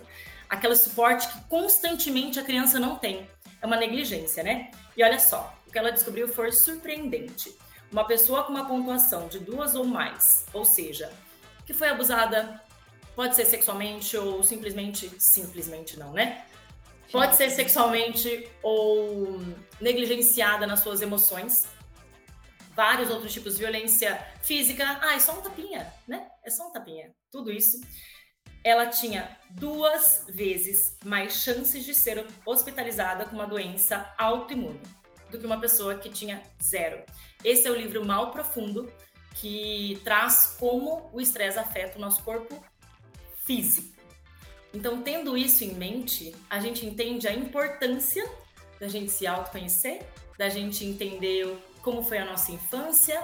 aquele 0.50 0.76
suporte 0.76 1.30
que 1.30 1.42
constantemente 1.46 2.38
a 2.38 2.44
criança 2.44 2.82
não 2.82 2.98
tem. 2.98 3.26
É 3.62 3.66
uma 3.66 3.78
negligência, 3.78 4.44
né? 4.44 4.72
E 4.98 5.02
olha 5.02 5.20
só, 5.20 5.58
o 5.66 5.72
que 5.72 5.78
ela 5.78 5.90
descobriu 5.90 6.28
foi 6.28 6.52
surpreendente. 6.52 7.58
Uma 7.90 8.04
pessoa 8.06 8.44
com 8.44 8.52
uma 8.52 8.68
pontuação 8.68 9.30
de 9.30 9.40
duas 9.40 9.74
ou 9.74 9.86
mais, 9.86 10.46
ou 10.52 10.66
seja, 10.66 11.10
que 11.66 11.74
foi 11.74 11.88
abusada, 11.88 12.62
pode 13.16 13.38
ser 13.38 13.46
sexualmente 13.46 14.18
ou 14.18 14.44
simplesmente, 14.44 15.10
simplesmente 15.18 15.98
não, 15.98 16.12
né? 16.12 16.46
Pode 17.14 17.36
ser 17.36 17.52
sexualmente 17.52 18.50
ou 18.64 19.40
negligenciada 19.80 20.66
nas 20.66 20.80
suas 20.80 21.00
emoções, 21.00 21.68
vários 22.76 23.12
outros 23.12 23.32
tipos 23.32 23.54
de 23.54 23.60
violência 23.60 24.16
física. 24.42 25.00
Ah, 25.00 25.14
é 25.14 25.20
só 25.20 25.38
um 25.38 25.42
tapinha, 25.44 25.94
né? 26.08 26.28
É 26.44 26.50
só 26.50 26.68
um 26.68 26.72
tapinha. 26.72 27.14
Tudo 27.32 27.52
isso. 27.52 27.80
Ela 28.64 28.88
tinha 28.88 29.38
duas 29.52 30.26
vezes 30.28 30.98
mais 31.06 31.36
chances 31.36 31.86
de 31.86 31.94
ser 31.94 32.26
hospitalizada 32.48 33.26
com 33.26 33.36
uma 33.36 33.46
doença 33.46 34.12
autoimune 34.18 34.82
do 35.30 35.38
que 35.38 35.46
uma 35.46 35.60
pessoa 35.60 35.94
que 35.94 36.10
tinha 36.10 36.42
zero. 36.64 37.04
Esse 37.44 37.68
é 37.68 37.70
o 37.70 37.76
livro 37.76 38.04
Mal 38.04 38.32
Profundo, 38.32 38.92
que 39.36 40.02
traz 40.04 40.56
como 40.60 41.12
o 41.14 41.22
estresse 41.22 41.60
afeta 41.60 42.00
o 42.00 42.02
nosso 42.02 42.24
corpo 42.24 42.60
físico. 43.46 43.93
Então, 44.74 45.02
tendo 45.02 45.38
isso 45.38 45.64
em 45.64 45.76
mente, 45.76 46.34
a 46.50 46.60
gente 46.60 46.86
entende 46.86 47.28
a 47.28 47.34
importância 47.34 48.28
da 48.80 48.88
gente 48.88 49.12
se 49.12 49.28
autoconhecer, 49.28 50.02
da 50.38 50.50
gente 50.50 50.84
entender 50.84 51.56
como 51.82 52.02
foi 52.02 52.18
a 52.18 52.26
nossa 52.26 52.52
infância, 52.52 53.22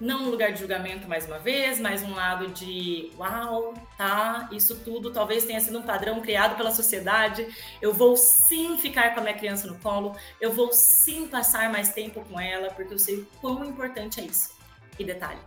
não 0.00 0.24
um 0.24 0.30
lugar 0.30 0.52
de 0.52 0.60
julgamento 0.60 1.08
mais 1.08 1.26
uma 1.26 1.38
vez, 1.38 1.80
mais 1.80 2.02
um 2.02 2.14
lado 2.14 2.48
de 2.48 3.10
uau, 3.16 3.74
tá, 3.96 4.48
isso 4.52 4.76
tudo 4.84 5.12
talvez 5.12 5.44
tenha 5.44 5.60
sido 5.60 5.78
um 5.78 5.82
padrão 5.82 6.20
criado 6.20 6.56
pela 6.56 6.70
sociedade. 6.70 7.46
Eu 7.82 7.92
vou 7.92 8.16
sim 8.16 8.78
ficar 8.78 9.14
com 9.14 9.20
a 9.20 9.22
minha 9.22 9.36
criança 9.36 9.66
no 9.66 9.76
colo, 9.78 10.16
eu 10.40 10.52
vou 10.52 10.72
sim 10.72 11.28
passar 11.28 11.70
mais 11.70 11.92
tempo 11.92 12.24
com 12.24 12.40
ela, 12.40 12.70
porque 12.70 12.94
eu 12.94 12.98
sei 12.98 13.16
o 13.16 13.26
quão 13.40 13.64
importante 13.64 14.20
é 14.20 14.24
isso. 14.24 14.50
E 14.98 15.04
detalhe, 15.04 15.40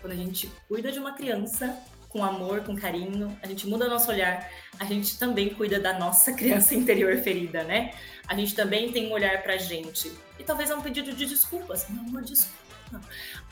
quando 0.00 0.12
a 0.12 0.16
gente 0.16 0.50
cuida 0.68 0.92
de 0.92 0.98
uma 0.98 1.12
criança 1.12 1.78
com 2.14 2.24
amor, 2.24 2.60
com 2.60 2.76
carinho, 2.76 3.36
a 3.42 3.46
gente 3.48 3.66
muda 3.66 3.88
nosso 3.88 4.08
olhar, 4.08 4.48
a 4.78 4.84
gente 4.84 5.18
também 5.18 5.52
cuida 5.52 5.80
da 5.80 5.98
nossa 5.98 6.30
criança 6.38 6.72
interior 6.72 7.16
ferida, 7.18 7.64
né? 7.64 7.92
A 8.28 8.36
gente 8.36 8.54
também 8.54 8.92
tem 8.92 9.08
um 9.08 9.12
olhar 9.12 9.42
pra 9.42 9.56
gente 9.56 10.12
e 10.38 10.44
talvez 10.44 10.70
é 10.70 10.76
um 10.76 10.80
pedido 10.80 11.12
de 11.12 11.26
desculpas. 11.26 11.86
Meu 11.90 12.04
amor, 12.04 12.22
desculpa. 12.22 13.00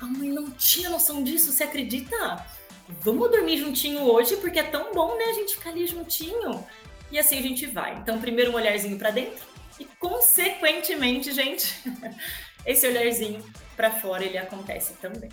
A 0.01 0.05
mãe 0.05 0.29
não 0.29 0.49
tinha 0.53 0.89
noção 0.89 1.25
disso, 1.25 1.51
você 1.51 1.65
acredita? 1.65 2.47
Vamos 3.01 3.33
dormir 3.33 3.59
juntinho 3.59 4.03
hoje, 4.03 4.37
porque 4.37 4.61
é 4.61 4.63
tão 4.63 4.95
bom, 4.95 5.17
né? 5.17 5.25
A 5.25 5.33
gente 5.33 5.57
ficar 5.57 5.71
ali 5.71 5.85
juntinho. 5.89 6.65
E 7.11 7.19
assim 7.19 7.39
a 7.39 7.43
gente 7.43 7.67
vai. 7.67 7.97
Então, 7.97 8.21
primeiro 8.21 8.53
um 8.53 8.55
olharzinho 8.55 8.97
para 8.97 9.11
dentro 9.11 9.45
e, 9.81 9.85
consequentemente, 9.99 11.33
gente, 11.33 11.83
esse 12.65 12.87
olharzinho 12.87 13.45
para 13.75 13.91
fora 13.91 14.25
ele 14.25 14.39
acontece 14.39 14.95
também. 14.95 15.31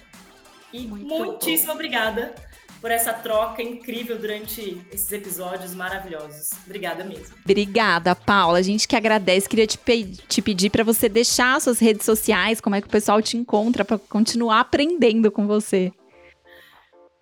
E 0.73 0.87
Muito 0.87 1.07
muitíssimo 1.07 1.67
bom. 1.67 1.73
obrigada 1.73 2.33
por 2.81 2.91
essa 2.91 3.13
troca 3.13 3.61
incrível 3.61 4.17
durante 4.17 4.81
esses 4.91 5.11
episódios 5.11 5.73
maravilhosos. 5.73 6.51
Obrigada 6.65 7.03
mesmo. 7.03 7.35
Obrigada, 7.43 8.15
Paula. 8.15 8.59
A 8.59 8.61
gente 8.61 8.87
que 8.87 8.95
agradece. 8.95 9.49
Queria 9.49 9.67
te, 9.67 9.77
pe 9.77 10.05
te 10.05 10.41
pedir 10.41 10.69
para 10.69 10.83
você 10.83 11.09
deixar 11.09 11.59
suas 11.59 11.79
redes 11.79 12.05
sociais, 12.05 12.61
como 12.61 12.75
é 12.75 12.81
que 12.81 12.87
o 12.87 12.91
pessoal 12.91 13.21
te 13.21 13.37
encontra 13.37 13.83
para 13.83 13.97
continuar 13.97 14.61
aprendendo 14.61 15.31
com 15.31 15.45
você. 15.45 15.91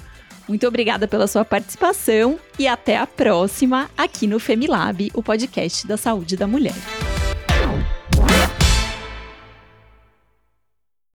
Muito 0.49 0.67
obrigada 0.67 1.07
pela 1.07 1.27
sua 1.27 1.45
participação 1.45 2.39
e 2.59 2.67
até 2.67 2.97
a 2.97 3.07
próxima 3.07 3.91
aqui 3.97 4.27
no 4.27 4.39
Femilab, 4.39 5.11
o 5.15 5.23
podcast 5.23 5.87
da 5.87 5.97
saúde 5.97 6.37
da 6.37 6.47
mulher. 6.47 6.75